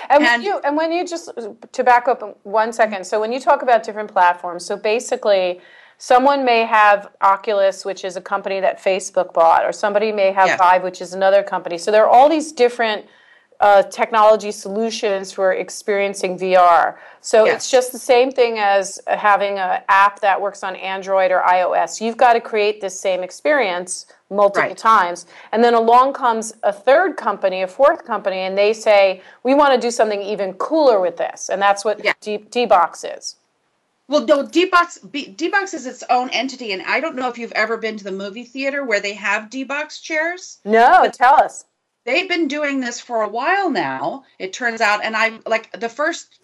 and, 0.09 0.25
when 0.25 0.43
you 0.43 0.59
and 0.65 0.77
when 0.77 0.93
you 0.93 1.07
just 1.07 1.31
to 1.73 1.85
back 1.85 2.09
up 2.09 2.39
one 2.45 2.73
second, 2.73 3.05
so 3.07 3.21
when 3.21 3.33
you 3.33 3.41
talk 3.41 3.63
about 3.63 3.83
different 3.83 4.11
platforms, 4.11 4.65
so 4.65 4.77
basically 4.77 5.61
Someone 5.99 6.45
may 6.45 6.65
have 6.65 7.11
Oculus, 7.23 7.85
which 7.85 8.05
is 8.05 8.17
a 8.17 8.21
company 8.21 8.61
that 8.61 8.83
Facebook 8.83 9.33
bought, 9.33 9.65
or 9.65 9.73
somebody 9.73 10.13
may 10.13 10.31
have 10.31 10.47
yes. 10.47 10.59
Vive, 10.59 10.83
which 10.83 11.01
is 11.01 11.15
another 11.15 11.43
company. 11.43 11.79
So 11.79 11.91
there 11.91 12.05
are 12.05 12.09
all 12.09 12.29
these 12.29 12.53
different 12.53 13.07
uh, 13.61 13.83
technology 13.85 14.51
solutions 14.51 15.33
for 15.33 15.55
experiencing 15.55 16.39
VR. 16.39 16.97
So 17.23 17.47
yes. 17.47 17.57
it's 17.57 17.71
just 17.71 17.93
the 17.93 17.99
same 17.99 18.31
thing 18.31 18.59
as 18.59 19.01
having 19.07 19.59
an 19.59 19.83
app 19.89 20.21
that 20.21 20.39
works 20.39 20.63
on 20.63 20.77
Android 20.77 21.31
or 21.31 21.41
iOS. 21.41 22.03
You've 22.03 22.19
got 22.19 22.35
to 22.35 22.41
create 22.43 22.83
this 22.83 22.99
same 23.01 23.23
experience 23.23 24.05
multiple 24.31 24.69
right. 24.69 24.77
times. 24.77 25.27
And 25.53 25.63
then 25.63 25.75
along 25.75 26.15
comes 26.15 26.55
a 26.63 26.73
third 26.73 27.17
company, 27.17 27.63
a 27.63 27.69
fourth 27.69 28.05
company, 28.05 28.39
and 28.39 28.57
they 28.57 28.73
say, 28.73 29.23
we 29.43 29.55
want 29.55 29.75
to 29.75 29.81
do 29.81 29.91
something 29.91 30.21
even 30.21 30.55
cooler 30.55 31.01
with 31.01 31.17
this. 31.17 31.49
And 31.49 31.61
that's 31.61 31.85
what 31.85 32.05
yeah. 32.05 32.13
D- 32.21 32.39
D-Box 32.39 33.05
is. 33.05 33.37
Well, 34.09 34.25
no, 34.25 34.47
D-Box, 34.47 35.01
D-Box 35.01 35.75
is 35.75 35.87
its 35.87 36.05
own 36.11 36.31
entity, 36.31 36.73
and 36.73 36.83
I 36.83 37.01
don't 37.01 37.17
know 37.17 37.29
if 37.29 37.39
you've 37.39 37.53
ever 37.53 37.77
been 37.77 37.97
to 37.97 38.05
the 38.05 38.13
movie 38.13 38.45
theater 38.45 38.85
where 38.85 39.01
they 39.01 39.15
have 39.15 39.51
D-Box 39.51 40.01
chairs. 40.01 40.59
No, 40.65 41.01
but 41.03 41.13
tell 41.15 41.35
us. 41.35 41.65
They've 42.05 42.29
been 42.29 42.47
doing 42.47 42.79
this 42.79 43.01
for 43.01 43.23
a 43.23 43.29
while 43.29 43.69
now. 43.69 44.25
It 44.39 44.53
turns 44.53 44.81
out, 44.81 45.03
and 45.03 45.17
I 45.17 45.41
like 45.45 45.73
the 45.73 45.89
first. 45.89 46.39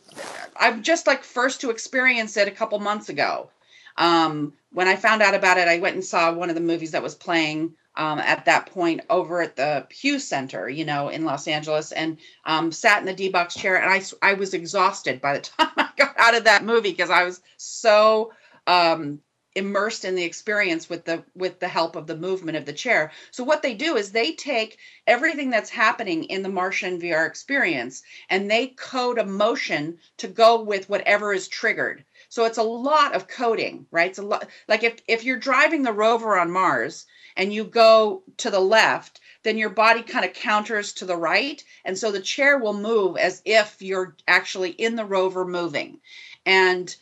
I'm 0.56 0.82
just 0.82 1.06
like 1.06 1.22
first 1.22 1.60
to 1.60 1.70
experience 1.70 2.36
it 2.36 2.48
a 2.48 2.50
couple 2.50 2.80
months 2.80 3.08
ago. 3.08 3.48
Um, 3.96 4.54
when 4.72 4.88
I 4.88 4.96
found 4.96 5.22
out 5.22 5.34
about 5.34 5.58
it, 5.58 5.68
I 5.68 5.78
went 5.78 5.94
and 5.94 6.04
saw 6.04 6.32
one 6.32 6.48
of 6.48 6.54
the 6.54 6.60
movies 6.60 6.92
that 6.92 7.02
was 7.02 7.14
playing 7.14 7.74
um, 7.94 8.18
at 8.18 8.46
that 8.46 8.66
point 8.66 9.02
over 9.10 9.42
at 9.42 9.56
the 9.56 9.86
Pew 9.90 10.18
Center, 10.18 10.68
you 10.68 10.84
know, 10.84 11.08
in 11.08 11.24
Los 11.24 11.46
Angeles, 11.46 11.92
and 11.92 12.18
um, 12.46 12.72
sat 12.72 13.00
in 13.00 13.06
the 13.06 13.12
D 13.12 13.28
box 13.28 13.54
chair, 13.54 13.76
and 13.76 13.90
I 13.90 14.02
I 14.22 14.34
was 14.34 14.54
exhausted 14.54 15.20
by 15.20 15.34
the 15.34 15.40
time 15.58 15.70
I 15.76 15.88
got 15.96 16.18
out 16.18 16.34
of 16.34 16.44
that 16.44 16.64
movie 16.64 16.90
because 16.90 17.10
I 17.10 17.24
was 17.24 17.42
so 17.58 18.32
um, 18.66 19.20
immersed 19.54 20.06
in 20.06 20.14
the 20.14 20.24
experience 20.24 20.88
with 20.88 21.04
the 21.04 21.22
with 21.34 21.60
the 21.60 21.68
help 21.68 21.96
of 21.96 22.06
the 22.06 22.16
movement 22.16 22.56
of 22.56 22.64
the 22.64 22.72
chair. 22.72 23.12
So 23.30 23.44
what 23.44 23.62
they 23.62 23.74
do 23.74 23.96
is 23.96 24.10
they 24.10 24.32
take 24.32 24.78
everything 25.06 25.50
that's 25.50 25.70
happening 25.70 26.24
in 26.24 26.42
the 26.42 26.48
Martian 26.48 26.98
VR 26.98 27.26
experience 27.26 28.02
and 28.30 28.50
they 28.50 28.68
code 28.68 29.18
a 29.18 29.26
motion 29.26 29.98
to 30.18 30.28
go 30.28 30.62
with 30.62 30.88
whatever 30.88 31.34
is 31.34 31.48
triggered. 31.48 32.04
So 32.32 32.46
it's 32.46 32.56
a 32.56 32.62
lot 32.62 33.14
of 33.14 33.28
coding, 33.28 33.86
right? 33.90 34.08
It's 34.08 34.18
a 34.18 34.22
lot 34.22 34.48
like 34.66 34.84
if 34.84 35.02
if 35.06 35.22
you're 35.22 35.36
driving 35.36 35.82
the 35.82 35.92
rover 35.92 36.38
on 36.38 36.50
Mars 36.50 37.04
and 37.36 37.52
you 37.52 37.62
go 37.62 38.22
to 38.38 38.50
the 38.50 38.58
left, 38.58 39.20
then 39.42 39.58
your 39.58 39.68
body 39.68 40.02
kind 40.02 40.24
of 40.24 40.32
counters 40.32 40.94
to 40.94 41.04
the 41.04 41.14
right. 41.14 41.62
And 41.84 41.98
so 41.98 42.10
the 42.10 42.22
chair 42.22 42.56
will 42.56 42.72
move 42.72 43.18
as 43.18 43.42
if 43.44 43.82
you're 43.82 44.16
actually 44.26 44.70
in 44.70 44.96
the 44.96 45.04
rover 45.04 45.44
moving. 45.44 46.00
And 46.46 46.96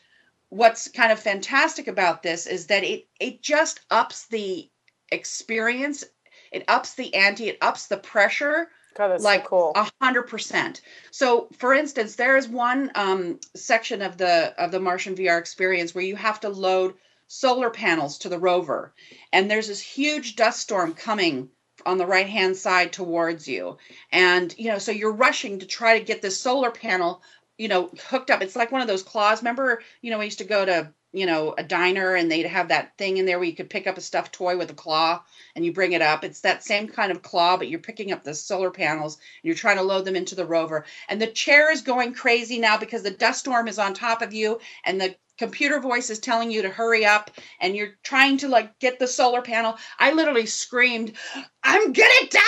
what's 0.48 0.88
kind 0.88 1.12
of 1.12 1.20
fantastic 1.20 1.86
about 1.86 2.24
this 2.24 2.48
is 2.48 2.66
that 2.66 2.82
it 2.82 3.06
it 3.20 3.40
just 3.40 3.78
ups 3.88 4.26
the 4.26 4.68
experience, 5.12 6.02
it 6.50 6.64
ups 6.66 6.94
the 6.94 7.14
ante, 7.14 7.48
it 7.48 7.58
ups 7.60 7.86
the 7.86 7.98
pressure. 7.98 8.68
God, 9.08 9.20
like 9.22 9.46
a 9.50 9.90
hundred 10.00 10.24
percent. 10.24 10.82
So, 11.10 11.48
for 11.58 11.72
instance, 11.72 12.16
there 12.16 12.36
is 12.36 12.48
one 12.48 12.90
um, 12.94 13.40
section 13.54 14.02
of 14.02 14.16
the 14.18 14.54
of 14.62 14.70
the 14.70 14.80
Martian 14.80 15.14
VR 15.14 15.38
experience 15.38 15.94
where 15.94 16.04
you 16.04 16.16
have 16.16 16.40
to 16.40 16.48
load 16.48 16.94
solar 17.26 17.70
panels 17.70 18.18
to 18.18 18.28
the 18.28 18.38
rover. 18.38 18.92
And 19.32 19.50
there's 19.50 19.68
this 19.68 19.80
huge 19.80 20.36
dust 20.36 20.60
storm 20.60 20.94
coming 20.94 21.48
on 21.86 21.96
the 21.96 22.06
right 22.06 22.28
hand 22.28 22.56
side 22.56 22.92
towards 22.92 23.48
you. 23.48 23.78
And, 24.12 24.54
you 24.58 24.68
know, 24.68 24.78
so 24.78 24.92
you're 24.92 25.12
rushing 25.12 25.60
to 25.60 25.66
try 25.66 25.98
to 25.98 26.04
get 26.04 26.20
this 26.20 26.40
solar 26.40 26.70
panel, 26.70 27.22
you 27.56 27.68
know, 27.68 27.90
hooked 28.08 28.30
up. 28.30 28.42
It's 28.42 28.56
like 28.56 28.72
one 28.72 28.82
of 28.82 28.88
those 28.88 29.02
claws. 29.02 29.42
Remember, 29.42 29.82
you 30.02 30.10
know, 30.10 30.18
we 30.18 30.26
used 30.26 30.38
to 30.38 30.44
go 30.44 30.64
to, 30.64 30.92
you 31.12 31.26
know, 31.26 31.54
a 31.58 31.64
diner 31.64 32.14
and 32.14 32.30
they'd 32.30 32.46
have 32.46 32.68
that 32.68 32.96
thing 32.96 33.16
in 33.16 33.26
there 33.26 33.38
where 33.38 33.48
you 33.48 33.54
could 33.54 33.70
pick 33.70 33.86
up 33.86 33.98
a 33.98 34.00
stuffed 34.00 34.32
toy 34.32 34.56
with 34.56 34.70
a 34.70 34.74
claw 34.74 35.22
and 35.56 35.64
you 35.64 35.72
bring 35.72 35.92
it 35.92 36.02
up. 36.02 36.22
It's 36.22 36.42
that 36.42 36.62
same 36.62 36.86
kind 36.88 37.10
of 37.10 37.22
claw, 37.22 37.56
but 37.56 37.68
you're 37.68 37.80
picking 37.80 38.12
up 38.12 38.22
the 38.22 38.34
solar 38.34 38.70
panels 38.70 39.16
and 39.16 39.48
you're 39.48 39.56
trying 39.56 39.78
to 39.78 39.82
load 39.82 40.04
them 40.04 40.16
into 40.16 40.36
the 40.36 40.46
rover. 40.46 40.84
And 41.08 41.20
the 41.20 41.26
chair 41.26 41.72
is 41.72 41.82
going 41.82 42.14
crazy 42.14 42.60
now 42.60 42.78
because 42.78 43.02
the 43.02 43.10
dust 43.10 43.40
storm 43.40 43.66
is 43.66 43.78
on 43.78 43.94
top 43.94 44.22
of 44.22 44.32
you 44.32 44.60
and 44.84 45.00
the 45.00 45.16
computer 45.40 45.80
voice 45.80 46.10
is 46.10 46.18
telling 46.18 46.50
you 46.50 46.60
to 46.62 46.68
hurry 46.68 47.06
up 47.06 47.30
and 47.60 47.74
you're 47.74 47.94
trying 48.02 48.36
to 48.36 48.46
like 48.46 48.78
get 48.78 48.98
the 48.98 49.06
solar 49.06 49.40
panel 49.40 49.74
i 49.98 50.12
literally 50.12 50.44
screamed 50.44 51.14
i'm 51.62 51.94
gonna 51.94 52.28
die 52.30 52.40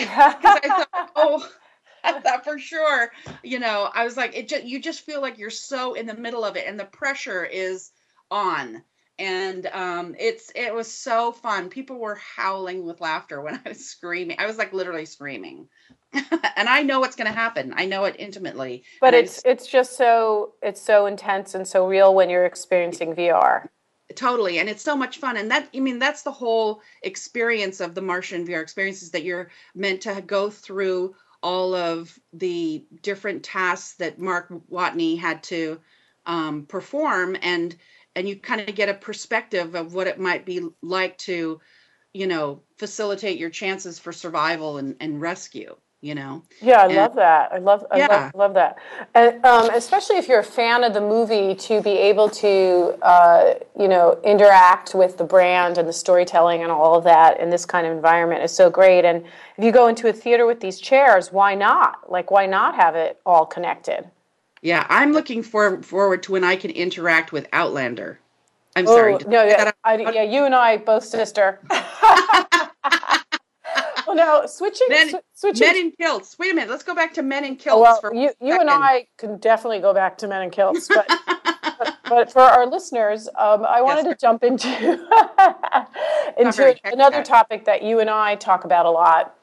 Because 0.42 0.58
I 0.64 0.68
thought, 0.68 1.10
oh 1.14 1.48
I 2.04 2.18
thought 2.18 2.42
for 2.42 2.58
sure 2.58 3.12
you 3.44 3.60
know 3.60 3.88
i 3.94 4.02
was 4.02 4.16
like 4.16 4.36
it 4.36 4.48
just 4.48 4.64
you 4.64 4.80
just 4.80 5.02
feel 5.02 5.22
like 5.22 5.38
you're 5.38 5.50
so 5.50 5.94
in 5.94 6.04
the 6.04 6.16
middle 6.16 6.44
of 6.44 6.56
it 6.56 6.66
and 6.66 6.80
the 6.80 6.84
pressure 6.84 7.44
is 7.44 7.92
on 8.32 8.82
and 9.18 9.66
um, 9.66 10.16
it's 10.18 10.50
it 10.56 10.74
was 10.74 10.90
so 10.90 11.32
fun 11.32 11.68
people 11.68 11.98
were 11.98 12.18
howling 12.36 12.84
with 12.84 13.00
laughter 13.00 13.40
when 13.40 13.54
i 13.64 13.68
was 13.68 13.84
screaming 13.84 14.36
i 14.38 14.46
was 14.46 14.56
like 14.58 14.72
literally 14.72 15.06
screaming 15.06 15.68
and 16.56 16.68
I 16.68 16.82
know 16.82 17.00
what's 17.00 17.16
going 17.16 17.26
to 17.26 17.32
happen. 17.32 17.72
I 17.76 17.86
know 17.86 18.04
it 18.04 18.16
intimately. 18.18 18.84
But 19.00 19.14
it's 19.14 19.34
just, 19.34 19.46
it's 19.46 19.66
just 19.66 19.96
so 19.96 20.52
it's 20.62 20.80
so 20.80 21.06
intense 21.06 21.54
and 21.54 21.66
so 21.66 21.86
real 21.86 22.14
when 22.14 22.28
you're 22.28 22.44
experiencing 22.44 23.14
VR. 23.14 23.68
Totally, 24.14 24.58
and 24.58 24.68
it's 24.68 24.82
so 24.82 24.94
much 24.94 25.18
fun. 25.18 25.38
And 25.38 25.50
that 25.50 25.68
I 25.74 25.80
mean 25.80 25.98
that's 25.98 26.22
the 26.22 26.32
whole 26.32 26.82
experience 27.02 27.80
of 27.80 27.94
the 27.94 28.02
Martian 28.02 28.46
VR 28.46 28.60
experience 28.60 29.02
is 29.02 29.10
that 29.12 29.24
you're 29.24 29.50
meant 29.74 30.02
to 30.02 30.22
go 30.26 30.50
through 30.50 31.14
all 31.42 31.74
of 31.74 32.18
the 32.34 32.84
different 33.00 33.42
tasks 33.42 33.94
that 33.94 34.18
Mark 34.18 34.52
Watney 34.70 35.18
had 35.18 35.42
to 35.44 35.80
um, 36.26 36.66
perform, 36.66 37.36
and 37.40 37.74
and 38.14 38.28
you 38.28 38.36
kind 38.36 38.60
of 38.60 38.74
get 38.74 38.88
a 38.88 38.94
perspective 38.94 39.74
of 39.74 39.94
what 39.94 40.06
it 40.06 40.18
might 40.18 40.44
be 40.44 40.68
like 40.82 41.16
to, 41.18 41.60
you 42.12 42.26
know, 42.26 42.60
facilitate 42.76 43.38
your 43.38 43.50
chances 43.50 43.98
for 43.98 44.12
survival 44.12 44.78
and, 44.78 44.96
and 45.00 45.20
rescue 45.20 45.76
you 46.02 46.16
know? 46.16 46.42
Yeah 46.60 46.80
i 46.80 46.86
and, 46.86 46.94
love 46.96 47.14
that. 47.14 47.52
I 47.52 47.58
love 47.58 47.86
i 47.90 47.96
yeah. 47.96 48.06
love, 48.08 48.34
love 48.34 48.54
that. 48.54 48.76
And 49.14 49.42
um, 49.46 49.70
especially 49.70 50.16
if 50.16 50.28
you're 50.28 50.40
a 50.40 50.44
fan 50.44 50.84
of 50.84 50.92
the 50.92 51.00
movie 51.00 51.54
to 51.54 51.80
be 51.80 51.90
able 51.90 52.28
to 52.28 52.98
uh, 53.02 53.54
you 53.78 53.88
know 53.88 54.20
interact 54.24 54.94
with 54.94 55.16
the 55.16 55.24
brand 55.24 55.78
and 55.78 55.88
the 55.88 55.92
storytelling 55.92 56.62
and 56.62 56.70
all 56.70 56.96
of 56.96 57.04
that 57.04 57.40
in 57.40 57.48
this 57.48 57.64
kind 57.64 57.86
of 57.86 57.92
environment 57.92 58.42
is 58.42 58.52
so 58.52 58.68
great. 58.68 59.04
And 59.04 59.24
if 59.56 59.64
you 59.64 59.72
go 59.72 59.86
into 59.86 60.08
a 60.08 60.12
theater 60.12 60.44
with 60.44 60.60
these 60.60 60.80
chairs 60.80 61.32
why 61.32 61.54
not? 61.54 62.10
Like 62.10 62.30
why 62.30 62.46
not 62.46 62.74
have 62.74 62.96
it 62.96 63.18
all 63.24 63.46
connected 63.46 64.10
yeah 64.62 64.86
i'm 64.88 65.12
looking 65.12 65.42
for, 65.42 65.82
forward 65.82 66.22
to 66.22 66.32
when 66.32 66.44
i 66.44 66.56
can 66.56 66.70
interact 66.70 67.32
with 67.32 67.46
outlander 67.52 68.18
i'm 68.76 68.86
oh, 68.88 68.96
sorry 68.96 69.16
no 69.26 69.44
yeah, 69.44 69.70
I, 69.84 69.96
yeah 69.96 70.22
you 70.22 70.44
and 70.44 70.54
i 70.54 70.78
both 70.78 71.04
sister 71.04 71.60
well, 74.14 74.16
now 74.16 74.46
switching, 74.46 74.86
men, 74.88 75.10
sw- 75.10 75.14
switching. 75.34 75.66
Men 75.66 75.76
in 75.76 75.92
kilts. 75.92 76.38
Wait 76.38 76.52
a 76.52 76.54
minute. 76.54 76.70
Let's 76.70 76.82
go 76.82 76.94
back 76.94 77.14
to 77.14 77.22
men 77.22 77.44
in 77.44 77.56
kilts. 77.56 77.80
Well, 77.80 78.00
for 78.00 78.14
you, 78.14 78.30
you 78.40 78.58
and 78.60 78.70
I 78.70 79.06
can 79.18 79.38
definitely 79.38 79.80
go 79.80 79.94
back 79.94 80.18
to 80.18 80.28
men 80.28 80.42
in 80.42 80.50
kilts, 80.50 80.88
but 80.88 81.06
but, 81.78 81.96
but, 82.08 82.32
for 82.32 82.42
our 82.42 82.66
listeners, 82.66 83.28
um, 83.38 83.64
I 83.64 83.80
wanted 83.80 84.06
yes, 84.06 84.14
to 84.14 84.26
jump 84.26 84.44
into 84.44 84.68
into 86.38 86.76
another 86.84 87.22
topic 87.22 87.64
that 87.64 87.82
you 87.82 88.00
and 88.00 88.10
I 88.10 88.36
talk 88.36 88.64
about 88.64 88.86
a 88.86 88.90
lot, 88.90 89.36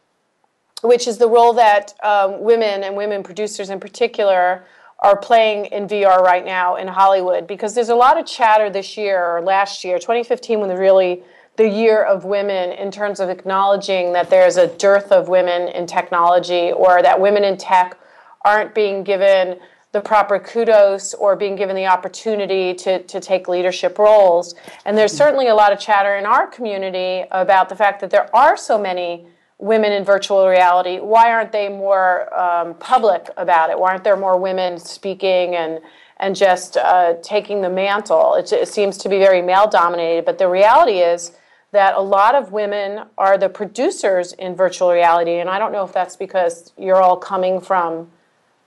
which 0.84 1.08
is 1.08 1.18
the 1.18 1.28
role 1.28 1.54
that 1.54 1.94
um, 2.04 2.42
women 2.42 2.84
and 2.84 2.96
women 2.96 3.24
producers 3.24 3.70
in 3.70 3.80
particular 3.80 4.66
are 5.02 5.16
playing 5.16 5.66
in 5.68 5.88
VR 5.88 6.20
right 6.22 6.44
now 6.44 6.76
in 6.76 6.88
Hollywood 6.88 7.48
because 7.48 7.74
there's 7.74 7.90
a 7.90 7.96
lot 7.96 8.18
of 8.20 8.26
chatter 8.26 8.70
this 8.70 8.98
year 8.98 9.24
or 9.24 9.42
last 9.42 9.84
year, 9.84 9.98
2015, 9.98 10.60
when 10.60 10.70
really 10.78 11.24
the 11.56 11.68
year 11.68 12.04
of 12.04 12.26
women 12.26 12.72
in 12.72 12.92
terms 12.92 13.20
of 13.20 13.30
acknowledging 13.30 14.14
that 14.14 14.30
there's 14.30 14.58
a 14.58 14.68
dearth 14.78 15.12
of 15.12 15.28
women 15.28 15.68
in 15.70 15.86
technology 15.86 16.72
or 16.72 17.02
that 17.02 17.20
women 17.20 17.44
in 17.44 17.58
tech 17.58 17.98
aren't 18.46 18.74
being 18.74 19.04
given 19.04 19.60
the 19.92 20.02
proper 20.02 20.38
kudos 20.40 21.14
or 21.16 21.36
being 21.36 21.56
given 21.56 21.76
the 21.76 21.86
opportunity 21.86 22.74
to, 22.74 23.02
to 23.04 23.20
take 23.20 23.48
leadership 23.48 23.98
roles. 23.98 24.54
And 24.86 24.98
there's 24.98 25.12
certainly 25.12 25.48
a 25.48 25.56
lot 25.56 25.74
of 25.74 25.80
chatter 25.80 26.16
in 26.16 26.26
our 26.26 26.46
community 26.46 27.26
about 27.32 27.70
the 27.70 27.76
fact 27.76 28.00
that 28.02 28.12
there 28.12 28.34
are 28.36 28.56
so 28.56 28.78
many 28.78 29.26
women 29.60 29.92
in 29.92 30.06
virtual 30.06 30.48
reality. 30.48 31.00
Why 31.00 31.32
aren't 31.32 31.52
they 31.52 31.70
more 31.70 32.34
um, 32.38 32.74
public 32.76 33.30
about 33.38 33.70
it? 33.70 33.78
Why 33.78 33.92
aren't 33.92 34.06
there 34.06 34.18
more 34.18 34.38
women 34.40 34.80
speaking 34.80 35.56
and 35.56 35.80
and 36.22 36.36
just 36.36 36.76
uh, 36.76 37.14
taking 37.22 37.62
the 37.62 37.70
mantle? 37.70 38.36
It, 38.36 38.52
it 38.52 38.68
seems 38.68 38.98
to 39.00 39.10
be 39.10 39.20
very 39.20 39.42
male 39.42 39.68
dominated, 39.68 40.26
but 40.26 40.38
the 40.38 40.50
reality 40.50 41.00
is 41.00 41.32
that 41.72 41.94
a 41.96 42.02
lot 42.02 42.36
of 42.36 42.52
women 42.52 43.06
are 43.18 43.38
the 43.38 43.48
producers 43.48 44.34
in 44.34 44.56
virtual 44.56 44.92
reality, 44.92 45.36
and 45.36 45.50
I 45.50 45.60
don't 45.60 45.72
know 45.72 45.84
if 45.84 45.94
that's 45.94 46.16
because 46.16 46.74
you're 46.78 47.02
all 47.02 47.16
coming 47.18 47.62
from 47.62 48.10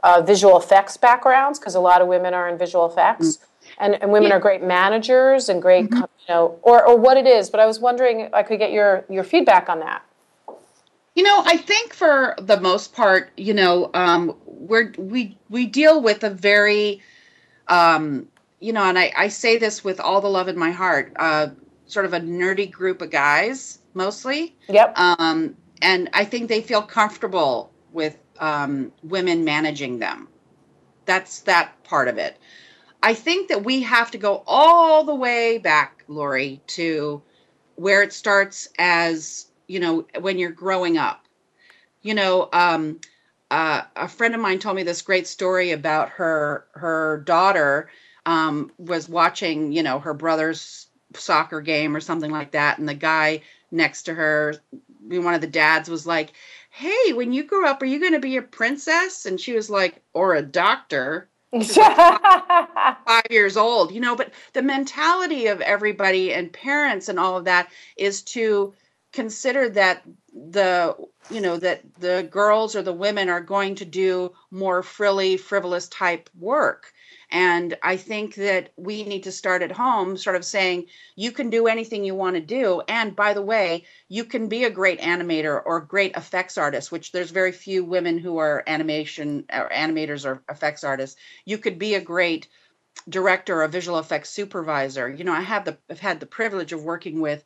uh, 0.02 0.22
visual 0.22 0.58
effects 0.58 0.96
backgrounds 0.96 1.58
because 1.58 1.74
a 1.74 1.80
lot 1.80 2.00
of 2.00 2.08
women 2.08 2.32
are 2.34 2.48
in 2.48 2.58
visual 2.58 2.86
effects. 2.86 3.36
Mm-hmm. 3.36 3.46
And, 3.78 4.02
and 4.02 4.12
women 4.12 4.30
yeah. 4.30 4.36
are 4.36 4.40
great 4.40 4.62
managers 4.62 5.48
and 5.48 5.62
great, 5.62 5.88
mm-hmm. 5.88 6.00
you 6.00 6.28
know, 6.28 6.58
or, 6.62 6.84
or 6.84 6.96
what 6.96 7.16
it 7.16 7.26
is. 7.26 7.48
But 7.48 7.60
I 7.60 7.66
was 7.66 7.78
wondering 7.78 8.20
if 8.20 8.34
I 8.34 8.42
could 8.42 8.58
get 8.58 8.72
your, 8.72 9.04
your 9.08 9.22
feedback 9.22 9.68
on 9.68 9.78
that. 9.80 10.02
You 11.14 11.22
know, 11.22 11.42
I 11.44 11.56
think 11.58 11.92
for 11.92 12.34
the 12.40 12.58
most 12.60 12.94
part, 12.94 13.30
you 13.36 13.52
know, 13.52 13.90
um, 13.92 14.36
we're 14.46 14.92
we 14.96 15.38
we 15.50 15.66
deal 15.66 16.00
with 16.00 16.24
a 16.24 16.30
very, 16.30 17.02
um, 17.68 18.28
you 18.60 18.72
know, 18.72 18.84
and 18.84 18.98
I, 18.98 19.12
I 19.16 19.28
say 19.28 19.58
this 19.58 19.84
with 19.84 20.00
all 20.00 20.20
the 20.20 20.28
love 20.28 20.48
in 20.48 20.58
my 20.58 20.70
heart, 20.70 21.12
uh, 21.16 21.48
sort 21.86 22.06
of 22.06 22.14
a 22.14 22.20
nerdy 22.20 22.70
group 22.70 23.02
of 23.02 23.10
guys 23.10 23.78
mostly. 23.94 24.56
Yep. 24.68 24.98
Um, 24.98 25.56
and 25.82 26.08
I 26.14 26.24
think 26.24 26.48
they 26.48 26.62
feel 26.62 26.80
comfortable 26.82 27.70
with 27.92 28.16
um, 28.38 28.92
women 29.02 29.44
managing 29.44 29.98
them. 29.98 30.28
That's 31.04 31.40
that 31.40 31.82
part 31.84 32.08
of 32.08 32.16
it. 32.18 32.38
I 33.02 33.14
think 33.14 33.48
that 33.48 33.64
we 33.64 33.82
have 33.82 34.10
to 34.12 34.18
go 34.18 34.44
all 34.46 35.04
the 35.04 35.14
way 35.14 35.58
back, 35.58 36.04
Lori, 36.08 36.60
to 36.68 37.20
where 37.74 38.02
it 38.02 38.12
starts 38.12 38.68
as, 38.78 39.46
you 39.66 39.80
know, 39.80 40.06
when 40.20 40.38
you're 40.38 40.50
growing 40.50 40.98
up. 40.98 41.24
You 42.02 42.14
know, 42.14 42.48
um, 42.52 43.00
uh, 43.50 43.82
a 43.94 44.08
friend 44.08 44.34
of 44.34 44.40
mine 44.40 44.58
told 44.58 44.76
me 44.76 44.82
this 44.82 45.02
great 45.02 45.26
story 45.26 45.72
about 45.72 46.08
her 46.10 46.66
her 46.72 47.22
daughter 47.26 47.90
um, 48.26 48.72
was 48.78 49.08
watching, 49.08 49.72
you 49.72 49.82
know, 49.82 49.98
her 49.98 50.14
brother's 50.14 50.86
soccer 51.14 51.60
game 51.60 51.94
or 51.94 52.00
something 52.00 52.30
like 52.30 52.52
that, 52.52 52.78
and 52.78 52.88
the 52.88 52.94
guy 52.94 53.42
next 53.70 54.04
to 54.04 54.14
her, 54.14 54.54
one 55.06 55.34
of 55.34 55.40
the 55.40 55.46
dads, 55.46 55.88
was 55.88 56.06
like, 56.06 56.32
hey, 56.70 57.12
when 57.12 57.32
you 57.32 57.44
grow 57.44 57.68
up, 57.68 57.82
are 57.82 57.86
you 57.86 58.00
going 58.00 58.12
to 58.12 58.20
be 58.20 58.36
a 58.36 58.42
princess? 58.42 59.26
And 59.26 59.38
she 59.38 59.52
was 59.52 59.68
like, 59.68 60.00
or 60.14 60.34
a 60.34 60.42
doctor. 60.42 61.28
five, 61.52 62.18
five 63.06 63.26
years 63.28 63.58
old, 63.58 63.92
you 63.92 64.00
know, 64.00 64.16
but 64.16 64.32
the 64.54 64.62
mentality 64.62 65.48
of 65.48 65.60
everybody 65.60 66.32
and 66.32 66.50
parents 66.50 67.10
and 67.10 67.18
all 67.18 67.36
of 67.36 67.44
that 67.44 67.70
is 67.98 68.22
to 68.22 68.72
consider 69.12 69.68
that 69.68 70.02
the 70.32 70.96
you 71.30 71.40
know 71.40 71.56
that 71.56 71.82
the 71.98 72.26
girls 72.30 72.74
or 72.74 72.82
the 72.82 72.92
women 72.92 73.28
are 73.28 73.40
going 73.40 73.74
to 73.76 73.84
do 73.84 74.32
more 74.50 74.82
frilly 74.82 75.36
frivolous 75.36 75.88
type 75.88 76.30
work 76.38 76.92
and 77.32 77.78
I 77.82 77.96
think 77.96 78.34
that 78.34 78.74
we 78.76 79.04
need 79.04 79.22
to 79.22 79.32
start 79.32 79.62
at 79.62 79.72
home, 79.72 80.18
sort 80.18 80.36
of 80.36 80.44
saying, 80.44 80.88
you 81.16 81.32
can 81.32 81.48
do 81.48 81.66
anything 81.66 82.04
you 82.04 82.14
want 82.14 82.36
to 82.36 82.42
do. 82.42 82.82
And 82.86 83.16
by 83.16 83.32
the 83.32 83.40
way, 83.40 83.86
you 84.06 84.26
can 84.26 84.48
be 84.48 84.64
a 84.64 84.70
great 84.70 85.00
animator 85.00 85.60
or 85.64 85.80
great 85.80 86.14
effects 86.14 86.58
artist, 86.58 86.92
which 86.92 87.10
there's 87.10 87.30
very 87.30 87.52
few 87.52 87.86
women 87.86 88.18
who 88.18 88.36
are 88.36 88.62
animation 88.66 89.46
or 89.50 89.70
animators 89.70 90.26
or 90.26 90.42
effects 90.50 90.84
artists. 90.84 91.18
You 91.46 91.56
could 91.56 91.78
be 91.78 91.94
a 91.94 92.02
great 92.02 92.48
director 93.08 93.62
or 93.62 93.68
visual 93.68 93.98
effects 93.98 94.28
supervisor. 94.28 95.08
You 95.08 95.24
know, 95.24 95.32
I 95.32 95.40
have 95.40 95.64
the 95.64 95.78
I've 95.88 96.00
had 96.00 96.20
the 96.20 96.26
privilege 96.26 96.74
of 96.74 96.84
working 96.84 97.22
with 97.22 97.42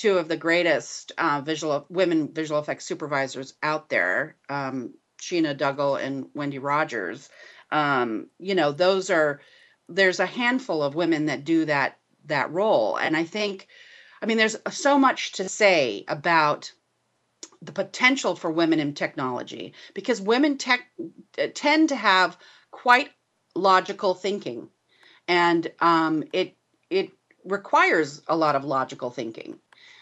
two 0.00 0.16
of 0.16 0.28
the 0.28 0.36
greatest 0.36 1.12
uh, 1.18 1.42
visual 1.44 1.84
women 1.90 2.32
visual 2.32 2.58
effects 2.58 2.86
supervisors 2.86 3.52
out 3.62 3.90
there, 3.90 4.34
um, 4.48 4.94
Sheena 5.20 5.54
Duggal 5.54 6.02
and 6.02 6.26
Wendy 6.32 6.58
Rogers. 6.58 7.28
Um, 7.70 8.28
you 8.38 8.54
know 8.54 8.72
those 8.72 9.10
are 9.10 9.42
there's 9.90 10.18
a 10.18 10.26
handful 10.26 10.82
of 10.82 10.94
women 10.94 11.26
that 11.26 11.44
do 11.44 11.66
that 11.66 11.98
that 12.24 12.50
role. 12.50 12.96
And 12.96 13.14
i 13.14 13.24
think 13.24 13.68
i 14.22 14.26
mean 14.26 14.38
there's 14.38 14.56
so 14.70 14.98
much 14.98 15.32
to 15.32 15.48
say 15.50 16.04
about 16.08 16.72
the 17.60 17.72
potential 17.72 18.34
for 18.36 18.50
women 18.50 18.80
in 18.80 18.94
technology 18.94 19.74
because 19.92 20.18
women 20.18 20.56
tech, 20.56 20.80
tend 21.52 21.90
to 21.90 21.96
have 21.96 22.38
quite 22.70 23.10
logical 23.54 24.14
thinking. 24.14 24.70
And 25.28 25.70
um, 25.78 26.24
it 26.32 26.56
it 26.88 27.10
requires 27.44 28.22
a 28.26 28.36
lot 28.36 28.56
of 28.56 28.64
logical 28.64 29.10
thinking 29.10 29.58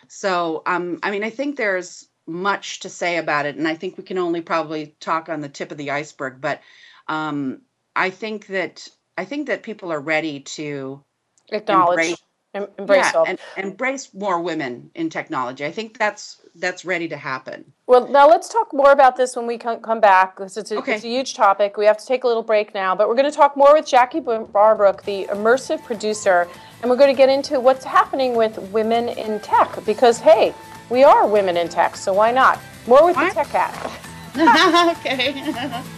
so 0.09 0.63
um, 0.67 0.99
i 1.03 1.11
mean 1.11 1.25
i 1.25 1.31
think 1.31 1.57
there's 1.57 2.09
much 2.27 2.81
to 2.81 2.89
say 2.89 3.17
about 3.17 3.47
it 3.47 3.57
and 3.57 3.67
i 3.67 3.75
think 3.75 3.97
we 3.97 4.05
can 4.05 4.19
only 4.19 4.41
probably 4.41 4.95
talk 5.01 5.29
on 5.29 5.41
the 5.41 5.49
tip 5.49 5.71
of 5.71 5.79
the 5.79 5.91
iceberg 5.91 6.41
but 6.41 6.61
um, 7.09 7.63
I 7.99 8.11
think 8.11 8.47
that 8.47 8.89
I 9.17 9.25
think 9.25 9.49
that 9.49 9.65
people 9.65 9.93
are 9.93 10.01
ready 10.01 10.41
to 10.41 11.03
acknowledge 11.51 12.23
embrace, 12.55 12.75
embrace 12.79 13.13
yeah, 13.15 13.25
and 13.27 13.39
embrace 13.57 14.13
more 14.15 14.41
women 14.41 14.91
in 14.95 15.11
technology. 15.11 15.65
I 15.65 15.73
think 15.73 15.99
that's 15.99 16.41
that's 16.55 16.85
ready 16.85 17.09
to 17.09 17.17
happen. 17.17 17.73
Well, 17.87 18.09
now 18.09 18.29
let's 18.29 18.49
talk 18.49 18.73
more 18.73 18.93
about 18.93 19.17
this 19.17 19.37
when 19.37 19.47
we 19.47 19.59
come 19.59 20.01
back 20.01 20.37
it's, 20.41 20.57
okay. 20.57 20.95
it's 20.95 21.05
a 21.05 21.09
huge 21.09 21.35
topic. 21.35 21.77
We 21.77 21.87
have 21.87 21.99
to 21.99 22.07
take 22.07 22.25
a 22.25 22.27
little 22.27 22.43
break 22.43 22.75
now, 22.75 22.95
but 22.95 23.09
we're 23.09 23.15
going 23.15 23.31
to 23.31 23.37
talk 23.37 23.57
more 23.57 23.73
with 23.75 23.87
Jacquie 23.87 24.25
Barnbrook, 24.53 25.05
the 25.05 25.27
immersive 25.27 25.83
producer, 25.85 26.49
and 26.83 26.91
we're 26.91 26.97
going 26.97 27.15
to 27.15 27.17
get 27.17 27.29
into 27.29 27.61
what's 27.61 27.85
happening 27.85 28.35
with 28.35 28.59
women 28.71 29.09
in 29.11 29.41
tech 29.41 29.85
because 29.85 30.19
hey, 30.19 30.55
we 30.91 31.05
are 31.05 31.27
women 31.27 31.57
in 31.57 31.69
tech, 31.69 31.97
so 31.97 32.13
why 32.13 32.33
not? 32.33 32.59
More 32.87 33.05
with 33.05 33.17
what? 33.17 33.35
the 33.35 33.43
Tech 33.43 33.49
Cat. 33.49 34.97
okay. 34.99 35.83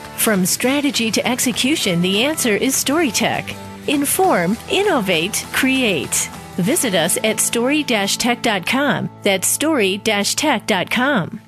From 0.21 0.45
strategy 0.45 1.09
to 1.09 1.27
execution, 1.27 1.99
the 1.99 2.23
answer 2.23 2.55
is 2.55 2.75
StoryTech. 2.75 3.55
Inform, 3.87 4.55
innovate, 4.69 5.43
create. 5.51 6.29
Visit 6.57 6.93
us 6.93 7.17
at 7.23 7.39
story-tech.com. 7.39 9.09
That's 9.23 9.47
story-tech.com. 9.47 11.41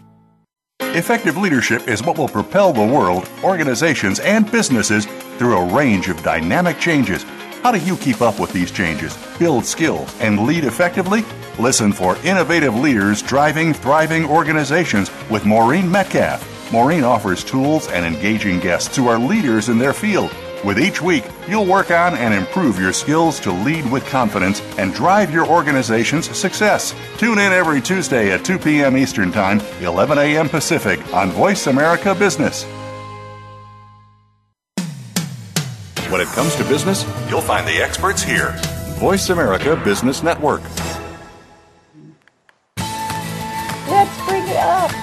Effective 0.79 1.37
leadership 1.37 1.87
is 1.87 2.01
what 2.01 2.17
will 2.17 2.27
propel 2.27 2.73
the 2.73 2.81
world, 2.81 3.29
organizations, 3.43 4.19
and 4.19 4.51
businesses 4.51 5.05
through 5.37 5.55
a 5.55 5.71
range 5.71 6.09
of 6.09 6.23
dynamic 6.23 6.79
changes. 6.79 7.21
How 7.61 7.71
do 7.71 7.77
you 7.77 7.95
keep 7.95 8.23
up 8.23 8.39
with 8.39 8.51
these 8.53 8.71
changes, 8.71 9.15
build 9.37 9.65
skills, 9.65 10.19
and 10.19 10.47
lead 10.47 10.63
effectively? 10.63 11.23
Listen 11.59 11.93
for 11.93 12.17
Innovative 12.25 12.73
Leaders 12.73 13.21
Driving 13.21 13.71
Thriving 13.71 14.25
Organizations 14.25 15.11
with 15.29 15.45
Maureen 15.45 15.91
Metcalf. 15.91 16.62
Maureen 16.73 17.03
offers 17.03 17.43
tools 17.43 17.87
and 17.89 18.03
engaging 18.03 18.59
guests 18.59 18.97
who 18.97 19.07
are 19.07 19.19
leaders 19.19 19.69
in 19.69 19.77
their 19.77 19.93
field. 19.93 20.31
With 20.65 20.79
each 20.79 21.03
week, 21.03 21.23
you'll 21.47 21.67
work 21.67 21.91
on 21.91 22.15
and 22.15 22.33
improve 22.33 22.79
your 22.79 22.93
skills 22.93 23.39
to 23.41 23.51
lead 23.51 23.85
with 23.91 24.03
confidence 24.07 24.59
and 24.79 24.91
drive 24.91 25.31
your 25.31 25.45
organization's 25.45 26.35
success. 26.35 26.95
Tune 27.19 27.37
in 27.37 27.51
every 27.51 27.79
Tuesday 27.79 28.31
at 28.31 28.43
2 28.43 28.57
p.m. 28.57 28.97
Eastern 28.97 29.31
Time, 29.31 29.59
11 29.81 30.17
a.m. 30.17 30.49
Pacific 30.49 30.99
on 31.13 31.29
Voice 31.29 31.67
America 31.67 32.15
Business. 32.15 32.63
When 36.09 36.21
it 36.21 36.27
comes 36.29 36.55
to 36.55 36.63
business, 36.63 37.05
you'll 37.29 37.41
find 37.41 37.67
the 37.67 37.83
experts 37.83 38.23
here. 38.23 38.55
Voice 38.97 39.29
America 39.29 39.79
Business 39.85 40.23
Network. 40.23 40.63
Let's 43.87 44.25
bring 44.25 44.47
it 44.47 44.57
up. 44.57 45.02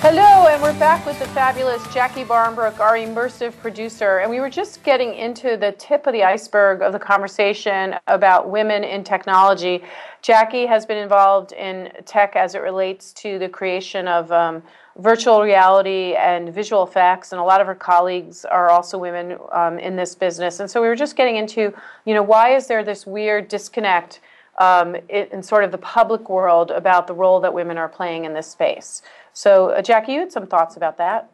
Hello, 0.00 0.46
and 0.46 0.62
we're 0.62 0.78
back 0.78 1.04
with 1.04 1.18
the 1.18 1.26
fabulous 1.26 1.82
Jacquie 1.88 2.26
Barnbrook, 2.26 2.78
our 2.78 2.94
immersive 2.94 3.52
producer. 3.56 4.18
And 4.18 4.30
we 4.30 4.38
were 4.38 4.48
just 4.48 4.84
getting 4.84 5.12
into 5.12 5.56
the 5.56 5.72
tip 5.72 6.06
of 6.06 6.12
the 6.12 6.22
iceberg 6.22 6.82
of 6.82 6.92
the 6.92 7.00
conversation 7.00 7.96
about 8.06 8.48
women 8.48 8.84
in 8.84 9.02
technology. 9.02 9.82
Jacquie 10.22 10.68
has 10.68 10.86
been 10.86 10.98
involved 10.98 11.50
in 11.50 11.90
tech 12.06 12.36
as 12.36 12.54
it 12.54 12.60
relates 12.60 13.12
to 13.14 13.40
the 13.40 13.48
creation 13.48 14.06
of 14.06 14.30
um, 14.30 14.62
virtual 14.98 15.42
reality 15.42 16.14
and 16.14 16.54
visual 16.54 16.84
effects, 16.84 17.32
and 17.32 17.40
a 17.40 17.44
lot 17.44 17.60
of 17.60 17.66
her 17.66 17.74
colleagues 17.74 18.44
are 18.44 18.70
also 18.70 18.98
women 18.98 19.36
um, 19.50 19.80
in 19.80 19.96
this 19.96 20.14
business. 20.14 20.60
And 20.60 20.70
so 20.70 20.80
we 20.80 20.86
were 20.86 20.94
just 20.94 21.16
getting 21.16 21.34
into, 21.34 21.74
you 22.04 22.14
know, 22.14 22.22
why 22.22 22.54
is 22.54 22.68
there 22.68 22.84
this 22.84 23.04
weird 23.04 23.48
disconnect 23.48 24.20
um, 24.58 24.96
in 25.08 25.42
sort 25.42 25.64
of 25.64 25.72
the 25.72 25.78
public 25.78 26.28
world 26.28 26.70
about 26.70 27.08
the 27.08 27.14
role 27.14 27.40
that 27.40 27.52
women 27.52 27.78
are 27.78 27.88
playing 27.88 28.26
in 28.26 28.34
this 28.34 28.46
space? 28.46 29.02
So, 29.38 29.68
uh, 29.68 29.82
Jacquie, 29.82 30.14
you 30.14 30.18
had 30.18 30.32
some 30.32 30.48
thoughts 30.48 30.76
about 30.76 30.96
that. 30.96 31.30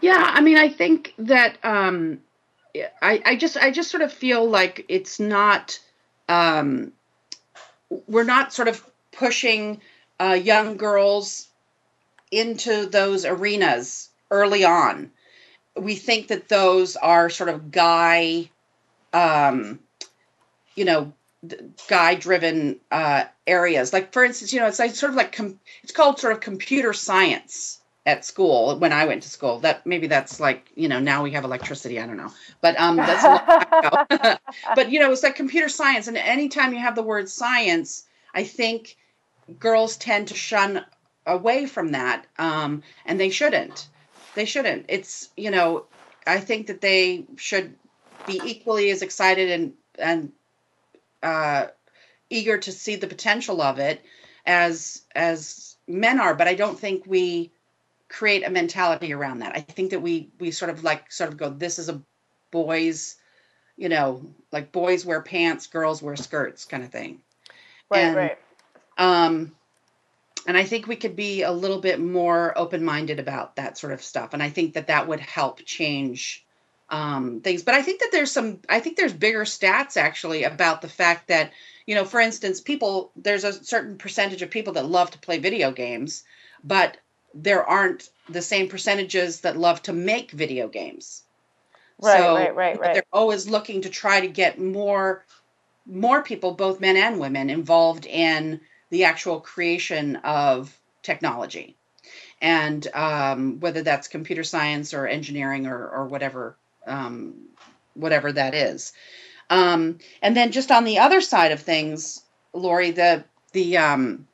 Yeah, 0.00 0.18
I 0.18 0.40
mean, 0.40 0.58
I 0.58 0.68
think 0.68 1.14
that 1.18 1.56
um, 1.62 2.18
I, 3.00 3.22
I 3.24 3.36
just, 3.36 3.56
I 3.56 3.70
just 3.70 3.92
sort 3.92 4.02
of 4.02 4.12
feel 4.12 4.50
like 4.50 4.84
it's 4.88 5.20
not, 5.20 5.78
um, 6.28 6.90
we're 8.08 8.24
not 8.24 8.52
sort 8.52 8.66
of 8.66 8.84
pushing 9.12 9.80
uh, 10.18 10.32
young 10.32 10.76
girls 10.76 11.46
into 12.32 12.86
those 12.86 13.24
arenas 13.24 14.10
early 14.32 14.64
on. 14.64 15.12
We 15.76 15.94
think 15.94 16.26
that 16.28 16.48
those 16.48 16.96
are 16.96 17.30
sort 17.30 17.48
of 17.48 17.70
guy, 17.70 18.50
um, 19.12 19.78
you 20.74 20.84
know, 20.84 21.12
guy 21.88 22.14
driven 22.14 22.80
uh, 22.90 23.24
areas. 23.46 23.92
Like 23.92 24.12
for 24.12 24.24
instance, 24.24 24.52
you 24.52 24.60
know, 24.60 24.66
it's 24.66 24.78
like 24.78 24.94
sort 24.94 25.10
of 25.10 25.16
like 25.16 25.32
com- 25.32 25.60
it's 25.82 25.92
called 25.92 26.18
sort 26.18 26.32
of 26.32 26.40
computer 26.40 26.92
science 26.92 27.80
at 28.06 28.24
school 28.24 28.78
when 28.78 28.92
I 28.92 29.06
went 29.06 29.22
to 29.22 29.28
school. 29.28 29.58
That 29.60 29.86
maybe 29.86 30.06
that's 30.06 30.40
like 30.40 30.70
you 30.74 30.88
know 30.88 31.00
now 31.00 31.22
we 31.22 31.30
have 31.32 31.44
electricity. 31.44 32.00
I 32.00 32.06
don't 32.06 32.16
know, 32.16 32.32
but 32.60 32.78
um, 32.78 32.96
that's 32.96 34.38
but 34.74 34.90
you 34.90 35.00
know, 35.00 35.12
it's 35.12 35.22
like 35.22 35.36
computer 35.36 35.68
science, 35.68 36.08
and 36.08 36.16
anytime 36.16 36.72
you 36.72 36.80
have 36.80 36.94
the 36.94 37.02
word 37.02 37.28
science, 37.28 38.04
I 38.34 38.44
think 38.44 38.96
girls 39.58 39.96
tend 39.96 40.28
to 40.28 40.34
shun 40.34 40.84
away 41.26 41.66
from 41.66 41.92
that, 41.92 42.26
um, 42.38 42.82
and 43.06 43.18
they 43.18 43.30
shouldn't. 43.30 43.88
They 44.34 44.44
shouldn't. 44.44 44.86
It's 44.88 45.30
you 45.36 45.50
know, 45.50 45.84
I 46.26 46.40
think 46.40 46.66
that 46.66 46.80
they 46.80 47.24
should 47.36 47.74
be 48.26 48.40
equally 48.44 48.90
as 48.90 49.02
excited 49.02 49.50
and 49.50 49.72
and 49.98 50.32
uh, 51.24 51.68
eager 52.30 52.58
to 52.58 52.72
see 52.72 52.96
the 52.96 53.06
potential 53.06 53.60
of 53.60 53.78
it 53.78 54.04
as 54.46 55.02
as 55.14 55.76
men 55.88 56.20
are 56.20 56.34
but 56.34 56.46
i 56.46 56.54
don't 56.54 56.78
think 56.78 57.04
we 57.06 57.50
create 58.14 58.46
a 58.46 58.50
mentality 58.50 59.12
around 59.12 59.40
that. 59.40 59.56
I 59.56 59.60
think 59.60 59.90
that 59.90 60.00
we 60.00 60.30
we 60.38 60.52
sort 60.52 60.70
of 60.70 60.84
like 60.84 61.10
sort 61.10 61.30
of 61.30 61.36
go 61.36 61.50
this 61.50 61.78
is 61.80 61.88
a 61.88 62.00
boys 62.52 63.16
you 63.76 63.88
know 63.88 64.22
like 64.52 64.70
boys 64.70 65.04
wear 65.04 65.20
pants 65.20 65.66
girls 65.66 66.00
wear 66.00 66.14
skirts 66.14 66.64
kind 66.64 66.84
of 66.84 66.90
thing. 66.90 67.20
Right 67.90 68.04
and, 68.04 68.16
right. 68.16 68.38
um 68.98 69.52
and 70.46 70.56
i 70.56 70.64
think 70.64 70.86
we 70.86 70.96
could 70.96 71.16
be 71.16 71.42
a 71.42 71.50
little 71.50 71.80
bit 71.80 72.00
more 72.00 72.56
open-minded 72.56 73.18
about 73.18 73.56
that 73.56 73.76
sort 73.76 73.92
of 73.92 74.02
stuff 74.02 74.32
and 74.32 74.42
i 74.42 74.48
think 74.48 74.74
that 74.74 74.86
that 74.86 75.06
would 75.06 75.20
help 75.20 75.64
change 75.64 76.46
um, 76.88 77.40
things. 77.40 77.62
But 77.62 77.74
I 77.74 77.82
think 77.82 78.00
that 78.00 78.10
there's 78.12 78.30
some, 78.30 78.60
I 78.68 78.80
think 78.80 78.96
there's 78.96 79.12
bigger 79.12 79.44
stats 79.44 79.96
actually 79.96 80.44
about 80.44 80.82
the 80.82 80.88
fact 80.88 81.28
that, 81.28 81.52
you 81.86 81.94
know, 81.94 82.04
for 82.04 82.20
instance, 82.20 82.60
people, 82.60 83.10
there's 83.16 83.44
a 83.44 83.52
certain 83.64 83.96
percentage 83.96 84.42
of 84.42 84.50
people 84.50 84.74
that 84.74 84.86
love 84.86 85.10
to 85.12 85.18
play 85.18 85.38
video 85.38 85.70
games, 85.72 86.24
but 86.62 86.96
there 87.34 87.64
aren't 87.64 88.08
the 88.28 88.42
same 88.42 88.68
percentages 88.68 89.40
that 89.40 89.56
love 89.56 89.82
to 89.82 89.92
make 89.92 90.30
video 90.30 90.68
games. 90.68 91.22
Right, 92.00 92.18
so 92.18 92.34
right, 92.34 92.54
right, 92.54 92.78
right. 92.78 92.94
They're 92.94 93.02
always 93.12 93.48
looking 93.48 93.82
to 93.82 93.88
try 93.88 94.20
to 94.20 94.28
get 94.28 94.60
more, 94.60 95.24
more 95.86 96.22
people, 96.22 96.52
both 96.52 96.80
men 96.80 96.96
and 96.96 97.18
women, 97.18 97.50
involved 97.50 98.06
in 98.06 98.60
the 98.90 99.04
actual 99.04 99.40
creation 99.40 100.16
of 100.16 100.76
technology 101.02 101.76
and 102.40 102.86
um, 102.94 103.60
whether 103.60 103.82
that's 103.82 104.08
computer 104.08 104.44
science 104.44 104.92
or 104.92 105.06
engineering 105.06 105.66
or, 105.66 105.88
or 105.88 106.06
whatever 106.06 106.56
um, 106.86 107.34
whatever 107.94 108.32
that 108.32 108.54
is. 108.54 108.92
Um, 109.50 109.98
and 110.22 110.36
then 110.36 110.52
just 110.52 110.70
on 110.70 110.84
the 110.84 110.98
other 110.98 111.20
side 111.20 111.52
of 111.52 111.60
things, 111.60 112.22
Lori, 112.52 112.90
the 112.90 113.24
the 113.52 113.76
um, 113.76 114.26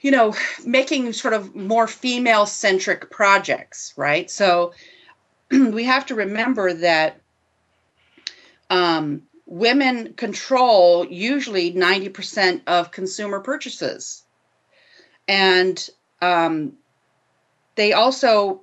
you 0.00 0.10
know 0.10 0.34
making 0.64 1.12
sort 1.12 1.34
of 1.34 1.54
more 1.54 1.86
female 1.86 2.46
centric 2.46 3.10
projects, 3.10 3.94
right? 3.96 4.30
So 4.30 4.72
we 5.50 5.84
have 5.84 6.06
to 6.06 6.14
remember 6.14 6.74
that 6.74 7.20
um, 8.70 9.22
women 9.48 10.12
control 10.12 11.06
usually 11.06 11.72
90% 11.72 12.62
of 12.66 12.90
consumer 12.90 13.40
purchases. 13.40 14.22
And 15.26 15.88
um, 16.20 16.74
they 17.74 17.92
also 17.92 18.62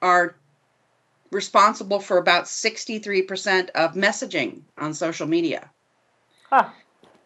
are 0.00 0.36
responsible 1.30 2.00
for 2.00 2.18
about 2.18 2.44
63% 2.44 3.70
of 3.70 3.94
messaging 3.94 4.62
on 4.76 4.94
social 4.94 5.26
media. 5.26 5.70
Huh. 6.48 6.68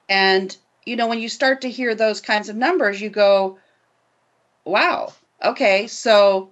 And, 0.08 0.56
you 0.84 0.96
know, 0.96 1.06
when 1.06 1.20
you 1.20 1.28
start 1.28 1.60
to 1.62 1.70
hear 1.70 1.94
those 1.94 2.20
kinds 2.20 2.48
of 2.48 2.56
numbers, 2.56 3.00
you 3.00 3.10
go, 3.10 3.58
wow, 4.64 5.12
okay, 5.42 5.86
so, 5.86 6.50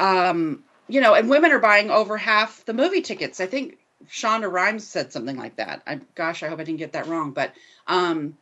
um, 0.00 0.64
you 0.88 1.00
know, 1.00 1.14
and 1.14 1.30
women 1.30 1.52
are 1.52 1.60
buying 1.60 1.90
over 1.90 2.16
half 2.16 2.64
the 2.64 2.74
movie 2.74 3.00
tickets. 3.00 3.40
I 3.40 3.46
think 3.46 3.78
Shonda 4.08 4.50
Rhimes 4.50 4.86
said 4.86 5.12
something 5.12 5.36
like 5.36 5.56
that. 5.56 5.82
I, 5.86 6.00
gosh, 6.14 6.42
I 6.42 6.48
hope 6.48 6.58
I 6.58 6.64
didn't 6.64 6.78
get 6.78 6.92
that 6.92 7.06
wrong, 7.06 7.30
but 7.30 7.52
um, 7.86 8.36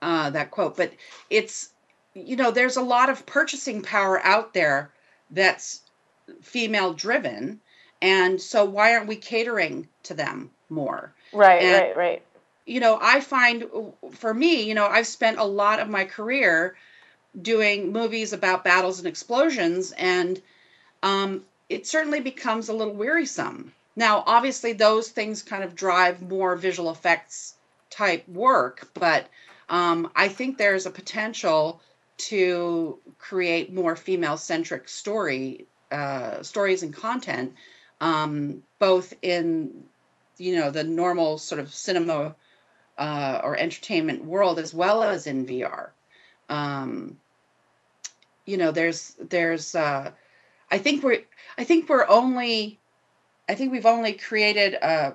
uh, 0.00 0.30
that 0.30 0.50
quote. 0.50 0.76
But 0.76 0.92
it's, 1.28 1.70
you 2.14 2.36
know, 2.36 2.50
there's 2.50 2.76
a 2.76 2.82
lot 2.82 3.10
of 3.10 3.26
purchasing 3.26 3.82
power 3.82 4.20
out 4.24 4.54
there 4.54 4.90
that's 5.30 5.82
female 6.42 6.92
driven 6.92 7.60
and 8.00 8.40
so 8.40 8.64
why 8.64 8.94
aren't 8.94 9.08
we 9.08 9.16
catering 9.16 9.88
to 10.04 10.14
them 10.14 10.50
more? 10.68 11.12
Right 11.32 11.62
and, 11.62 11.72
right 11.72 11.96
right. 11.96 12.22
you 12.66 12.80
know 12.80 12.98
i 13.00 13.20
find 13.20 13.66
for 14.12 14.32
me 14.32 14.62
you 14.62 14.74
know 14.74 14.86
i've 14.86 15.06
spent 15.06 15.38
a 15.38 15.44
lot 15.44 15.80
of 15.80 15.88
my 15.88 16.04
career 16.04 16.76
doing 17.40 17.92
movies 17.92 18.32
about 18.32 18.64
battles 18.64 18.98
and 18.98 19.06
explosions 19.06 19.92
and 19.92 20.40
um, 21.02 21.44
it 21.68 21.86
certainly 21.86 22.18
becomes 22.18 22.68
a 22.68 22.72
little 22.72 22.94
wearisome. 22.94 23.72
Now 23.94 24.24
obviously 24.26 24.72
those 24.72 25.10
things 25.10 25.42
kind 25.42 25.62
of 25.62 25.74
drive 25.74 26.22
more 26.22 26.56
visual 26.56 26.90
effects 26.90 27.54
type 27.90 28.28
work 28.28 28.88
but 28.94 29.26
um, 29.68 30.10
i 30.14 30.28
think 30.28 30.56
there's 30.56 30.86
a 30.86 30.90
potential 30.90 31.80
to 32.16 32.98
create 33.18 33.72
more 33.72 33.96
female 33.96 34.36
centric 34.36 34.88
story 34.88 35.66
uh, 35.90 36.42
stories 36.42 36.82
and 36.82 36.94
content, 36.94 37.54
um, 38.00 38.62
both 38.78 39.14
in 39.22 39.84
you 40.36 40.56
know 40.56 40.70
the 40.70 40.84
normal 40.84 41.38
sort 41.38 41.60
of 41.60 41.74
cinema 41.74 42.34
uh, 42.96 43.40
or 43.42 43.56
entertainment 43.56 44.24
world 44.24 44.58
as 44.58 44.74
well 44.74 45.02
as 45.02 45.26
in 45.26 45.46
VR. 45.46 45.90
Um, 46.48 47.18
you 48.44 48.56
know, 48.56 48.70
there's 48.70 49.14
there's 49.20 49.74
uh, 49.74 50.10
I 50.70 50.78
think 50.78 51.02
we're 51.02 51.22
I 51.56 51.64
think 51.64 51.88
we're 51.88 52.08
only 52.08 52.78
I 53.48 53.54
think 53.54 53.72
we've 53.72 53.86
only 53.86 54.12
created 54.12 54.74
a 54.74 55.14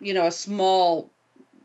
you 0.00 0.14
know 0.14 0.26
a 0.26 0.32
small 0.32 1.10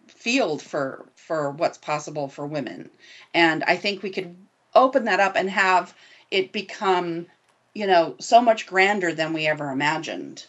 field 0.08 0.62
for 0.62 1.06
for 1.16 1.52
what's 1.52 1.78
possible 1.78 2.28
for 2.28 2.46
women 2.46 2.90
and 3.34 3.64
i 3.64 3.76
think 3.76 4.04
we 4.04 4.10
could 4.10 4.36
open 4.76 5.06
that 5.06 5.20
up 5.20 5.36
and 5.36 5.50
have 5.50 5.96
it 6.30 6.52
become 6.52 7.26
you 7.76 7.86
know, 7.86 8.16
so 8.20 8.42
much 8.42 8.66
grander 8.66 9.14
than 9.14 9.34
we 9.34 9.46
ever 9.46 9.70
imagined. 9.70 10.46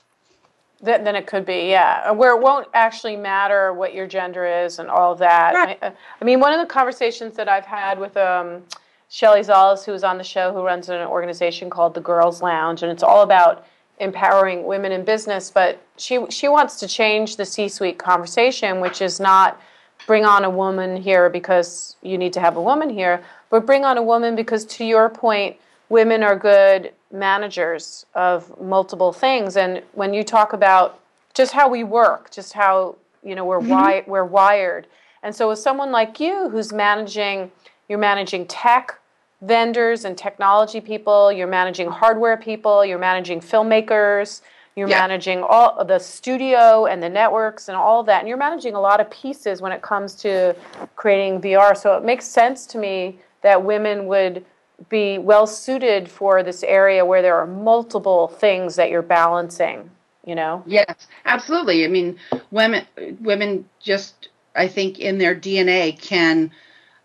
Than, 0.81 1.05
than 1.05 1.17
it 1.17 1.27
could 1.27 1.45
be, 1.45 1.69
yeah. 1.69 2.11
Where 2.13 2.37
it 2.37 2.41
won't 2.41 2.69
actually 2.73 3.17
matter 3.17 3.73
what 3.73 3.93
your 3.93 4.07
gender 4.07 4.47
is 4.47 4.79
and 4.79 4.89
all 4.89 5.13
of 5.13 5.19
that. 5.19 5.55
Right. 5.55 5.79
I, 5.83 5.93
I, 6.21 6.25
mean, 6.25 6.39
one 6.39 6.53
of 6.53 6.61
the 6.61 6.73
conversations 6.73 7.35
that 7.37 7.49
I've 7.49 7.67
had 7.67 7.99
with 7.99 8.17
um, 8.17 8.63
Shelley 9.09 9.41
Zalis, 9.41 9.85
who 9.85 9.93
was 9.93 10.05
on 10.05 10.19
the 10.19 10.25
show, 10.25 10.53
who 10.53 10.63
runs 10.63 10.89
an 10.89 11.07
organization 11.07 11.69
called 11.69 11.95
the 11.95 12.01
Girls 12.01 12.43
Lounge, 12.43 12.83
and 12.83 12.93
it's 12.93 13.03
all 13.03 13.23
about 13.23 13.67
empowering 13.99 14.65
women 14.65 14.93
in 14.93 15.05
business. 15.05 15.51
But 15.51 15.83
she 15.97 16.25
she 16.29 16.49
wants 16.49 16.79
to 16.81 16.87
change 16.87 17.37
the 17.37 17.47
C-suite 17.47 17.99
conversation, 17.99 18.81
which 18.81 19.01
is 19.01 19.19
not 19.19 19.61
bring 20.07 20.25
on 20.25 20.45
a 20.45 20.51
woman 20.51 20.97
here 20.97 21.31
because 21.31 21.97
you 22.03 22.19
need 22.19 22.35
to 22.35 22.41
have 22.41 22.57
a 22.57 22.63
woman 22.63 22.91
here, 22.91 23.25
but 23.49 23.65
bring 23.65 23.85
on 23.85 23.97
a 23.97 24.03
woman 24.03 24.37
because, 24.37 24.65
to 24.67 24.85
your 24.85 25.09
point, 25.09 25.57
women 25.89 26.23
are 26.23 26.37
good 26.37 26.93
managers 27.13 28.07
of 28.15 28.61
multiple 28.61 29.13
things. 29.13 29.57
And 29.57 29.83
when 29.93 30.13
you 30.15 30.25
talk 30.25 30.53
about 30.53 31.01
just 31.35 31.53
how 31.53 31.69
we 31.69 31.85
work, 31.85 32.31
just 32.31 32.53
how 32.53 32.97
you 33.23 33.35
know 33.35 33.45
we're 33.45 33.59
mm-hmm. 33.59 33.69
wi- 33.71 34.05
we're 34.07 34.25
wired, 34.25 34.87
and 35.23 35.35
so 35.35 35.49
with 35.49 35.59
someone 35.59 35.91
like 35.91 36.21
you 36.21 36.49
who's 36.49 36.73
managing, 36.73 37.51
you're 37.89 37.99
managing 37.99 38.47
tech 38.47 38.99
vendors 39.43 40.05
and 40.05 40.17
technology 40.17 40.81
people, 40.81 41.31
you're 41.31 41.47
managing 41.47 41.89
hardware 41.89 42.37
people, 42.37 42.85
you're 42.85 42.99
managing 42.99 43.41
filmmakers, 43.41 44.41
you're 44.77 44.89
Yeah. 44.89 45.01
managing 45.01 45.43
all 45.43 45.85
the 45.85 45.99
studio 45.99 46.87
and 46.87 47.03
the 47.03 47.09
networks 47.09 47.69
and 47.69 47.77
all 47.77 48.01
of 48.01 48.07
that, 48.07 48.21
and 48.21 48.29
you're 48.29 48.39
managing 48.39 48.75
a 48.75 48.81
lot 48.81 49.01
of 49.01 49.11
pieces 49.11 49.61
when 49.61 49.73
it 49.73 49.83
comes 49.83 50.15
to 50.17 50.55
creating 50.97 51.41
VR. 51.41 51.77
So 51.77 51.97
it 51.97 52.05
makes 52.05 52.27
sense 52.27 52.67
to 52.67 52.79
me 52.79 53.19
that 53.43 53.63
women 53.63 54.07
would 54.07 54.45
be 54.89 55.19
well 55.19 55.47
suited 55.47 56.09
for 56.09 56.43
this 56.43 56.63
area 56.63 57.05
where 57.05 57.23
there 57.23 57.37
are 57.37 57.47
multiple 57.47 58.29
things 58.29 58.77
that 58.77 58.91
you're 58.91 59.03
balancing. 59.03 59.91
You 60.25 60.35
know. 60.35 60.65
Yes, 60.67 61.07
absolutely. 61.25 61.85
I 61.85 61.89
mean, 61.89 62.19
women 62.51 62.85
women 63.21 63.69
just 63.81 64.29
I 64.55 64.69
think 64.69 64.99
in 64.99 65.19
their 65.19 65.35
DNA 65.35 66.01
can 66.01 66.51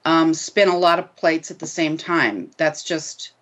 um, 0.05 0.33
spin 0.33 0.69
a 0.69 0.77
lot 0.77 0.99
of 0.99 1.15
plates 1.15 1.51
at 1.51 1.59
the 1.59 1.67
same 1.67 1.97
time. 1.97 2.49
That's 2.57 2.83
just 2.83 3.33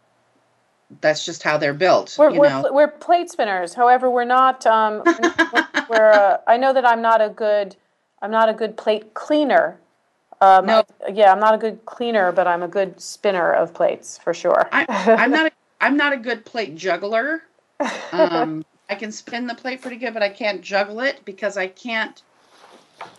that's 1.02 1.24
just 1.24 1.44
how 1.44 1.58
they're 1.58 1.74
built. 1.74 2.16
We're, 2.18 2.32
you 2.32 2.40
we're, 2.40 2.74
we're 2.74 2.88
plate 2.88 3.30
spinners. 3.30 3.74
However, 3.74 4.10
we're 4.10 4.26
not. 4.26 4.66
Um, 4.66 5.04
we're. 5.90 6.12
Uh, 6.12 6.38
I 6.48 6.58
know 6.58 6.74
that 6.74 6.86
I'm 6.86 7.02
not 7.02 7.22
a 7.22 7.30
good. 7.30 7.76
I'm 8.22 8.32
not 8.32 8.50
a 8.50 8.54
good 8.54 8.76
plate 8.76 9.14
cleaner. 9.14 9.80
Um, 10.42 10.66
No. 10.66 10.84
I- 11.06 11.10
yeah, 11.12 11.32
I'm 11.32 11.40
not 11.40 11.54
a 11.54 11.58
good 11.58 11.86
cleaner, 11.86 12.32
but 12.32 12.48
I'm 12.48 12.64
a 12.64 12.68
good 12.68 13.00
spinner 13.02 13.52
of 13.52 13.74
plates 13.74 14.18
for 14.18 14.34
sure. 14.34 14.70
I, 14.72 14.86
I'm 15.18 15.32
not. 15.32 15.48
A, 15.48 15.52
I'm 15.82 15.98
not 15.98 16.14
a 16.14 16.18
good 16.18 16.46
plate 16.46 16.76
juggler. 16.76 17.44
Um, 18.12 18.66
I 18.90 18.96
can 18.96 19.12
spin 19.12 19.48
the 19.48 19.56
plate 19.56 19.82
pretty 19.82 19.98
good, 19.98 20.14
but 20.14 20.24
I 20.24 20.30
can't 20.30 20.62
juggle 20.62 21.00
it 21.02 21.24
because 21.26 21.56
I 21.58 21.68
can't 21.68 22.22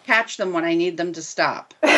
catch 0.06 0.36
them 0.36 0.52
when 0.52 0.64
I 0.64 0.74
need 0.74 0.96
them 0.96 1.12
to 1.14 1.22
stop. 1.22 1.72
you 1.82 1.88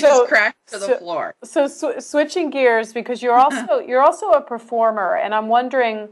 just 0.00 0.28
crash 0.28 0.54
to 0.68 0.78
the 0.78 0.86
so- 0.86 0.98
floor. 0.98 1.34
so 1.44 1.66
sw- 1.68 1.98
switching 2.04 2.50
gears 2.50 2.92
because 2.92 3.22
you're 3.22 3.38
also 3.38 3.78
you're 3.80 4.02
also 4.02 4.30
a 4.30 4.40
performer, 4.40 5.16
and 5.16 5.34
I'm 5.34 5.48
wondering 5.48 6.08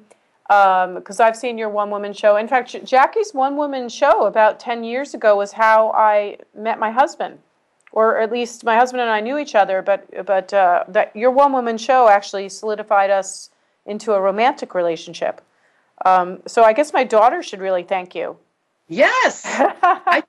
because 0.51 1.21
I've 1.21 1.37
seen 1.37 1.59
your 1.59 1.69
one 1.69 1.91
woman 1.91 2.13
show. 2.13 2.37
In 2.37 2.49
fact, 2.49 2.73
Jacquie's 2.85 3.33
one 3.33 3.57
woman 3.57 3.89
show 3.89 4.27
about 4.27 4.59
ten 4.59 4.83
years 4.83 5.15
ago 5.15 5.37
was 5.37 5.53
how 5.53 5.93
I 5.93 6.39
met 6.57 6.81
my 6.81 6.91
husband, 6.91 7.39
or 7.93 8.19
at 8.19 8.33
least 8.33 8.65
my 8.65 8.75
husband 8.75 9.01
and 9.01 9.11
I 9.11 9.21
knew 9.21 9.39
each 9.39 9.55
other. 9.55 9.81
But 9.81 10.27
but 10.27 10.53
uh, 10.53 10.85
that 10.89 11.15
your 11.15 11.31
one 11.31 11.53
woman 11.53 11.79
show 11.79 12.09
actually 12.09 12.49
solidified 12.49 13.11
us 13.11 13.51
into 13.87 14.13
a 14.13 14.21
romantic 14.21 14.75
relationship. 14.75 15.41
Um, 16.05 16.41
so 16.47 16.65
I 16.65 16.73
guess 16.73 16.93
my 16.93 17.05
daughter 17.05 17.43
should 17.43 17.61
really 17.61 17.85
thank 17.85 18.15
you. 18.15 18.37
Yes, 18.89 19.43
I, 19.47 20.25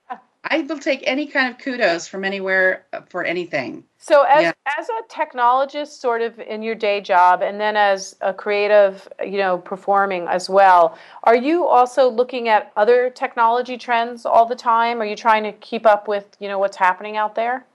I 0.52 0.60
will 0.62 0.80
take 0.80 1.02
any 1.06 1.28
kind 1.28 1.49
of 1.49 1.60
kudos 1.60 2.08
from 2.08 2.26
anywhere 2.26 2.86
uh, 2.91 3.02
for 3.10 3.24
anything. 3.24 3.86
So 3.99 4.24
as 4.24 4.43
Yeah. 4.43 4.52
as 4.78 4.89
a 4.89 5.02
technologist 5.08 5.99
sort 5.99 6.22
of 6.22 6.39
in 6.39 6.62
your 6.62 6.76
day 6.76 6.99
job 6.99 7.41
and 7.41 7.60
then 7.60 7.78
as 7.78 8.18
a 8.20 8.34
creative, 8.34 9.08
you 9.24 9.38
know, 9.38 9.60
performing 9.60 10.28
as 10.28 10.49
well, 10.49 10.97
are 11.24 11.38
you 11.38 11.66
also 11.66 12.10
looking 12.10 12.49
at 12.49 12.72
other 12.76 13.10
technology 13.10 13.78
trends 13.78 14.26
all 14.26 14.45
the 14.45 14.56
time? 14.56 15.02
Are 15.02 15.06
you 15.06 15.16
trying 15.16 15.43
to 15.43 15.54
keep 15.54 15.86
up 15.86 16.10
with, 16.10 16.36
you 16.39 16.49
know, 16.49 16.60
what's 16.60 16.78
happening 16.78 17.16
out 17.16 17.36
there? 17.36 17.66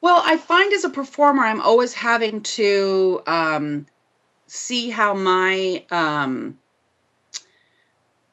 Well, 0.00 0.22
I 0.24 0.38
find 0.38 0.72
as 0.72 0.84
a 0.84 0.90
performer, 0.90 1.42
I'm 1.44 1.60
always 1.60 1.92
having 1.92 2.40
to 2.58 3.22
um, 3.26 3.86
see 4.46 4.88
how 4.88 5.12
my 5.12 5.84
um, 5.90 6.58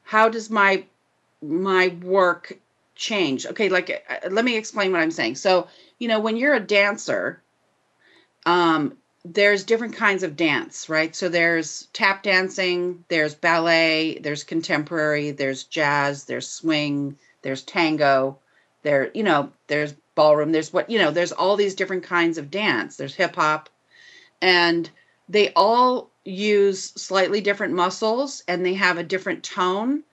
how 0.04 0.30
does 0.30 0.50
my 0.50 0.86
my 1.42 1.90
work 2.04 2.58
change. 3.00 3.46
Okay, 3.48 3.70
like 3.70 4.06
uh, 4.10 4.30
let 4.30 4.46
me 4.46 4.58
explain 4.58 4.92
what 4.92 5.02
I'm 5.02 5.10
saying. 5.10 5.36
So, 5.36 5.68
you 5.98 6.08
know, 6.08 6.20
when 6.20 6.38
you're 6.38 6.54
a 6.54 6.60
dancer, 6.60 7.42
um, 8.46 8.98
there's 9.26 9.64
different 9.64 9.96
kinds 9.96 10.22
of 10.22 10.36
dance, 10.36 10.90
right? 10.90 11.16
So 11.16 11.30
there's 11.30 11.88
tap 11.94 12.24
dancing, 12.24 13.04
there's 13.08 13.34
ballet, 13.34 14.20
there's 14.20 14.44
contemporary, 14.44 15.32
there's 15.32 15.64
jazz, 15.64 16.26
there's 16.26 16.48
swing, 16.48 17.18
there's 17.42 17.64
tango, 17.64 18.38
there, 18.84 19.12
you 19.14 19.24
know, 19.24 19.52
there's 19.68 19.94
ballroom, 20.16 20.52
there's 20.52 20.72
what, 20.74 20.90
you 20.90 21.00
know, 21.00 21.12
there's 21.12 21.32
all 21.32 21.56
these 21.56 21.76
different 21.76 22.04
kinds 22.04 22.38
of 22.38 22.52
dance. 22.52 22.98
There's 22.98 23.16
hip 23.16 23.36
hop, 23.36 23.70
and 24.42 24.90
they 25.28 25.52
all 25.54 26.12
use 26.26 26.84
slightly 26.84 27.42
different 27.42 27.74
muscles 27.74 28.44
and 28.48 28.66
they 28.66 28.74
have 28.74 28.98
a 28.98 29.04
different 29.04 29.44
tone. 29.44 30.04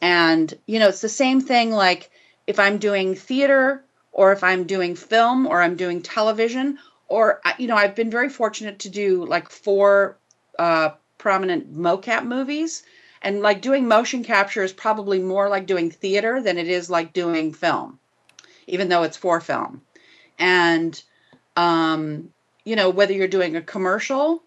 And, 0.00 0.52
you 0.66 0.78
know, 0.78 0.88
it's 0.88 1.02
the 1.02 1.08
same 1.08 1.40
thing 1.40 1.70
like 1.70 2.10
if 2.46 2.58
I'm 2.58 2.78
doing 2.78 3.14
theater 3.14 3.84
or 4.12 4.32
if 4.32 4.42
I'm 4.42 4.64
doing 4.64 4.96
film 4.96 5.46
or 5.46 5.62
I'm 5.62 5.76
doing 5.76 6.02
television, 6.02 6.78
or, 7.08 7.40
you 7.58 7.66
know, 7.66 7.76
I've 7.76 7.94
been 7.94 8.10
very 8.10 8.28
fortunate 8.28 8.80
to 8.80 8.88
do 8.88 9.24
like 9.26 9.48
four 9.48 10.16
uh, 10.58 10.90
prominent 11.18 11.74
mocap 11.74 12.24
movies. 12.24 12.84
And 13.22 13.42
like 13.42 13.60
doing 13.60 13.86
motion 13.86 14.24
capture 14.24 14.62
is 14.62 14.72
probably 14.72 15.18
more 15.18 15.48
like 15.48 15.66
doing 15.66 15.90
theater 15.90 16.40
than 16.40 16.56
it 16.56 16.68
is 16.68 16.88
like 16.88 17.12
doing 17.12 17.52
film, 17.52 17.98
even 18.66 18.88
though 18.88 19.02
it's 19.02 19.16
for 19.16 19.40
film. 19.40 19.82
And, 20.38 21.00
um, 21.56 22.32
you 22.64 22.76
know, 22.76 22.88
whether 22.90 23.12
you're 23.12 23.28
doing 23.28 23.56
a 23.56 23.62
commercial 23.62 24.42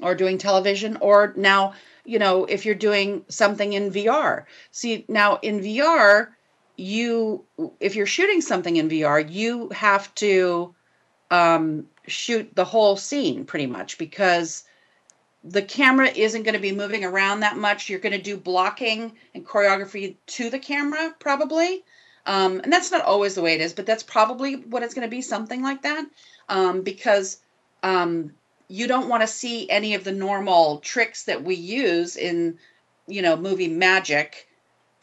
or 0.00 0.14
doing 0.14 0.38
television 0.38 0.96
or 1.00 1.32
now 1.36 1.74
you 2.04 2.18
know 2.18 2.44
if 2.44 2.66
you're 2.66 2.74
doing 2.74 3.24
something 3.28 3.72
in 3.72 3.90
VR 3.90 4.44
see 4.70 5.04
now 5.08 5.38
in 5.42 5.60
VR 5.60 6.28
you 6.76 7.44
if 7.80 7.94
you're 7.94 8.06
shooting 8.06 8.40
something 8.40 8.76
in 8.76 8.88
VR 8.88 9.30
you 9.30 9.68
have 9.70 10.12
to 10.16 10.74
um, 11.30 11.86
shoot 12.06 12.54
the 12.54 12.64
whole 12.64 12.96
scene 12.96 13.44
pretty 13.44 13.66
much 13.66 13.98
because 13.98 14.64
the 15.42 15.62
camera 15.62 16.08
isn't 16.08 16.42
going 16.42 16.54
to 16.54 16.60
be 16.60 16.72
moving 16.72 17.04
around 17.04 17.40
that 17.40 17.56
much. 17.56 17.88
You're 17.90 17.98
going 18.00 18.14
to 18.14 18.22
do 18.22 18.36
blocking 18.36 19.12
and 19.34 19.46
choreography 19.46 20.16
to 20.26 20.48
the 20.48 20.58
camera 20.58 21.14
probably. 21.18 21.84
Um, 22.26 22.60
and 22.60 22.72
that's 22.72 22.90
not 22.90 23.04
always 23.04 23.34
the 23.34 23.42
way 23.42 23.54
it 23.54 23.60
is 23.60 23.74
but 23.74 23.84
that's 23.86 24.02
probably 24.02 24.54
what 24.54 24.82
it's 24.82 24.94
going 24.94 25.06
to 25.06 25.14
be 25.14 25.22
something 25.22 25.62
like 25.62 25.82
that. 25.82 26.06
Um, 26.48 26.82
because 26.82 27.40
um, 27.82 28.32
you 28.68 28.86
don't 28.86 29.08
want 29.08 29.22
to 29.22 29.26
see 29.26 29.68
any 29.70 29.94
of 29.94 30.04
the 30.04 30.12
normal 30.12 30.78
tricks 30.78 31.24
that 31.24 31.44
we 31.44 31.54
use 31.54 32.16
in 32.16 32.58
you 33.06 33.20
know 33.20 33.36
movie 33.36 33.68
magic 33.68 34.48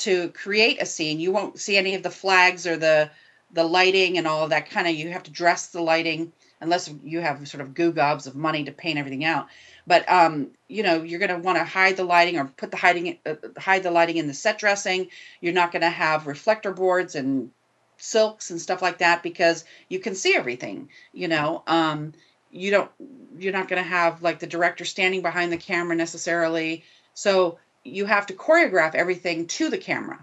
to 0.02 0.30
create 0.30 0.82
a 0.82 0.86
scene. 0.86 1.20
You 1.20 1.32
won't 1.32 1.60
see 1.60 1.78
any 1.78 1.96
of 1.96 2.04
the 2.04 2.10
flags 2.10 2.66
or 2.66 2.78
the 2.78 3.10
the 3.54 3.64
lighting 3.64 4.18
and 4.18 4.28
all 4.28 4.44
of 4.44 4.50
that 4.52 4.70
kind 4.70 4.88
of 4.88 4.96
you 4.96 5.10
have 5.10 5.24
to 5.24 5.32
dress 5.32 5.68
the 5.68 5.82
lighting 5.82 6.32
unless 6.62 6.90
you 7.04 7.20
have 7.20 7.46
sort 7.48 7.60
of 7.60 7.74
goo 7.74 7.92
gobs 7.92 8.26
of 8.26 8.36
money 8.36 8.64
to 8.64 8.72
paint 8.72 8.98
everything 8.98 9.26
out. 9.26 9.48
But 9.86 10.10
um 10.10 10.52
you 10.68 10.84
know 10.84 11.04
you're 11.04 11.20
going 11.20 11.32
to 11.32 11.46
want 11.46 11.58
to 11.58 11.64
hide 11.66 11.98
the 11.98 12.04
lighting 12.04 12.38
or 12.38 12.46
put 12.46 12.72
the 12.72 12.78
hiding 12.78 13.18
uh, 13.26 13.36
hide 13.58 13.84
the 13.84 13.92
lighting 13.92 14.18
in 14.18 14.28
the 14.28 14.34
set 14.34 14.58
dressing. 14.58 15.10
You're 15.42 15.54
not 15.54 15.72
going 15.72 15.82
to 15.82 15.90
have 15.90 16.28
reflector 16.28 16.72
boards 16.72 17.16
and 17.16 17.52
silks 17.98 18.50
and 18.50 18.60
stuff 18.60 18.82
like 18.82 18.98
that 19.00 19.22
because 19.22 19.66
you 19.90 20.00
can 20.00 20.16
see 20.16 20.36
everything 20.36 20.90
you 21.14 21.28
know? 21.28 21.64
Um 21.68 22.14
you 22.52 22.72
don't 22.72 22.92
you're 23.38 23.54
not 23.54 23.68
going 23.68 23.82
to 23.82 23.90
have 23.90 24.22
like 24.22 24.40
the 24.40 24.48
director 24.48 24.86
standing 24.86 25.22
behind 25.22 25.52
the 25.52 25.58
camera 25.58 25.96
necessarily. 25.96 26.84
So 27.14 27.60
you 27.84 28.06
have 28.06 28.28
to 28.28 28.34
choreograph 28.34 28.96
everything 28.96 29.48
to 29.48 29.70
the 29.70 29.78
camera. 29.78 30.20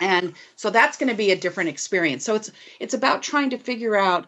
And 0.00 0.34
so 0.56 0.70
that's 0.70 0.96
going 0.96 1.10
to 1.10 1.16
be 1.16 1.32
a 1.32 1.36
different 1.36 1.70
experience. 1.70 2.24
So 2.24 2.34
it's 2.34 2.50
it's 2.80 2.94
about 2.94 3.22
trying 3.22 3.50
to 3.50 3.58
figure 3.58 3.96
out 3.96 4.26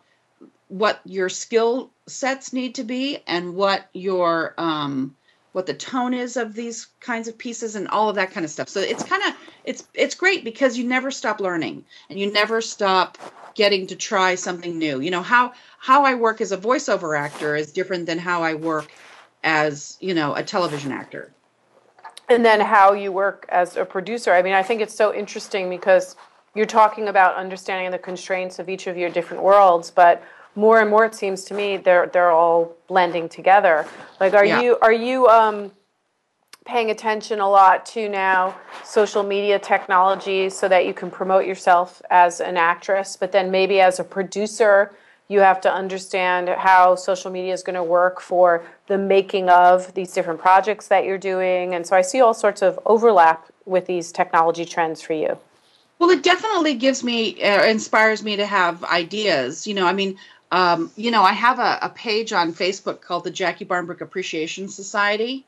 what 0.68 1.00
your 1.04 1.28
skill 1.28 1.90
sets 2.06 2.52
need 2.52 2.74
to 2.76 2.84
be 2.84 3.18
and 3.26 3.54
what 3.54 3.88
your 3.92 4.54
um 4.58 5.16
what 5.52 5.66
the 5.66 5.74
tone 5.74 6.14
is 6.14 6.36
of 6.36 6.52
these 6.54 6.88
kinds 6.98 7.28
of 7.28 7.38
pieces 7.38 7.76
and 7.76 7.86
all 7.88 8.08
of 8.08 8.16
that 8.16 8.32
kind 8.32 8.44
of 8.44 8.50
stuff. 8.50 8.68
So 8.68 8.80
it's 8.80 9.04
kind 9.04 9.22
of 9.22 9.34
it's 9.64 9.84
it's 9.94 10.14
great 10.14 10.44
because 10.44 10.76
you 10.76 10.84
never 10.84 11.10
stop 11.10 11.40
learning 11.40 11.84
and 12.10 12.18
you 12.18 12.32
never 12.32 12.60
stop 12.60 13.16
getting 13.54 13.86
to 13.86 13.96
try 13.96 14.34
something 14.34 14.78
new. 14.78 15.00
You 15.00 15.10
know 15.10 15.22
how 15.22 15.52
how 15.78 16.04
i 16.04 16.14
work 16.14 16.40
as 16.40 16.52
a 16.52 16.58
voiceover 16.58 17.18
actor 17.18 17.54
is 17.56 17.72
different 17.72 18.06
than 18.06 18.18
how 18.18 18.42
i 18.42 18.54
work 18.54 18.90
as 19.42 19.96
you 20.00 20.14
know 20.14 20.34
a 20.34 20.42
television 20.42 20.92
actor 20.92 21.32
and 22.28 22.44
then 22.44 22.60
how 22.60 22.92
you 22.92 23.12
work 23.12 23.46
as 23.48 23.76
a 23.76 23.84
producer. 23.84 24.32
I 24.32 24.42
mean, 24.42 24.54
I 24.54 24.62
think 24.62 24.80
it's 24.80 24.94
so 24.94 25.14
interesting 25.14 25.68
because 25.68 26.16
you're 26.54 26.66
talking 26.66 27.08
about 27.08 27.36
understanding 27.36 27.90
the 27.90 27.98
constraints 27.98 28.58
of 28.58 28.68
each 28.68 28.86
of 28.86 28.96
your 28.96 29.10
different 29.10 29.42
worlds, 29.42 29.90
but 29.90 30.22
more 30.54 30.80
and 30.80 30.88
more 30.88 31.04
it 31.04 31.14
seems 31.14 31.44
to 31.44 31.54
me 31.54 31.76
they're 31.76 32.06
they're 32.06 32.30
all 32.30 32.76
blending 32.86 33.28
together. 33.28 33.86
Like, 34.20 34.34
are 34.34 34.44
Yeah. 34.44 34.60
you 34.60 34.78
are 34.80 34.92
you 34.92 35.26
um, 35.28 35.72
paying 36.64 36.90
attention 36.90 37.40
a 37.40 37.48
lot 37.48 37.84
to 37.84 38.08
now 38.08 38.54
social 38.84 39.22
media 39.22 39.58
technology 39.58 40.48
so 40.48 40.68
that 40.68 40.86
you 40.86 40.94
can 40.94 41.10
promote 41.10 41.44
yourself 41.44 42.00
as 42.10 42.40
an 42.40 42.56
actress, 42.56 43.16
but 43.16 43.32
then 43.32 43.50
maybe 43.50 43.80
as 43.80 43.98
a 43.98 44.04
producer, 44.04 44.92
you 45.28 45.40
have 45.40 45.60
to 45.62 45.72
understand 45.72 46.48
how 46.48 46.94
social 46.94 47.30
media 47.30 47.52
is 47.52 47.62
going 47.62 47.74
to 47.74 47.82
work 47.82 48.20
for 48.20 48.64
the 48.86 48.98
making 48.98 49.48
of 49.48 49.92
these 49.94 50.12
different 50.12 50.40
projects 50.40 50.88
that 50.88 51.04
you're 51.04 51.18
doing. 51.18 51.74
And 51.74 51.86
so 51.86 51.96
I 51.96 52.02
see 52.02 52.20
all 52.20 52.34
sorts 52.34 52.62
of 52.62 52.78
overlap 52.84 53.50
with 53.64 53.86
these 53.86 54.12
technology 54.12 54.64
trends 54.64 55.00
for 55.00 55.14
you. 55.14 55.38
Well, 55.98 56.10
it 56.10 56.22
definitely 56.22 56.74
gives 56.74 57.02
me, 57.02 57.42
uh, 57.42 57.64
inspires 57.64 58.22
me 58.22 58.36
to 58.36 58.44
have 58.44 58.84
ideas. 58.84 59.66
You 59.66 59.74
know, 59.74 59.86
I 59.86 59.94
mean, 59.94 60.18
um, 60.52 60.90
you 60.96 61.10
know, 61.10 61.22
I 61.22 61.32
have 61.32 61.58
a, 61.58 61.78
a, 61.82 61.88
page 61.88 62.32
on 62.32 62.52
Facebook 62.52 63.00
called 63.00 63.24
the 63.24 63.30
Jacquie 63.30 63.66
Barnbrook 63.66 64.00
Appreciation 64.00 64.68
Society 64.68 65.46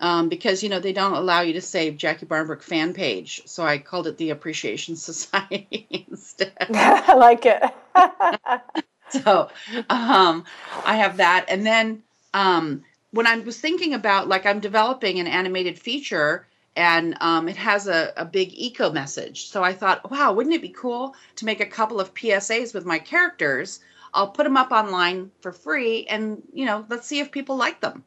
um, 0.00 0.28
because, 0.28 0.62
you 0.62 0.68
know, 0.68 0.80
they 0.80 0.92
don't 0.92 1.12
allow 1.12 1.42
you 1.42 1.52
to 1.52 1.60
save 1.60 1.94
Jacquie 1.94 2.26
Barnbrook 2.26 2.62
fan 2.62 2.94
page. 2.94 3.42
So 3.44 3.64
I 3.64 3.78
called 3.78 4.06
it 4.06 4.16
the 4.16 4.30
Appreciation 4.30 4.96
Society 5.10 5.86
instead. 6.08 6.52
I 6.60 7.14
like 7.14 7.44
it. 7.44 7.62
so 9.24 9.50
um, 9.90 10.44
I 10.84 10.96
have 10.96 11.18
that. 11.18 11.46
And 11.48 11.66
then 11.66 12.02
um, 12.34 12.84
when 13.10 13.26
I 13.26 13.36
was 13.38 13.60
thinking 13.60 13.94
about, 13.94 14.28
like, 14.28 14.46
I'm 14.46 14.60
developing 14.60 15.18
an 15.20 15.26
animated 15.26 15.78
feature 15.78 16.46
and 16.78 17.16
um, 17.20 17.48
it 17.48 17.56
has 17.56 17.88
a, 17.88 18.12
a 18.16 18.24
big 18.24 18.50
eco 18.52 18.92
message. 18.92 19.48
So 19.48 19.64
I 19.64 19.72
thought, 19.72 20.08
wow, 20.10 20.32
wouldn't 20.32 20.54
it 20.54 20.62
be 20.62 20.68
cool 20.68 21.16
to 21.36 21.44
make 21.44 21.60
a 21.60 21.66
couple 21.66 22.00
of 22.00 22.14
PSAs 22.14 22.72
with 22.72 22.84
my 22.84 23.00
characters? 23.00 23.80
I'll 24.14 24.30
put 24.30 24.44
them 24.44 24.56
up 24.56 24.70
online 24.70 25.32
for 25.40 25.52
free, 25.52 26.06
and 26.06 26.40
you 26.52 26.64
know, 26.66 26.86
let's 26.88 27.06
see 27.06 27.18
if 27.18 27.32
people 27.32 27.56
like 27.56 27.80
them. 27.80 28.04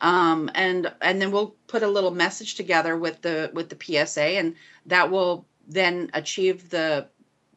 Um, 0.00 0.50
and 0.54 0.92
and 1.00 1.20
then 1.20 1.30
we'll 1.30 1.54
put 1.66 1.82
a 1.82 1.88
little 1.88 2.10
message 2.10 2.54
together 2.54 2.96
with 2.96 3.20
the 3.20 3.50
with 3.52 3.68
the 3.68 4.06
PSA, 4.06 4.38
and 4.38 4.56
that 4.86 5.10
will 5.10 5.46
then 5.68 6.10
achieve 6.14 6.70
the 6.70 7.08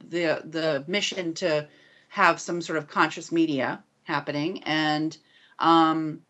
the 0.10 0.42
the 0.44 0.84
mission 0.88 1.34
to 1.36 1.68
have 2.10 2.40
some 2.40 2.62
sort 2.62 2.78
of 2.78 2.88
conscious 2.88 3.32
media 3.32 3.84
happening 4.04 4.64
and 4.64 5.18
um 5.60 6.22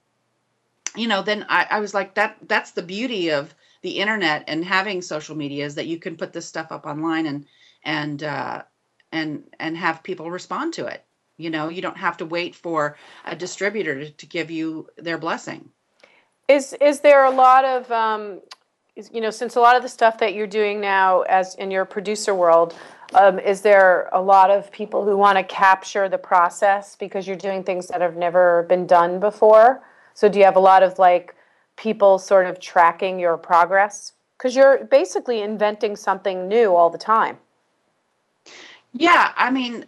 you 0.96 1.08
know 1.08 1.22
then 1.22 1.46
I, 1.50 1.68
I 1.72 1.80
was 1.80 1.94
like 1.94 2.16
that 2.16 2.38
that's 2.48 2.72
the 2.72 2.82
beauty 2.82 3.32
of 3.32 3.54
the 3.82 4.00
internet 4.00 4.44
and 4.48 4.64
having 4.64 5.02
social 5.02 5.36
media 5.36 5.66
is 5.66 5.76
that 5.76 5.88
you 5.88 5.98
can 5.98 6.18
put 6.18 6.34
this 6.34 6.46
stuff 6.46 6.72
up 6.72 6.86
online 6.86 7.26
and 7.26 7.46
and 7.84 8.24
uh, 8.24 8.64
and 9.12 9.44
and 9.60 9.78
have 9.78 10.04
people 10.04 10.30
respond 10.32 10.74
to 10.74 10.86
it. 10.86 11.04
You 11.38 11.50
know, 11.50 11.70
you 11.70 11.82
don't 11.82 11.98
have 11.98 12.18
to 12.18 12.26
wait 12.26 12.56
for 12.56 12.98
a 13.26 13.36
distributor 13.36 14.04
to, 14.04 14.12
to 14.12 14.26
give 14.26 14.52
you 14.52 14.88
their 14.98 15.18
blessing. 15.18 15.70
Is 16.48 16.74
is 16.82 17.00
there 17.00 17.26
a 17.26 17.32
lot 17.32 17.64
of 17.64 17.92
um, 17.92 18.42
you 19.12 19.22
know 19.22 19.30
since 19.30 19.56
a 19.56 19.62
lot 19.62 19.76
of 19.76 19.82
the 19.82 19.90
stuff 19.90 20.18
that 20.20 20.34
you're 20.34 20.48
doing 20.48 20.82
now 20.82 21.22
as 21.22 21.56
in 21.56 21.72
your 21.72 21.86
producer 21.86 22.36
world 22.36 22.76
um, 23.14 23.40
is 23.40 23.62
there 23.62 24.10
a 24.12 24.22
lot 24.22 24.52
of 24.52 24.72
people 24.72 25.04
who 25.04 25.18
want 25.18 25.38
to 25.38 25.44
capture 25.44 26.08
the 26.08 26.18
process 26.18 26.96
because 26.96 27.28
you're 27.28 27.36
doing 27.36 27.64
things 27.64 27.88
that 27.88 28.02
have 28.02 28.16
never 28.16 28.64
been 28.70 28.86
done 28.86 29.20
before 29.20 29.82
so 30.20 30.28
do 30.28 30.38
you 30.38 30.44
have 30.44 30.58
a 30.58 30.60
lot 30.60 30.84
of 30.84 31.00
like 31.00 31.34
people 31.78 32.20
sort 32.20 32.46
of 32.46 32.60
tracking 32.60 33.20
your 33.20 33.38
progress? 33.38 34.12
Because 34.38 34.54
you're 34.54 34.84
basically 34.84 35.42
inventing 35.42 35.96
something 35.96 36.50
new 36.50 36.76
all 36.76 36.90
the 36.90 36.98
time. 36.98 37.38
Yeah, 38.92 39.32
I 39.38 39.50
mean, 39.50 39.86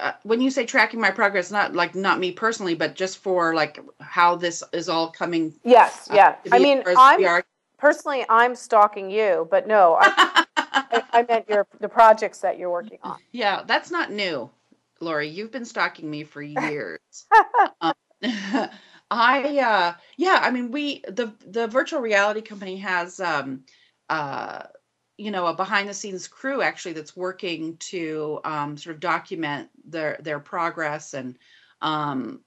uh, 0.00 0.12
when 0.22 0.40
you 0.40 0.50
say 0.50 0.64
tracking 0.64 0.98
my 0.98 1.10
progress, 1.10 1.50
not 1.50 1.74
like 1.74 1.94
not 1.94 2.18
me 2.18 2.32
personally, 2.32 2.74
but 2.74 2.94
just 2.94 3.18
for 3.18 3.54
like 3.54 3.78
how 4.00 4.34
this 4.34 4.62
is 4.72 4.88
all 4.88 5.10
coming. 5.10 5.52
Yes, 5.62 6.10
uh, 6.10 6.14
yeah. 6.14 6.36
I 6.50 6.58
mean, 6.58 6.82
I'm 6.96 7.42
personally 7.76 8.24
I'm 8.30 8.54
stalking 8.54 9.10
you, 9.10 9.46
but 9.50 9.66
no, 9.66 9.98
I, 10.00 10.44
I, 10.76 11.02
I, 11.12 11.22
meant 11.22 11.48
your 11.48 11.66
the 11.80 11.88
projects 11.88 12.38
that 12.40 12.58
you're 12.58 12.70
working 12.70 12.98
on. 13.02 13.18
Yeah, 13.32 13.62
that's 13.66 13.90
not 13.90 14.12
new, 14.12 14.50
Lori. 15.00 15.28
You've 15.28 15.52
been 15.52 15.64
stalking 15.64 16.10
me 16.10 16.24
for 16.24 16.42
years. 16.42 17.00
um, 17.80 17.94
I 19.10 19.58
uh 19.58 19.94
yeah, 20.16 20.40
I 20.42 20.50
mean 20.50 20.70
we 20.70 21.02
the 21.08 21.32
the 21.46 21.66
virtual 21.68 22.00
reality 22.00 22.40
company 22.40 22.76
has 22.78 23.20
um 23.20 23.64
uh 24.08 24.64
you 25.16 25.30
know 25.30 25.46
a 25.46 25.54
behind 25.54 25.88
the 25.88 25.94
scenes 25.94 26.26
crew 26.26 26.62
actually 26.62 26.94
that's 26.94 27.16
working 27.16 27.76
to 27.78 28.40
um 28.44 28.76
sort 28.76 28.94
of 28.94 29.00
document 29.00 29.68
their 29.84 30.18
their 30.20 30.40
progress 30.40 31.14
and 31.14 31.38
um 31.82 32.40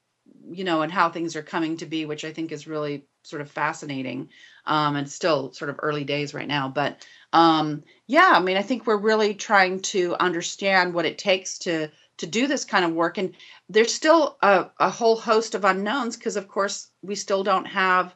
you 0.52 0.64
know 0.64 0.82
and 0.82 0.92
how 0.92 1.10
things 1.10 1.36
are 1.36 1.44
coming 1.44 1.78
to 1.78 1.86
be 1.86 2.06
which 2.06 2.26
I 2.26 2.34
think 2.34 2.52
is 2.52 2.68
really 2.68 3.06
sort 3.24 3.42
of 3.42 3.50
fascinating 3.50 4.30
um 4.66 4.96
and 4.96 5.10
still 5.10 5.54
sort 5.54 5.70
of 5.70 5.80
early 5.82 6.04
days 6.04 6.34
right 6.34 6.48
now 6.48 6.68
but 6.68 7.06
um 7.34 7.84
yeah, 8.08 8.32
I 8.34 8.40
mean 8.40 8.58
I 8.58 8.62
think 8.62 8.88
we're 8.88 8.98
really 8.98 9.34
trying 9.34 9.82
to 9.82 10.16
understand 10.20 10.94
what 10.94 11.06
it 11.06 11.18
takes 11.18 11.60
to 11.60 11.90
to 12.18 12.28
do 12.28 12.48
this 12.48 12.66
kind 12.66 12.84
of 12.84 12.92
work 12.92 13.18
and 13.18 13.34
there's 13.70 13.94
still 13.94 14.38
a, 14.42 14.66
a 14.80 14.90
whole 14.90 15.16
host 15.16 15.56
of 15.56 15.64
unknowns 15.64 16.18
because 16.18 16.36
of 16.36 16.48
course 16.48 16.90
we 17.02 17.16
still 17.16 17.44
don't 17.44 17.66
have 17.66 18.14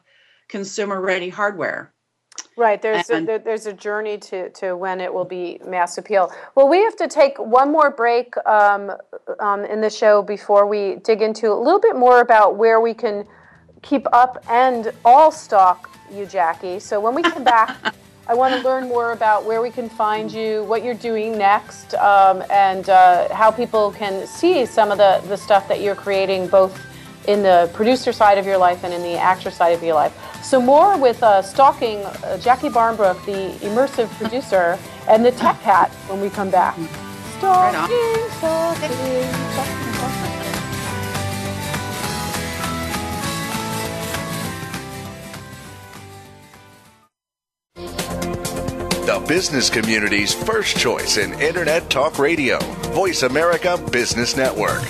consumer 0.48 1.00
ready 1.00 1.28
hardware. 1.28 1.92
Right 2.56 2.82
there's 2.82 3.08
and, 3.08 3.24
a, 3.24 3.26
there, 3.26 3.38
there's 3.38 3.66
a 3.66 3.72
journey 3.72 4.18
to, 4.18 4.50
to 4.50 4.76
when 4.76 5.00
it 5.00 5.12
will 5.12 5.24
be 5.24 5.60
mass 5.66 5.96
appeal. 5.96 6.32
Well 6.56 6.68
we 6.68 6.78
have 6.78 6.96
to 6.96 7.08
take 7.08 7.38
one 7.38 7.70
more 7.70 7.90
break 7.90 8.34
um, 8.46 8.90
um, 9.38 9.64
in 9.64 9.80
the 9.80 9.90
show 9.90 10.22
before 10.22 10.66
we 10.66 10.96
dig 10.96 11.22
into 11.22 11.52
a 11.52 11.58
little 11.58 11.80
bit 11.80 11.96
more 11.96 12.20
about 12.20 12.56
where 12.56 12.80
we 12.80 12.94
can 12.94 13.26
keep 13.82 14.06
up 14.12 14.44
and 14.48 14.92
all 15.04 15.30
stock 15.30 15.90
you 16.12 16.26
jacquie. 16.26 16.80
So 16.80 17.00
when 17.00 17.14
we 17.14 17.22
come 17.22 17.44
back 17.44 17.94
I 18.26 18.34
want 18.34 18.54
to 18.54 18.66
learn 18.66 18.88
more 18.88 19.12
about 19.12 19.44
where 19.44 19.60
we 19.60 19.70
can 19.70 19.88
find 19.88 20.32
you, 20.32 20.64
what 20.64 20.82
you're 20.82 20.94
doing 20.94 21.36
next, 21.36 21.94
um, 21.94 22.42
and 22.50 22.88
uh, 22.88 23.32
how 23.34 23.50
people 23.50 23.92
can 23.92 24.26
see 24.26 24.64
some 24.64 24.90
of 24.90 24.96
the, 24.96 25.22
the 25.28 25.36
stuff 25.36 25.68
that 25.68 25.82
you're 25.82 25.94
creating, 25.94 26.48
both 26.48 26.80
in 27.28 27.42
the 27.42 27.70
producer 27.74 28.12
side 28.12 28.38
of 28.38 28.46
your 28.46 28.56
life 28.56 28.82
and 28.82 28.94
in 28.94 29.02
the 29.02 29.18
actor 29.18 29.50
side 29.50 29.74
of 29.74 29.82
your 29.82 29.94
life. 29.94 30.14
So, 30.42 30.60
more 30.60 30.96
with 30.96 31.22
uh, 31.22 31.42
stalking 31.42 31.98
uh, 32.04 32.38
Jacquie 32.40 32.72
Barnbrook, 32.72 33.24
the 33.26 33.50
immersive 33.60 34.08
producer, 34.16 34.78
and 35.06 35.24
the 35.24 35.32
Tech 35.32 35.60
Cat 35.60 35.90
when 36.08 36.20
we 36.20 36.30
come 36.30 36.50
back. 36.50 36.76
Stalking, 37.38 38.30
stalking, 38.38 38.90
stalking. 38.90 40.20
the 40.20 40.23
business 49.26 49.70
community's 49.70 50.34
first 50.34 50.76
choice 50.76 51.16
in 51.16 51.32
Internet 51.40 51.88
Talk 51.88 52.18
Radio, 52.18 52.58
Voice 52.92 53.22
America 53.22 53.78
Business 53.90 54.36
Network. 54.36 54.82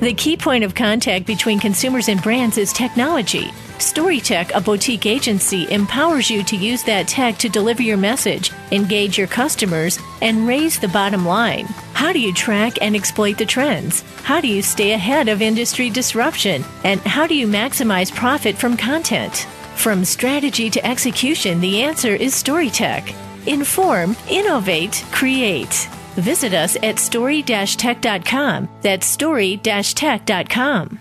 The 0.00 0.14
key 0.14 0.36
point 0.36 0.64
of 0.64 0.74
contact 0.74 1.26
between 1.26 1.58
consumers 1.58 2.08
and 2.08 2.22
brands 2.22 2.58
is 2.58 2.72
technology. 2.72 3.50
StoryTech, 3.78 4.54
a 4.54 4.60
boutique 4.60 5.04
agency, 5.04 5.70
empowers 5.70 6.30
you 6.30 6.42
to 6.44 6.56
use 6.56 6.82
that 6.84 7.08
tech 7.08 7.36
to 7.38 7.48
deliver 7.48 7.82
your 7.82 7.96
message, 7.96 8.50
engage 8.72 9.18
your 9.18 9.26
customers, 9.26 9.98
and 10.22 10.46
raise 10.46 10.78
the 10.78 10.88
bottom 10.88 11.26
line. 11.26 11.66
How 11.92 12.12
do 12.12 12.20
you 12.20 12.32
track 12.32 12.80
and 12.80 12.96
exploit 12.96 13.36
the 13.36 13.44
trends? 13.44 14.02
How 14.22 14.40
do 14.40 14.48
you 14.48 14.62
stay 14.62 14.92
ahead 14.92 15.28
of 15.28 15.42
industry 15.42 15.90
disruption? 15.90 16.64
And 16.84 17.00
how 17.00 17.26
do 17.26 17.34
you 17.34 17.46
maximize 17.46 18.14
profit 18.14 18.56
from 18.56 18.76
content? 18.76 19.46
From 19.76 20.04
strategy 20.04 20.68
to 20.70 20.84
execution, 20.84 21.60
the 21.60 21.82
answer 21.82 22.14
is 22.14 22.34
StoryTech. 22.34 23.14
Inform, 23.46 24.16
innovate, 24.28 25.04
create. 25.12 25.88
Visit 26.16 26.54
us 26.54 26.76
at 26.82 26.98
story-tech.com. 26.98 28.68
That's 28.82 29.06
story-tech.com. 29.06 31.00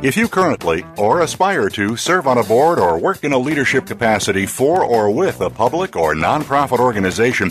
If 0.00 0.16
you 0.16 0.28
currently 0.28 0.84
or 0.96 1.22
aspire 1.22 1.68
to 1.70 1.96
serve 1.96 2.28
on 2.28 2.38
a 2.38 2.44
board 2.44 2.78
or 2.78 3.00
work 3.00 3.24
in 3.24 3.32
a 3.32 3.38
leadership 3.38 3.84
capacity 3.86 4.46
for 4.46 4.84
or 4.84 5.10
with 5.10 5.40
a 5.40 5.50
public 5.50 5.96
or 5.96 6.14
nonprofit 6.14 6.78
organization, 6.78 7.50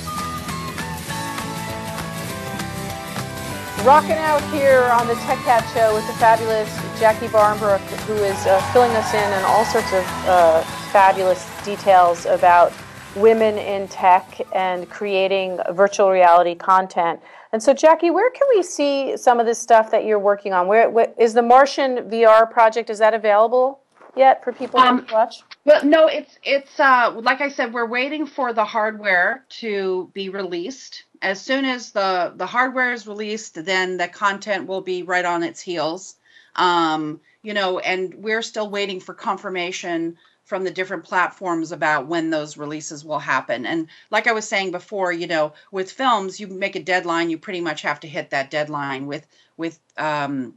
Rocking 3.85 4.11
out 4.11 4.43
here 4.53 4.83
on 4.93 5.07
the 5.07 5.15
Tech 5.15 5.39
Cat 5.39 5.67
Show 5.73 5.95
with 5.95 6.05
the 6.05 6.13
fabulous 6.13 6.69
Jacquie 6.99 7.31
Barnbrook, 7.31 7.81
who 8.05 8.13
is 8.13 8.45
uh, 8.45 8.61
filling 8.71 8.91
us 8.91 9.11
in 9.11 9.33
on 9.33 9.43
all 9.43 9.65
sorts 9.65 9.91
of 9.91 10.05
uh, 10.27 10.61
fabulous 10.91 11.49
details 11.65 12.27
about 12.27 12.71
women 13.15 13.57
in 13.57 13.87
tech 13.87 14.39
and 14.53 14.87
creating 14.87 15.59
virtual 15.71 16.11
reality 16.11 16.53
content. 16.53 17.19
And 17.53 17.63
so, 17.63 17.73
Jacquie, 17.73 18.13
where 18.13 18.29
can 18.29 18.47
we 18.55 18.61
see 18.61 19.17
some 19.17 19.39
of 19.39 19.47
this 19.47 19.57
stuff 19.57 19.89
that 19.89 20.05
you're 20.05 20.19
working 20.19 20.53
on? 20.53 20.67
Where, 20.67 21.11
is 21.17 21.33
the 21.33 21.41
Martian 21.41 22.07
VR 22.07 22.49
project? 22.51 22.91
Is 22.91 22.99
that 22.99 23.15
available 23.15 23.79
yet 24.15 24.43
for 24.43 24.53
people 24.53 24.79
um, 24.79 25.07
to 25.07 25.13
watch? 25.13 25.41
Well, 25.65 25.83
no, 25.83 26.05
it's 26.05 26.37
it's 26.43 26.79
uh, 26.79 27.13
like 27.15 27.41
I 27.41 27.49
said, 27.49 27.73
we're 27.73 27.87
waiting 27.87 28.27
for 28.27 28.53
the 28.53 28.65
hardware 28.65 29.43
to 29.61 30.11
be 30.13 30.29
released. 30.29 31.05
As 31.21 31.41
soon 31.41 31.65
as 31.65 31.91
the 31.91 32.33
the 32.35 32.47
hardware 32.47 32.93
is 32.93 33.07
released, 33.07 33.63
then 33.65 33.97
the 33.97 34.07
content 34.07 34.67
will 34.67 34.81
be 34.81 35.03
right 35.03 35.25
on 35.25 35.43
its 35.43 35.61
heels. 35.61 36.15
Um, 36.55 37.21
you 37.41 37.53
know, 37.53 37.79
and 37.79 38.13
we're 38.15 38.41
still 38.41 38.69
waiting 38.69 38.99
for 38.99 39.13
confirmation 39.13 40.17
from 40.43 40.63
the 40.63 40.71
different 40.71 41.05
platforms 41.05 41.71
about 41.71 42.07
when 42.07 42.29
those 42.29 42.57
releases 42.57 43.05
will 43.05 43.19
happen. 43.19 43.65
And 43.65 43.87
like 44.09 44.27
I 44.27 44.33
was 44.33 44.47
saying 44.47 44.71
before, 44.71 45.13
you 45.13 45.27
know, 45.27 45.53
with 45.71 45.91
films, 45.91 46.39
you 46.39 46.47
make 46.47 46.75
a 46.75 46.83
deadline, 46.83 47.29
you 47.29 47.37
pretty 47.37 47.61
much 47.61 47.83
have 47.83 48.01
to 48.01 48.07
hit 48.07 48.31
that 48.31 48.51
deadline. 48.51 49.05
With 49.07 49.25
with 49.57 49.79
um, 49.97 50.55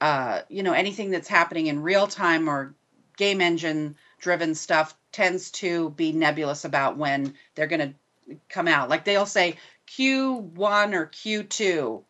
uh, 0.00 0.42
you 0.48 0.62
know 0.62 0.72
anything 0.72 1.10
that's 1.10 1.28
happening 1.28 1.66
in 1.66 1.82
real 1.82 2.06
time 2.06 2.48
or 2.48 2.74
game 3.16 3.40
engine 3.40 3.96
driven 4.18 4.54
stuff 4.54 4.96
tends 5.12 5.50
to 5.50 5.90
be 5.90 6.12
nebulous 6.12 6.64
about 6.64 6.96
when 6.96 7.34
they're 7.54 7.66
going 7.66 7.92
to 7.92 8.38
come 8.48 8.66
out. 8.66 8.88
Like 8.88 9.04
they'll 9.04 9.26
say 9.26 9.56
Q1 9.88 10.94
or 10.94 11.06
Q2 11.06 12.02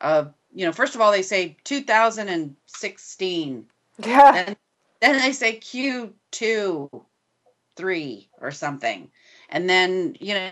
of 0.00 0.34
you 0.54 0.64
know, 0.64 0.72
first 0.72 0.94
of 0.94 1.00
all 1.00 1.12
they 1.12 1.22
say 1.22 1.56
2016. 1.64 3.66
Yeah. 3.98 4.34
And 4.34 4.56
then 5.00 5.20
they 5.20 5.32
say 5.32 5.56
Q 5.56 6.14
two, 6.30 6.88
three, 7.76 8.28
or 8.40 8.50
something. 8.50 9.10
And 9.48 9.68
then, 9.68 10.16
you 10.20 10.34
know, 10.34 10.50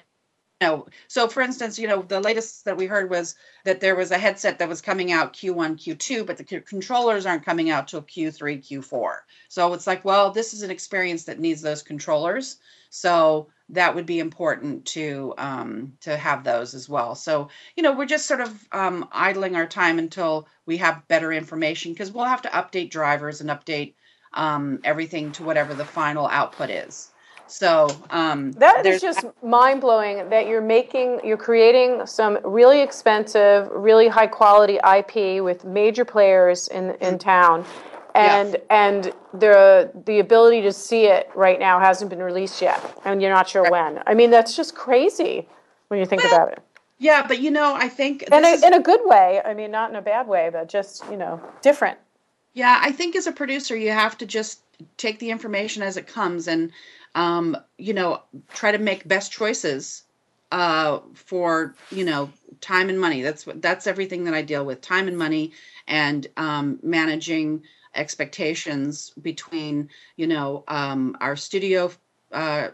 know, 0.61 0.87
so 1.09 1.29
for 1.29 1.43
instance, 1.43 1.79
you 1.79 1.89
know, 1.89 2.03
the 2.03 2.21
latest 2.21 2.65
that 2.65 2.77
we 2.77 2.87
heard 2.87 3.11
was 3.11 3.35
that 3.65 3.81
there 3.81 3.95
was 3.95 4.11
a 4.11 4.19
headset 4.19 4.59
that 4.59 4.69
was 4.69 4.81
coming 4.81 5.13
out 5.13 5.35
Q1, 5.35 5.77
Q2, 5.77 6.27
but 6.27 6.39
the 6.39 6.45
controllers 6.45 7.27
aren't 7.27 7.45
coming 7.45 7.71
out 7.71 7.89
till 7.89 8.03
Q3, 8.03 8.63
Q4. 8.67 9.17
So 9.49 9.73
it's 9.75 9.87
like, 9.87 10.05
well, 10.05 10.31
this 10.31 10.55
is 10.55 10.63
an 10.63 10.71
experience 10.71 11.25
that 11.25 11.41
needs 11.41 11.61
those 11.61 11.83
controllers. 11.83 12.57
So 12.89 13.49
that 13.71 13.95
would 13.95 14.07
be 14.07 14.21
important 14.21 14.87
to 14.87 15.35
um, 15.37 15.95
to 16.01 16.17
have 16.17 16.45
those 16.45 16.73
as 16.73 16.89
well. 16.89 17.15
So 17.15 17.49
you 17.77 17.83
know, 17.83 17.93
we're 17.93 18.07
just 18.07 18.27
sort 18.27 18.41
of 18.41 18.69
um, 18.73 19.09
idling 19.13 19.57
our 19.57 19.67
time 19.67 19.99
until 19.99 20.49
we 20.67 20.77
have 20.79 21.07
better 21.09 21.33
information 21.33 21.93
because 21.93 22.13
we'll 22.13 22.25
have 22.25 22.43
to 22.43 22.49
update 22.49 22.91
drivers 22.91 23.41
and 23.41 23.51
update 23.51 23.95
um, 24.33 24.81
everything 24.85 25.33
to 25.33 25.43
whatever 25.43 25.75
the 25.75 25.85
final 25.85 26.29
output 26.29 26.71
is. 26.71 27.11
So 27.49 27.89
um, 28.11 28.53
that 28.53 28.87
is 28.87 29.01
just 29.01 29.25
mind 29.43 29.81
blowing 29.81 30.29
that 30.31 30.47
you're 30.47 30.61
making, 30.61 31.21
you're 31.25 31.37
creating 31.37 32.07
some 32.07 32.39
really 32.45 32.81
expensive, 32.81 33.69
really 33.71 34.09
high 34.09 34.27
quality 34.27 34.77
IP 34.77 35.43
with 35.43 35.65
major 35.65 36.05
players 36.05 36.69
in 36.69 36.91
in 37.01 37.15
mm-hmm. 37.15 37.17
town, 37.19 37.65
and 38.15 38.53
yeah. 38.55 38.59
and 38.71 39.13
the 39.33 39.91
the 40.07 40.19
ability 40.19 40.63
to 40.63 40.73
see 40.73 41.05
it 41.07 41.31
right 41.35 41.61
now 41.61 41.79
hasn't 41.79 42.11
been 42.11 42.23
released 42.23 42.61
yet, 42.61 42.81
and 43.05 43.23
you're 43.23 43.33
not 43.33 43.49
sure 43.49 43.63
right. 43.63 43.73
when. 43.73 44.03
I 44.07 44.15
mean, 44.15 44.31
that's 44.31 44.57
just 44.57 44.75
crazy 44.75 45.49
when 45.89 46.01
you 46.01 46.07
think 46.07 46.25
well, 46.25 46.35
about 46.35 46.53
it. 46.53 46.63
Yeah, 46.99 47.27
but 47.27 47.41
you 47.41 47.51
know, 47.51 47.75
I 47.75 47.89
think 47.89 48.23
in 48.23 48.45
a, 48.45 48.49
is, 48.49 48.65
in 48.65 48.73
a 48.73 48.81
good 48.81 49.01
way. 49.05 49.41
I 49.45 49.55
mean, 49.55 49.71
not 49.71 49.91
in 49.91 49.97
a 49.97 50.03
bad 50.03 50.27
way, 50.27 50.51
but 50.53 50.69
just 50.69 51.05
you 51.11 51.17
know, 51.17 51.41
different. 51.63 51.99
Yeah, 52.55 52.81
I 52.83 52.91
think 52.91 53.15
as 53.17 53.27
a 53.27 53.33
producer, 53.33 53.77
you 53.77 53.91
have 53.91 54.17
to 54.19 54.27
just 54.27 54.61
take 54.97 55.19
the 55.19 55.31
information 55.31 55.83
as 55.83 55.97
it 55.97 56.07
comes 56.07 56.49
and, 56.49 56.73
um, 57.17 57.57
you 57.79 57.95
know, 57.95 58.23
try 58.51 58.71
to 58.71 58.79
make 58.79 59.09
best 59.09 59.33
choices 59.33 60.05
uh, 60.53 61.01
for 61.15 61.75
you 61.91 62.05
know 62.05 62.31
time 62.61 62.89
and 62.89 63.01
money. 63.01 63.23
That's 63.23 63.47
what 63.47 63.61
that's 63.61 63.89
everything 63.89 64.25
that 64.25 64.35
I 64.35 64.43
deal 64.43 64.65
with: 64.65 64.81
time 64.83 65.09
and 65.09 65.19
money, 65.19 65.53
and 65.89 66.27
um, 66.37 66.79
managing 66.83 67.63
expectations 67.95 69.11
between 69.23 69.89
you 70.17 70.29
know 70.29 70.63
um, 70.69 71.17
our 71.21 71.35
studio. 71.35 71.91
Uh, 72.31 72.69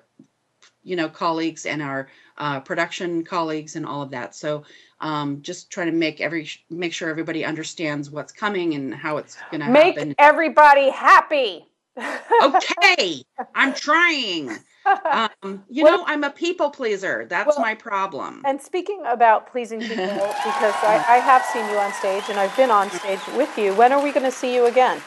you 0.84 0.96
know 0.96 1.08
colleagues 1.08 1.64
and 1.64 1.80
our 1.80 2.08
uh, 2.38 2.58
production 2.58 3.22
colleagues 3.22 3.76
and 3.76 3.86
all 3.86 4.02
of 4.02 4.10
that 4.10 4.34
so 4.34 4.64
um, 5.00 5.40
just 5.42 5.70
try 5.70 5.84
to 5.84 5.92
make 5.92 6.20
every 6.20 6.48
make 6.70 6.92
sure 6.92 7.08
everybody 7.08 7.44
understands 7.44 8.10
what's 8.10 8.32
coming 8.32 8.74
and 8.74 8.92
how 8.94 9.18
it's 9.18 9.36
going 9.50 9.60
to 9.60 9.66
happen. 9.66 10.08
Make 10.08 10.14
everybody 10.18 10.90
happy. 10.90 11.66
Okay, 11.98 13.22
I'm 13.54 13.74
trying. 13.74 14.50
Um, 14.84 15.62
you 15.70 15.84
well, 15.84 15.98
know, 15.98 16.04
I'm 16.08 16.24
a 16.24 16.30
people 16.30 16.70
pleaser. 16.70 17.24
That's 17.28 17.46
well, 17.46 17.60
my 17.60 17.76
problem. 17.76 18.42
And 18.44 18.60
speaking 18.60 19.00
about 19.06 19.48
pleasing 19.48 19.78
people, 19.78 19.94
because 19.96 20.74
I, 20.82 21.04
I 21.08 21.16
have 21.18 21.44
seen 21.44 21.64
you 21.70 21.76
on 21.76 21.92
stage 21.92 22.24
and 22.28 22.36
I've 22.36 22.56
been 22.56 22.72
on 22.72 22.90
stage 22.90 23.20
with 23.36 23.56
you. 23.56 23.74
When 23.74 23.92
are 23.92 24.02
we 24.02 24.10
going 24.10 24.26
to 24.26 24.32
see 24.32 24.52
you 24.52 24.66
again? 24.66 25.00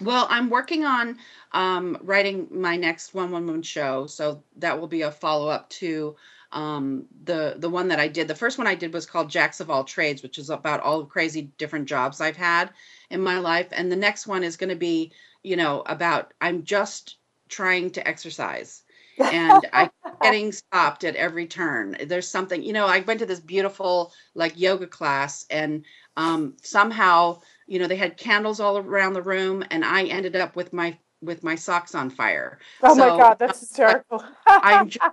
Well, 0.00 0.26
I'm 0.30 0.48
working 0.48 0.86
on 0.86 1.18
um, 1.52 1.98
writing 2.00 2.48
my 2.50 2.76
next 2.76 3.12
one 3.12 3.30
woman 3.30 3.60
show, 3.60 4.06
so 4.06 4.42
that 4.56 4.80
will 4.80 4.88
be 4.88 5.02
a 5.02 5.10
follow 5.10 5.48
up 5.48 5.68
to 5.70 6.16
um, 6.52 7.04
the 7.24 7.56
the 7.58 7.68
one 7.68 7.88
that 7.88 8.00
I 8.00 8.08
did. 8.08 8.28
The 8.28 8.34
first 8.34 8.58
one 8.58 8.66
I 8.66 8.74
did 8.74 8.92
was 8.92 9.06
called 9.06 9.30
Jacks 9.30 9.60
of 9.60 9.70
All 9.70 9.84
Trades, 9.84 10.22
which 10.22 10.38
is 10.38 10.50
about 10.50 10.80
all 10.80 11.00
the 11.00 11.06
crazy 11.06 11.50
different 11.58 11.86
jobs 11.86 12.20
I've 12.20 12.36
had 12.36 12.70
in 13.10 13.20
my 13.20 13.38
life. 13.38 13.68
And 13.72 13.90
the 13.90 13.96
next 13.96 14.26
one 14.26 14.44
is 14.44 14.56
going 14.56 14.70
to 14.70 14.76
be, 14.76 15.12
you 15.46 15.54
know, 15.54 15.84
about 15.86 16.34
I'm 16.40 16.64
just 16.64 17.18
trying 17.48 17.90
to 17.90 18.06
exercise. 18.06 18.82
and 19.18 19.64
I'm 19.72 19.88
getting 20.20 20.52
stopped 20.52 21.02
at 21.02 21.16
every 21.16 21.46
turn. 21.46 21.96
There's 22.04 22.28
something, 22.28 22.62
you 22.62 22.74
know, 22.74 22.84
I 22.84 23.00
went 23.00 23.20
to 23.20 23.26
this 23.26 23.40
beautiful 23.40 24.12
like 24.34 24.58
yoga 24.60 24.86
class 24.86 25.46
and 25.48 25.86
um, 26.18 26.54
somehow, 26.62 27.40
you 27.66 27.78
know, 27.78 27.86
they 27.86 27.96
had 27.96 28.18
candles 28.18 28.60
all 28.60 28.76
around 28.76 29.14
the 29.14 29.22
room 29.22 29.64
and 29.70 29.86
I 29.86 30.04
ended 30.04 30.36
up 30.36 30.54
with 30.54 30.74
my 30.74 30.98
with 31.22 31.42
my 31.42 31.54
socks 31.54 31.94
on 31.94 32.10
fire. 32.10 32.58
Oh 32.82 32.94
so, 32.94 33.00
my 33.00 33.16
God, 33.16 33.38
that's 33.38 33.60
hysterical. 33.60 34.22
I'm 34.46 34.90
just, 34.90 35.06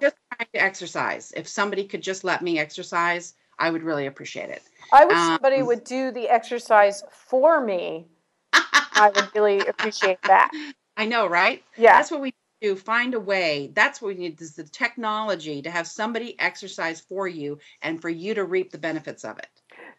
just, 0.00 0.16
trying 0.30 0.48
to 0.54 0.62
exercise. 0.62 1.32
If 1.36 1.48
somebody 1.48 1.84
could 1.84 2.02
just 2.02 2.22
let 2.22 2.42
me 2.42 2.60
exercise, 2.60 3.34
I 3.58 3.70
would 3.70 3.82
really 3.82 4.06
appreciate 4.06 4.50
it. 4.50 4.62
I 4.92 5.04
wish 5.04 5.18
um, 5.18 5.34
somebody 5.34 5.62
would 5.62 5.82
do 5.82 6.12
the 6.12 6.28
exercise 6.28 7.02
for 7.10 7.60
me. 7.60 8.06
I 8.52 9.10
would 9.14 9.34
really 9.34 9.60
appreciate 9.66 10.22
that. 10.22 10.50
I 10.96 11.06
know, 11.06 11.26
right? 11.26 11.62
Yeah. 11.76 11.96
That's 11.96 12.10
what 12.10 12.20
we 12.20 12.34
do. 12.60 12.76
Find 12.76 13.14
a 13.14 13.20
way. 13.20 13.70
That's 13.74 14.00
what 14.00 14.08
we 14.08 14.14
need 14.14 14.40
is 14.40 14.54
the 14.54 14.64
technology 14.64 15.62
to 15.62 15.70
have 15.70 15.86
somebody 15.86 16.38
exercise 16.38 17.00
for 17.00 17.26
you 17.26 17.58
and 17.82 18.00
for 18.00 18.08
you 18.10 18.34
to 18.34 18.44
reap 18.44 18.70
the 18.70 18.78
benefits 18.78 19.24
of 19.24 19.38
it. 19.38 19.48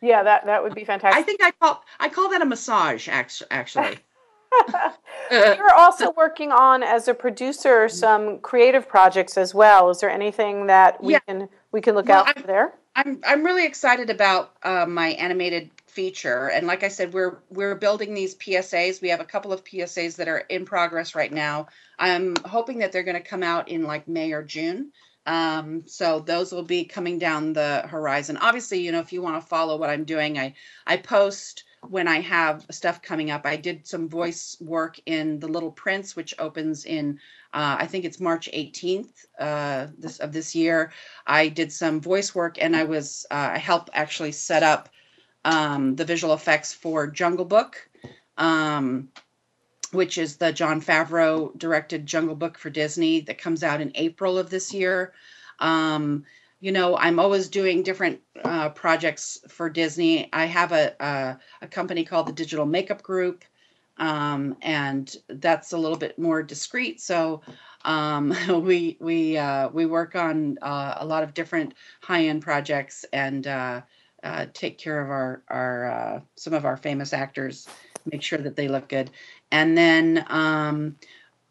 Yeah, 0.01 0.24
that, 0.24 0.45
that 0.45 0.62
would 0.62 0.76
be 0.76 0.86
fantastic. 0.86 1.20
I 1.20 1.24
think 1.24 1.41
I 1.41 1.51
call 1.51 1.84
I 1.99 2.10
call 2.10 2.30
that 2.30 2.41
a 2.41 2.45
massage 2.45 3.08
actually. 3.10 3.97
Uh. 5.32 5.56
You're 5.58 5.74
also 5.74 6.12
working 6.12 6.51
on 6.51 6.84
as 6.84 7.08
a 7.08 7.14
producer 7.16 7.88
mm. 7.88 7.91
some 7.91 8.38
creative 8.39 8.88
projects 8.88 9.36
as 9.36 9.56
well. 9.56 9.89
Is 9.89 9.99
there 9.99 10.12
anything 10.12 10.68
that 10.68 11.04
we 11.04 11.14
yeah. 11.14 11.20
can 11.28 11.49
we 11.72 11.82
can 11.82 11.95
look 11.95 12.08
well, 12.08 12.24
out 12.24 12.38
for 12.38 12.45
there? 12.45 12.74
I'm 12.96 13.22
I'm 13.26 13.44
really 13.44 13.66
excited 13.66 14.10
about 14.10 14.56
uh, 14.64 14.86
my 14.86 15.10
animated 15.10 15.72
feature, 15.88 16.50
and 16.50 16.68
like 16.68 16.84
I 16.84 16.89
said, 16.89 17.14
we're 17.14 17.39
we're 17.50 17.76
building 17.76 18.14
these 18.14 18.36
PSAs. 18.36 19.02
We 19.02 19.10
have 19.10 19.20
a 19.20 19.26
couple 19.26 19.52
of 19.52 19.64
PSAs 19.64 20.18
that 20.18 20.28
are 20.28 20.39
in 20.39 20.66
progress 20.66 21.16
right 21.16 21.32
now. 21.32 21.68
I'm 21.98 22.36
hoping 22.46 22.80
that 22.80 22.91
they're 22.91 23.04
going 23.04 23.22
to 23.22 23.30
come 23.30 23.44
out 23.44 23.70
in 23.70 23.84
like 23.84 24.08
May 24.08 24.32
or 24.34 24.44
June. 24.44 24.91
Um, 25.26 25.84
so 25.88 26.20
those 26.20 26.52
will 26.52 26.64
be 26.64 26.86
coming 26.86 27.18
down 27.18 27.54
the 27.54 27.84
horizon. 27.88 28.38
Obviously, 28.38 28.82
you 28.82 28.91
know, 28.91 29.00
if 29.00 29.14
you 29.14 29.22
want 29.22 29.41
to 29.41 29.48
follow 29.48 29.78
what 29.78 29.89
I'm 29.89 30.04
doing, 30.04 30.38
I 30.38 30.54
I 30.86 30.98
post 30.98 31.64
when 31.89 32.08
I 32.08 32.22
have 32.22 32.66
stuff 32.72 33.02
coming 33.02 33.32
up. 33.32 33.46
I 33.46 33.56
did 33.56 33.88
some 33.88 34.08
voice 34.10 34.56
work 34.60 35.00
in 35.06 35.39
The 35.39 35.48
Little 35.48 35.72
Prince, 35.72 36.16
which 36.16 36.34
opens 36.39 36.86
in 36.86 37.20
uh, 37.54 37.78
I 37.80 37.86
think 37.86 38.04
it's 38.04 38.20
March 38.20 38.49
18th 38.51 39.26
uh, 39.39 39.88
this 39.97 40.20
of 40.20 40.34
this 40.34 40.56
year. 40.56 40.91
I 41.28 41.49
did 41.49 41.72
some 41.72 42.01
voice 42.01 42.34
work 42.34 42.58
and 42.60 42.76
I 42.76 42.84
was 42.84 43.26
uh, 43.30 43.51
I 43.54 43.58
helped 43.60 43.91
actually 43.93 44.32
set 44.32 44.64
up 44.64 44.89
um, 45.45 45.95
the 45.95 46.06
visual 46.06 46.34
effects 46.34 46.74
for 46.74 47.08
Jungle 47.08 47.45
Book, 47.45 47.89
um, 48.38 49.10
which 49.91 50.18
is 50.18 50.38
the 50.38 50.51
Jon 50.51 50.82
Favreau 50.82 51.56
directed 51.58 52.08
Jungle 52.08 52.36
Book 52.36 52.58
for 52.58 52.72
Disney 52.72 53.22
that 53.22 53.38
comes 53.38 53.64
out 53.64 53.82
in 53.82 53.91
April 53.95 54.39
of 54.39 54.49
this 54.49 54.74
year. 54.74 55.14
Um, 55.60 56.26
you 56.60 56.72
know, 56.72 56.97
I'm 56.97 57.20
always 57.20 57.49
doing 57.49 57.84
different 57.84 58.22
uh, 58.43 58.70
projects 58.70 59.38
for 59.49 59.70
Disney. 59.70 60.30
I 60.32 60.45
have 60.45 60.72
a, 60.72 60.95
a, 60.99 61.38
a 61.62 61.68
company 61.68 62.06
called 62.06 62.28
the 62.28 62.32
Digital 62.32 62.66
Makeup 62.66 63.04
Group, 63.04 63.43
um, 63.98 64.58
and 64.62 65.16
that's 65.28 65.74
a 65.74 65.78
little 65.78 65.98
bit 65.98 66.18
more 66.18 66.41
discreet. 66.44 67.00
So 67.02 67.41
um, 67.86 68.36
we 68.64 68.98
we 69.00 69.38
uh, 69.38 69.70
we 69.70 69.86
work 69.86 70.16
on 70.16 70.58
uh, 70.62 70.96
a 70.98 71.06
lot 71.06 71.24
of 71.24 71.34
different 71.34 71.74
high 72.02 72.26
end 72.26 72.41
projects 72.41 73.06
and 73.14 73.48
uh, 73.48 73.82
uh, 74.24 74.46
take 74.54 74.78
care 74.78 75.02
of 75.02 75.10
our 75.10 75.44
our 75.50 75.91
uh, 75.91 76.20
some 76.36 76.54
of 76.54 76.66
our 76.66 76.78
famous 76.78 77.14
actors, 77.14 77.68
make 78.12 78.22
sure 78.22 78.39
that 78.39 78.56
they 78.56 78.68
look 78.68 78.89
good, 78.89 79.12
and 79.52 79.78
then 79.78 80.26
um, 80.30 80.96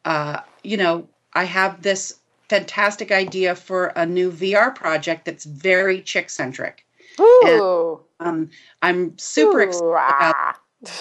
uh, 0.04 0.40
you 0.64 0.76
know 0.76 1.08
I 1.34 1.44
have 1.44 1.82
this 1.82 2.18
fantastic 2.48 3.10
idea 3.10 3.54
for 3.54 3.86
a 3.96 4.04
new 4.04 4.30
VR 4.30 4.74
project 4.74 5.24
that's 5.24 5.44
very 5.44 6.02
chick 6.02 6.28
centric. 6.28 6.84
Ooh. 7.20 8.00
Um, 8.20 8.50
I'm 8.82 9.16
super 9.18 9.60
Ooh, 9.60 9.68
excited 9.68 9.88
about 9.88 10.34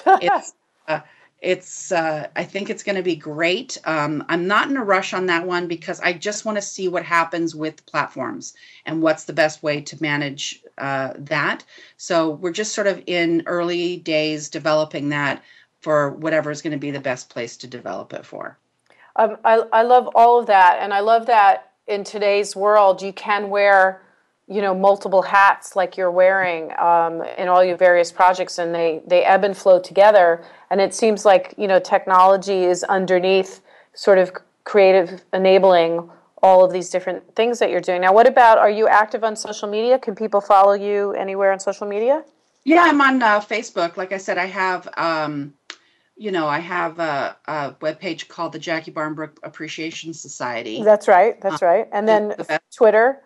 ah. 0.05 0.19
it's 0.21 0.53
it's 1.41 1.91
uh, 1.91 2.27
I 2.35 2.43
think 2.43 2.69
it's 2.69 2.83
going 2.83 2.95
to 2.95 3.03
be 3.03 3.15
great. 3.15 3.77
Um, 3.85 4.23
I'm 4.29 4.45
not 4.45 4.69
in 4.69 4.77
a 4.77 4.83
rush 4.83 5.13
on 5.13 5.25
that 5.25 5.45
one 5.45 5.67
because 5.67 5.99
I 5.99 6.13
just 6.13 6.45
want 6.45 6.57
to 6.57 6.61
see 6.61 6.87
what 6.87 7.03
happens 7.03 7.55
with 7.55 7.85
platforms 7.87 8.53
and 8.85 9.01
what's 9.01 9.23
the 9.23 9.33
best 9.33 9.63
way 9.63 9.81
to 9.81 10.01
manage 10.01 10.61
uh, 10.77 11.13
that. 11.17 11.63
So 11.97 12.29
we're 12.29 12.51
just 12.51 12.73
sort 12.73 12.87
of 12.87 13.01
in 13.07 13.43
early 13.47 13.97
days 13.97 14.49
developing 14.49 15.09
that 15.09 15.43
for 15.79 16.11
whatever 16.11 16.51
is 16.51 16.61
going 16.61 16.71
to 16.71 16.77
be 16.77 16.91
the 16.91 16.99
best 16.99 17.29
place 17.29 17.57
to 17.57 17.67
develop 17.67 18.13
it 18.13 18.25
for. 18.25 18.57
Um, 19.15 19.37
I, 19.43 19.63
I 19.73 19.81
love 19.81 20.09
all 20.15 20.39
of 20.39 20.45
that, 20.45 20.77
and 20.79 20.93
I 20.93 20.99
love 20.99 21.25
that 21.25 21.71
in 21.87 22.03
today's 22.03 22.55
world 22.55 23.01
you 23.01 23.11
can 23.11 23.49
wear, 23.49 24.01
you 24.51 24.61
know, 24.61 24.75
multiple 24.75 25.21
hats 25.21 25.75
like 25.75 25.95
you're 25.95 26.11
wearing 26.11 26.77
um, 26.77 27.23
in 27.37 27.47
all 27.47 27.63
your 27.63 27.77
various 27.77 28.11
projects, 28.11 28.57
and 28.57 28.75
they 28.75 29.01
they 29.07 29.23
ebb 29.23 29.43
and 29.43 29.55
flow 29.55 29.79
together. 29.79 30.43
And 30.69 30.81
it 30.81 30.93
seems 30.93 31.23
like 31.23 31.53
you 31.57 31.67
know 31.67 31.79
technology 31.79 32.65
is 32.65 32.83
underneath, 32.83 33.61
sort 33.93 34.17
of 34.17 34.33
creative 34.65 35.23
enabling 35.33 36.09
all 36.43 36.65
of 36.65 36.73
these 36.73 36.89
different 36.89 37.35
things 37.35 37.59
that 37.59 37.69
you're 37.69 37.81
doing. 37.81 38.01
Now, 38.01 38.13
what 38.13 38.27
about? 38.27 38.57
Are 38.57 38.69
you 38.69 38.87
active 38.87 39.23
on 39.23 39.35
social 39.35 39.69
media? 39.69 39.97
Can 39.97 40.15
people 40.15 40.41
follow 40.41 40.73
you 40.73 41.13
anywhere 41.13 41.51
on 41.51 41.59
social 41.59 41.87
media? 41.87 42.23
Yeah, 42.63 42.83
I'm 42.83 42.99
on 42.99 43.23
uh, 43.23 43.39
Facebook. 43.39 43.95
Like 43.95 44.11
I 44.11 44.17
said, 44.17 44.37
I 44.37 44.45
have, 44.45 44.87
um, 44.97 45.53
you 46.15 46.31
know, 46.31 46.47
I 46.47 46.59
have 46.59 46.99
a, 46.99 47.35
a 47.45 47.71
webpage 47.81 48.27
called 48.27 48.53
the 48.53 48.59
Jacquie 48.59 48.93
Barnbrook 48.93 49.39
Appreciation 49.43 50.13
Society. 50.13 50.83
That's 50.83 51.07
right. 51.07 51.39
That's 51.41 51.61
right. 51.61 51.87
And 51.91 52.07
then 52.07 52.29
the. 52.37 52.59
Twitter. 52.75 53.21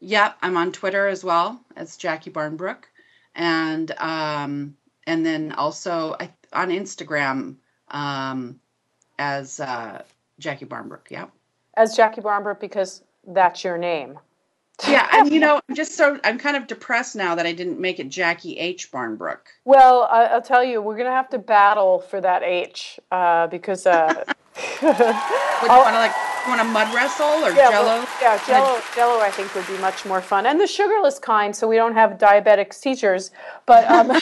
Yeah, 0.00 0.32
I'm 0.42 0.56
on 0.56 0.72
Twitter 0.72 1.08
as 1.08 1.24
well 1.24 1.60
as 1.76 1.96
Jacquie 1.96 2.32
Barnbrook, 2.32 2.88
and 3.34 3.90
um, 3.98 4.76
and 5.06 5.26
then 5.26 5.52
also 5.52 6.16
I, 6.20 6.30
on 6.52 6.68
Instagram 6.68 7.56
um, 7.90 8.60
as 9.18 9.58
uh, 9.58 10.02
Jacquie 10.40 10.68
Barnbrook. 10.68 11.08
Yeah, 11.10 11.26
as 11.76 11.96
Jacquie 11.96 12.22
Barnbrook 12.22 12.60
because 12.60 13.02
that's 13.26 13.64
your 13.64 13.76
name. 13.76 14.18
yeah, 14.86 15.08
and 15.12 15.32
you 15.32 15.40
know, 15.40 15.60
I'm 15.68 15.74
just 15.74 15.96
so 15.96 16.20
I'm 16.22 16.38
kind 16.38 16.56
of 16.56 16.68
depressed 16.68 17.16
now 17.16 17.34
that 17.34 17.46
I 17.46 17.52
didn't 17.52 17.80
make 17.80 17.98
it 17.98 18.08
Jacquie 18.08 18.56
H 18.56 18.92
Barnbrook. 18.92 19.48
Well, 19.64 20.08
I, 20.10 20.26
I'll 20.26 20.42
tell 20.42 20.62
you, 20.62 20.80
we're 20.80 20.96
gonna 20.96 21.10
have 21.10 21.30
to 21.30 21.38
battle 21.38 21.98
for 21.98 22.20
that 22.20 22.44
H 22.44 23.00
uh, 23.10 23.48
because. 23.48 23.86
Uh, 23.86 24.24
Would 24.82 24.98
you 24.98 25.68
want 25.68 25.94
to 25.94 25.98
like 25.98 26.14
want 26.48 26.60
to 26.60 26.66
mud 26.66 26.92
wrestle 26.94 27.26
or 27.44 27.50
yeah, 27.50 27.70
Jello? 27.70 27.86
well, 27.86 28.08
yeah, 28.20 28.46
Jello, 28.46 28.80
Jello, 28.94 29.20
I 29.20 29.30
think 29.30 29.54
would 29.54 29.66
be 29.66 29.78
much 29.78 30.04
more 30.04 30.20
fun, 30.20 30.46
and 30.46 30.58
the 30.60 30.66
sugarless 30.66 31.18
kind, 31.18 31.54
so 31.54 31.68
we 31.68 31.76
don't 31.76 31.94
have 31.94 32.12
diabetic 32.12 32.72
seizures. 32.72 33.30
But 33.66 33.88
um, 33.90 34.10
um, 34.10 34.20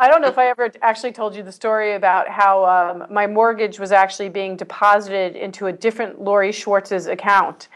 I 0.00 0.08
don't 0.08 0.20
know 0.20 0.28
if 0.28 0.38
I 0.38 0.46
ever 0.48 0.70
actually 0.82 1.12
told 1.12 1.36
you 1.36 1.42
the 1.42 1.52
story 1.52 1.94
about 1.94 2.28
how 2.28 2.64
um, 2.64 3.06
my 3.10 3.26
mortgage 3.26 3.78
was 3.78 3.92
actually 3.92 4.28
being 4.28 4.56
deposited 4.56 5.36
into 5.36 5.66
a 5.66 5.72
different 5.72 6.20
Lori 6.20 6.52
Schwartz's 6.52 7.06
account, 7.06 7.68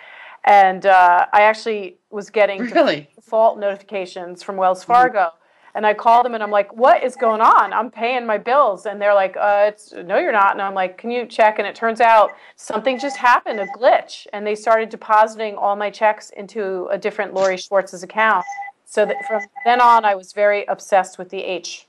and 0.44 0.86
uh, 0.86 1.26
I 1.32 1.42
actually 1.42 1.98
was 2.10 2.30
getting 2.30 2.62
Really? 2.62 3.08
default 3.14 3.58
notifications 3.58 4.42
from 4.42 4.56
Wells 4.56 4.82
Fargo. 4.82 5.30
And 5.76 5.86
I 5.86 5.94
call 5.94 6.22
them 6.22 6.34
and 6.34 6.42
I'm 6.42 6.50
like, 6.50 6.74
what 6.74 7.04
is 7.04 7.14
going 7.14 7.42
on? 7.42 7.72
I'm 7.72 7.90
paying 7.90 8.26
my 8.26 8.38
bills. 8.38 8.86
And 8.86 9.00
they're 9.00 9.14
like, 9.14 9.36
uh, 9.36 9.66
it's, 9.68 9.92
no, 9.92 10.18
you're 10.18 10.32
not. 10.32 10.52
And 10.52 10.62
I'm 10.62 10.74
like, 10.74 10.96
can 10.96 11.10
you 11.10 11.26
check? 11.26 11.58
And 11.58 11.68
it 11.68 11.76
turns 11.76 12.00
out 12.00 12.30
something 12.56 12.98
just 12.98 13.18
happened, 13.18 13.60
a 13.60 13.66
glitch. 13.66 14.26
And 14.32 14.46
they 14.46 14.54
started 14.54 14.88
depositing 14.88 15.54
all 15.54 15.76
my 15.76 15.90
checks 15.90 16.30
into 16.30 16.88
a 16.90 16.96
different 16.96 17.34
Lori 17.34 17.58
Schwartz's 17.58 18.02
account. 18.02 18.44
So 18.86 19.04
that 19.04 19.16
from 19.26 19.42
then 19.64 19.80
on, 19.80 20.04
I 20.04 20.14
was 20.14 20.32
very 20.32 20.64
obsessed 20.64 21.18
with 21.18 21.28
the 21.28 21.42
H, 21.42 21.86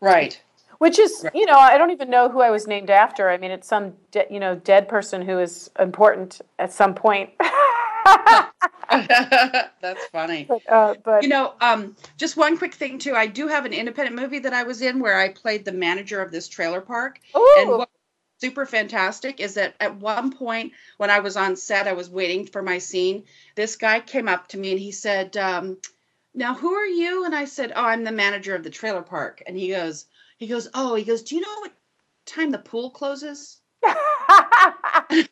Right. 0.00 0.40
Which 0.80 0.98
is, 0.98 1.26
you 1.34 1.44
know, 1.44 1.58
I 1.58 1.76
don't 1.76 1.90
even 1.90 2.08
know 2.08 2.30
who 2.30 2.40
I 2.40 2.48
was 2.48 2.66
named 2.66 2.88
after. 2.88 3.28
I 3.28 3.36
mean, 3.36 3.50
it's 3.50 3.68
some, 3.68 3.92
de- 4.12 4.26
you 4.30 4.40
know, 4.40 4.54
dead 4.54 4.88
person 4.88 5.20
who 5.20 5.38
is 5.38 5.70
important 5.78 6.40
at 6.58 6.72
some 6.72 6.94
point. 6.94 7.30
That's 8.90 10.06
funny. 10.10 10.46
but, 10.48 10.62
uh, 10.72 10.94
but 11.04 11.22
You 11.22 11.28
know, 11.28 11.52
um, 11.60 11.94
just 12.16 12.38
one 12.38 12.56
quick 12.56 12.72
thing 12.72 12.98
too. 12.98 13.14
I 13.14 13.26
do 13.26 13.46
have 13.46 13.66
an 13.66 13.74
independent 13.74 14.16
movie 14.16 14.38
that 14.38 14.54
I 14.54 14.62
was 14.62 14.80
in 14.80 15.00
where 15.00 15.18
I 15.18 15.28
played 15.28 15.66
the 15.66 15.72
manager 15.72 16.22
of 16.22 16.32
this 16.32 16.48
trailer 16.48 16.80
park. 16.80 17.20
And 17.58 17.68
Ooh. 17.68 17.76
what 17.76 17.90
super 18.38 18.64
fantastic 18.64 19.38
is 19.38 19.52
that 19.54 19.74
at 19.80 19.96
one 19.96 20.32
point 20.32 20.72
when 20.96 21.10
I 21.10 21.18
was 21.18 21.36
on 21.36 21.56
set, 21.56 21.88
I 21.88 21.92
was 21.92 22.08
waiting 22.08 22.46
for 22.46 22.62
my 22.62 22.78
scene. 22.78 23.24
This 23.54 23.76
guy 23.76 24.00
came 24.00 24.28
up 24.28 24.48
to 24.48 24.56
me 24.56 24.70
and 24.70 24.80
he 24.80 24.92
said, 24.92 25.36
um, 25.36 25.76
"Now 26.32 26.54
who 26.54 26.72
are 26.72 26.86
you?" 26.86 27.26
And 27.26 27.34
I 27.34 27.44
said, 27.44 27.70
"Oh, 27.76 27.84
I'm 27.84 28.02
the 28.02 28.12
manager 28.12 28.54
of 28.54 28.62
the 28.62 28.70
trailer 28.70 29.02
park." 29.02 29.42
And 29.46 29.58
he 29.58 29.68
goes, 29.68 30.06
he 30.40 30.48
goes, 30.48 30.68
"Oh, 30.74 30.96
he 30.96 31.04
goes, 31.04 31.22
do 31.22 31.36
you 31.36 31.42
know 31.42 31.60
what 31.60 31.72
time 32.26 32.50
the 32.50 32.58
pool 32.58 32.90
closes?" 32.90 33.60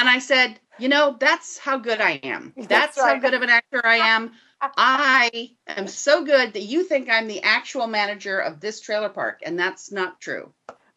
And 0.00 0.08
I 0.08 0.18
said, 0.18 0.60
you 0.78 0.88
know, 0.88 1.16
that's 1.18 1.58
how 1.58 1.76
good 1.78 2.00
I 2.00 2.12
am. 2.22 2.52
That's, 2.56 2.68
That's 2.68 3.00
how 3.00 3.18
good 3.18 3.34
of 3.34 3.42
an 3.42 3.50
actor 3.50 3.84
I 3.84 3.96
am. 3.96 4.32
I 4.60 5.50
am 5.66 5.88
so 5.88 6.24
good 6.24 6.52
that 6.52 6.62
you 6.62 6.84
think 6.84 7.08
I'm 7.10 7.26
the 7.26 7.42
actual 7.42 7.86
manager 7.86 8.38
of 8.38 8.60
this 8.60 8.80
trailer 8.80 9.08
park, 9.08 9.40
and 9.42 9.58
that's 9.58 9.90
not 9.90 10.20
true. 10.20 10.52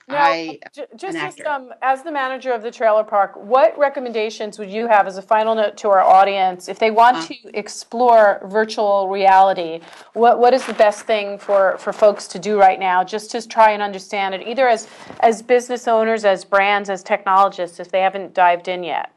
Now, 0.08 0.18
I 0.26 0.60
j- 0.74 0.86
just 0.97 1.18
as, 1.18 1.36
um, 1.45 1.74
as 1.82 2.04
the 2.04 2.12
manager 2.12 2.51
of 2.51 2.62
the 2.62 2.72
trailer 2.72 3.04
park, 3.06 3.36
what 3.36 3.78
recommendations 3.78 4.60
would 4.60 4.70
you 4.70 4.88
have 4.88 5.08
as 5.08 5.18
a 5.18 5.22
final 5.22 5.56
note 5.56 5.78
to 5.78 5.89
our 5.89 6.01
audience 6.01 6.68
if 6.68 6.78
they 6.78 6.91
want 6.91 7.18
Uh. 7.18 7.26
to 7.28 7.36
explore 7.58 8.41
virtual 8.45 9.08
reality? 9.08 9.80
What 10.14 10.39
what 10.39 10.54
is 10.54 10.66
the 10.66 10.74
best 10.74 11.06
thing 11.06 11.38
for, 11.38 11.78
for 11.78 11.93
folks 11.93 12.28
to 12.30 12.39
do 12.39 12.60
right 12.60 12.80
now, 12.80 13.04
just 13.04 13.32
to 13.32 13.47
try 13.47 13.72
and 13.72 13.82
understand 13.82 14.36
it, 14.36 14.45
either 14.45 14.68
as 14.68 14.88
as 15.22 15.41
business 15.41 15.88
owners, 15.88 16.26
as 16.26 16.43
brands, 16.43 16.89
as 16.89 17.01
technologists, 17.01 17.80
if 17.80 17.89
they 17.89 18.01
haven't 18.01 18.34
dived 18.34 18.68
in 18.68 18.84
yet? 18.84 19.10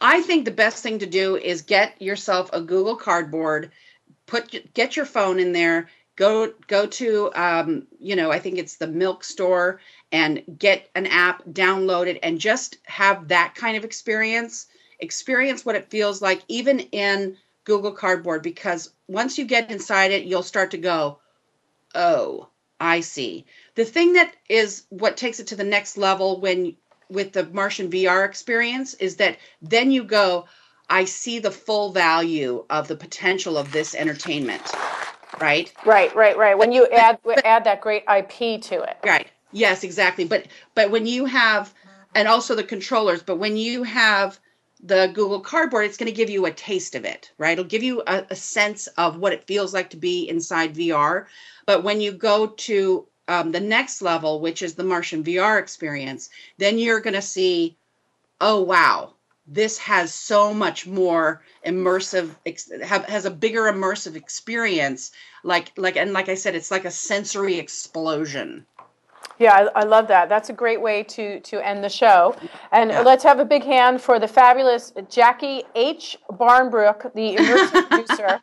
I 0.00 0.22
think 0.22 0.46
the 0.46 0.50
best 0.50 0.82
thing 0.82 0.98
to 1.00 1.06
do 1.06 1.36
is 1.36 1.62
get 1.62 2.00
yourself 2.00 2.48
a 2.52 2.60
Google 2.60 2.96
Cardboard, 2.96 3.70
put 4.26 4.72
get 4.74 4.96
your 4.96 5.04
phone 5.04 5.38
in 5.38 5.52
there, 5.52 5.88
go 6.16 6.52
go 6.66 6.86
to 6.86 7.30
um, 7.34 7.86
you 7.98 8.16
know 8.16 8.30
I 8.30 8.38
think 8.38 8.58
it's 8.58 8.76
the 8.76 8.86
Milk 8.86 9.24
Store 9.24 9.80
and 10.10 10.42
get 10.58 10.88
an 10.94 11.06
app, 11.06 11.44
download 11.44 12.06
it, 12.06 12.18
and 12.22 12.38
just 12.38 12.78
have 12.84 13.28
that 13.28 13.54
kind 13.54 13.76
of 13.76 13.84
experience. 13.84 14.66
Experience 15.00 15.64
what 15.64 15.74
it 15.74 15.90
feels 15.90 16.22
like, 16.22 16.42
even 16.46 16.78
in 16.78 17.36
Google 17.64 17.92
Cardboard, 17.92 18.42
because 18.42 18.90
once 19.08 19.38
you 19.38 19.44
get 19.44 19.70
inside 19.70 20.12
it, 20.12 20.24
you'll 20.24 20.42
start 20.42 20.70
to 20.72 20.78
go, 20.78 21.18
oh, 21.94 22.48
I 22.78 23.00
see. 23.00 23.46
The 23.74 23.84
thing 23.84 24.12
that 24.14 24.34
is 24.48 24.84
what 24.90 25.16
takes 25.16 25.40
it 25.40 25.48
to 25.48 25.56
the 25.56 25.64
next 25.64 25.96
level 25.96 26.40
when 26.40 26.76
with 27.08 27.32
the 27.32 27.44
Martian 27.46 27.90
VR 27.90 28.24
experience 28.24 28.94
is 28.94 29.16
that 29.16 29.38
then 29.60 29.90
you 29.90 30.04
go, 30.04 30.46
I 30.88 31.04
see 31.04 31.38
the 31.38 31.50
full 31.50 31.92
value 31.92 32.64
of 32.68 32.88
the 32.88 32.96
potential 32.96 33.56
of 33.56 33.72
this 33.72 33.94
entertainment. 33.94 34.62
Right? 35.42 35.72
Right, 35.84 36.14
right, 36.14 36.36
right. 36.36 36.56
When 36.56 36.72
you 36.72 36.86
add 36.88 37.18
add 37.44 37.64
that 37.64 37.80
great 37.80 38.04
IP 38.08 38.62
to 38.62 38.82
it. 38.82 38.96
Right. 39.04 39.28
Yes, 39.50 39.84
exactly. 39.84 40.24
But 40.24 40.46
but 40.74 40.90
when 40.90 41.04
you 41.06 41.24
have 41.26 41.74
and 42.14 42.28
also 42.28 42.54
the 42.54 42.64
controllers, 42.64 43.22
but 43.22 43.38
when 43.38 43.56
you 43.56 43.82
have 43.82 44.38
the 44.82 45.10
Google 45.14 45.40
Cardboard, 45.40 45.84
it's 45.84 45.96
going 45.96 46.10
to 46.10 46.16
give 46.16 46.30
you 46.30 46.46
a 46.46 46.50
taste 46.50 46.94
of 46.94 47.04
it, 47.04 47.30
right? 47.38 47.52
It'll 47.52 47.64
give 47.64 47.82
you 47.82 48.02
a, 48.06 48.24
a 48.30 48.36
sense 48.36 48.88
of 48.98 49.18
what 49.18 49.32
it 49.32 49.46
feels 49.46 49.72
like 49.72 49.90
to 49.90 49.96
be 49.96 50.28
inside 50.28 50.74
VR. 50.74 51.26
But 51.66 51.84
when 51.84 52.00
you 52.00 52.12
go 52.12 52.48
to 52.48 53.06
um, 53.28 53.52
the 53.52 53.60
next 53.60 54.02
level, 54.02 54.40
which 54.40 54.60
is 54.62 54.74
the 54.74 54.84
Martian 54.84 55.22
VR 55.22 55.58
experience, 55.58 56.30
then 56.58 56.78
you're 56.78 57.00
going 57.00 57.14
to 57.14 57.22
see, 57.22 57.76
oh 58.40 58.60
wow, 58.60 59.14
this 59.46 59.78
has 59.78 60.12
so 60.12 60.52
much 60.52 60.86
more 60.86 61.42
immersive, 61.64 62.34
ex- 62.44 62.70
have, 62.82 63.04
has 63.06 63.24
a 63.24 63.30
bigger 63.30 63.62
immersive 63.62 64.16
experience. 64.16 65.12
Like 65.44 65.72
like 65.76 65.96
and 65.96 66.12
like 66.12 66.28
I 66.28 66.34
said, 66.34 66.54
it's 66.54 66.70
like 66.70 66.84
a 66.84 66.90
sensory 66.90 67.58
explosion. 67.58 68.66
Yeah, 69.38 69.54
I, 69.74 69.80
I, 69.80 69.84
love 69.84 70.06
that. 70.08 70.28
That's 70.28 70.50
a 70.50 70.52
great 70.52 70.80
way 70.80 71.02
to 71.04 71.40
to 71.40 71.66
end 71.66 71.82
the 71.82 71.88
show. 71.88 72.36
And 72.70 72.90
Yeah. 72.90 73.00
let's 73.00 73.24
have 73.24 73.40
a 73.40 73.44
big 73.44 73.64
hand 73.64 74.00
for 74.00 74.18
the 74.20 74.28
fabulous 74.28 74.92
Jacquie 75.10 75.64
H. 75.74 76.16
Barnbrook, 76.30 77.12
the 77.14 77.34
emergency 77.36 77.82
producer. 77.82 78.40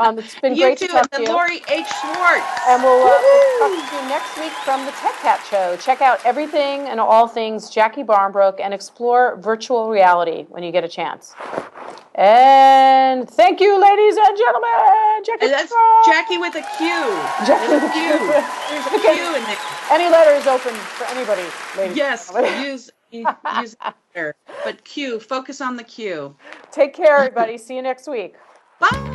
Um, 0.00 0.16
it's 0.18 0.38
been 0.38 0.54
You 0.54 0.62
great 0.62 0.78
too, 0.78 0.86
to 0.86 0.92
talk 0.92 1.10
to 1.10 1.16
and 1.18 1.26
you. 1.26 1.32
Lori 1.32 1.56
H. 1.68 1.86
Schwartz. 1.86 2.46
And 2.68 2.82
we'll, 2.84 3.02
uh, 3.02 3.18
we'll 3.20 3.58
talk 3.58 3.90
to 3.90 3.96
you 3.96 4.08
next 4.08 4.38
week 4.38 4.52
from 4.64 4.84
the 4.86 4.92
Tech 4.92 5.14
Cat 5.16 5.44
Show. 5.50 5.76
Check 5.76 6.00
out 6.00 6.24
everything 6.24 6.86
and 6.86 7.00
all 7.00 7.26
things 7.26 7.68
Jacquie 7.68 8.06
Barnbrook 8.06 8.60
and 8.60 8.72
explore 8.72 9.36
virtual 9.40 9.90
reality 9.90 10.44
when 10.50 10.62
you 10.62 10.70
get 10.70 10.84
a 10.84 10.88
chance. 10.88 11.34
And 12.14 13.28
thank 13.28 13.60
you, 13.60 13.80
ladies 13.80 14.16
and 14.16 14.36
gentlemen. 14.36 14.70
Jacquie 15.24 15.42
And 15.42 15.52
that's 15.52 15.72
Barnbrook. 15.72 16.14
Jacquie 16.14 16.40
with 16.40 16.54
a 16.54 16.62
Q. 16.76 16.88
Jacquie 17.44 17.68
with 17.70 17.82
a 17.82 17.92
Q. 17.92 18.18
Q. 18.18 18.18
There's 18.70 18.86
a 18.86 18.94
Okay. 18.98 19.14
Q 19.16 19.36
in 19.36 19.42
there. 19.44 19.56
Any 19.90 20.08
letter 20.10 20.30
is 20.32 20.46
open 20.46 20.74
for 20.74 21.04
anybody, 21.06 21.42
ladies. 21.76 21.96
Yes, 21.96 22.30
use 22.60 22.90
use 23.10 23.76
there. 24.14 24.34
But 24.62 24.84
Q, 24.84 25.18
focus 25.18 25.60
on 25.60 25.76
the 25.76 25.84
Q. 25.84 26.36
Take 26.70 26.94
care, 26.94 27.16
everybody. 27.16 27.58
See 27.58 27.74
you 27.74 27.82
next 27.82 28.06
week. 28.06 28.34
Bye. 28.78 29.14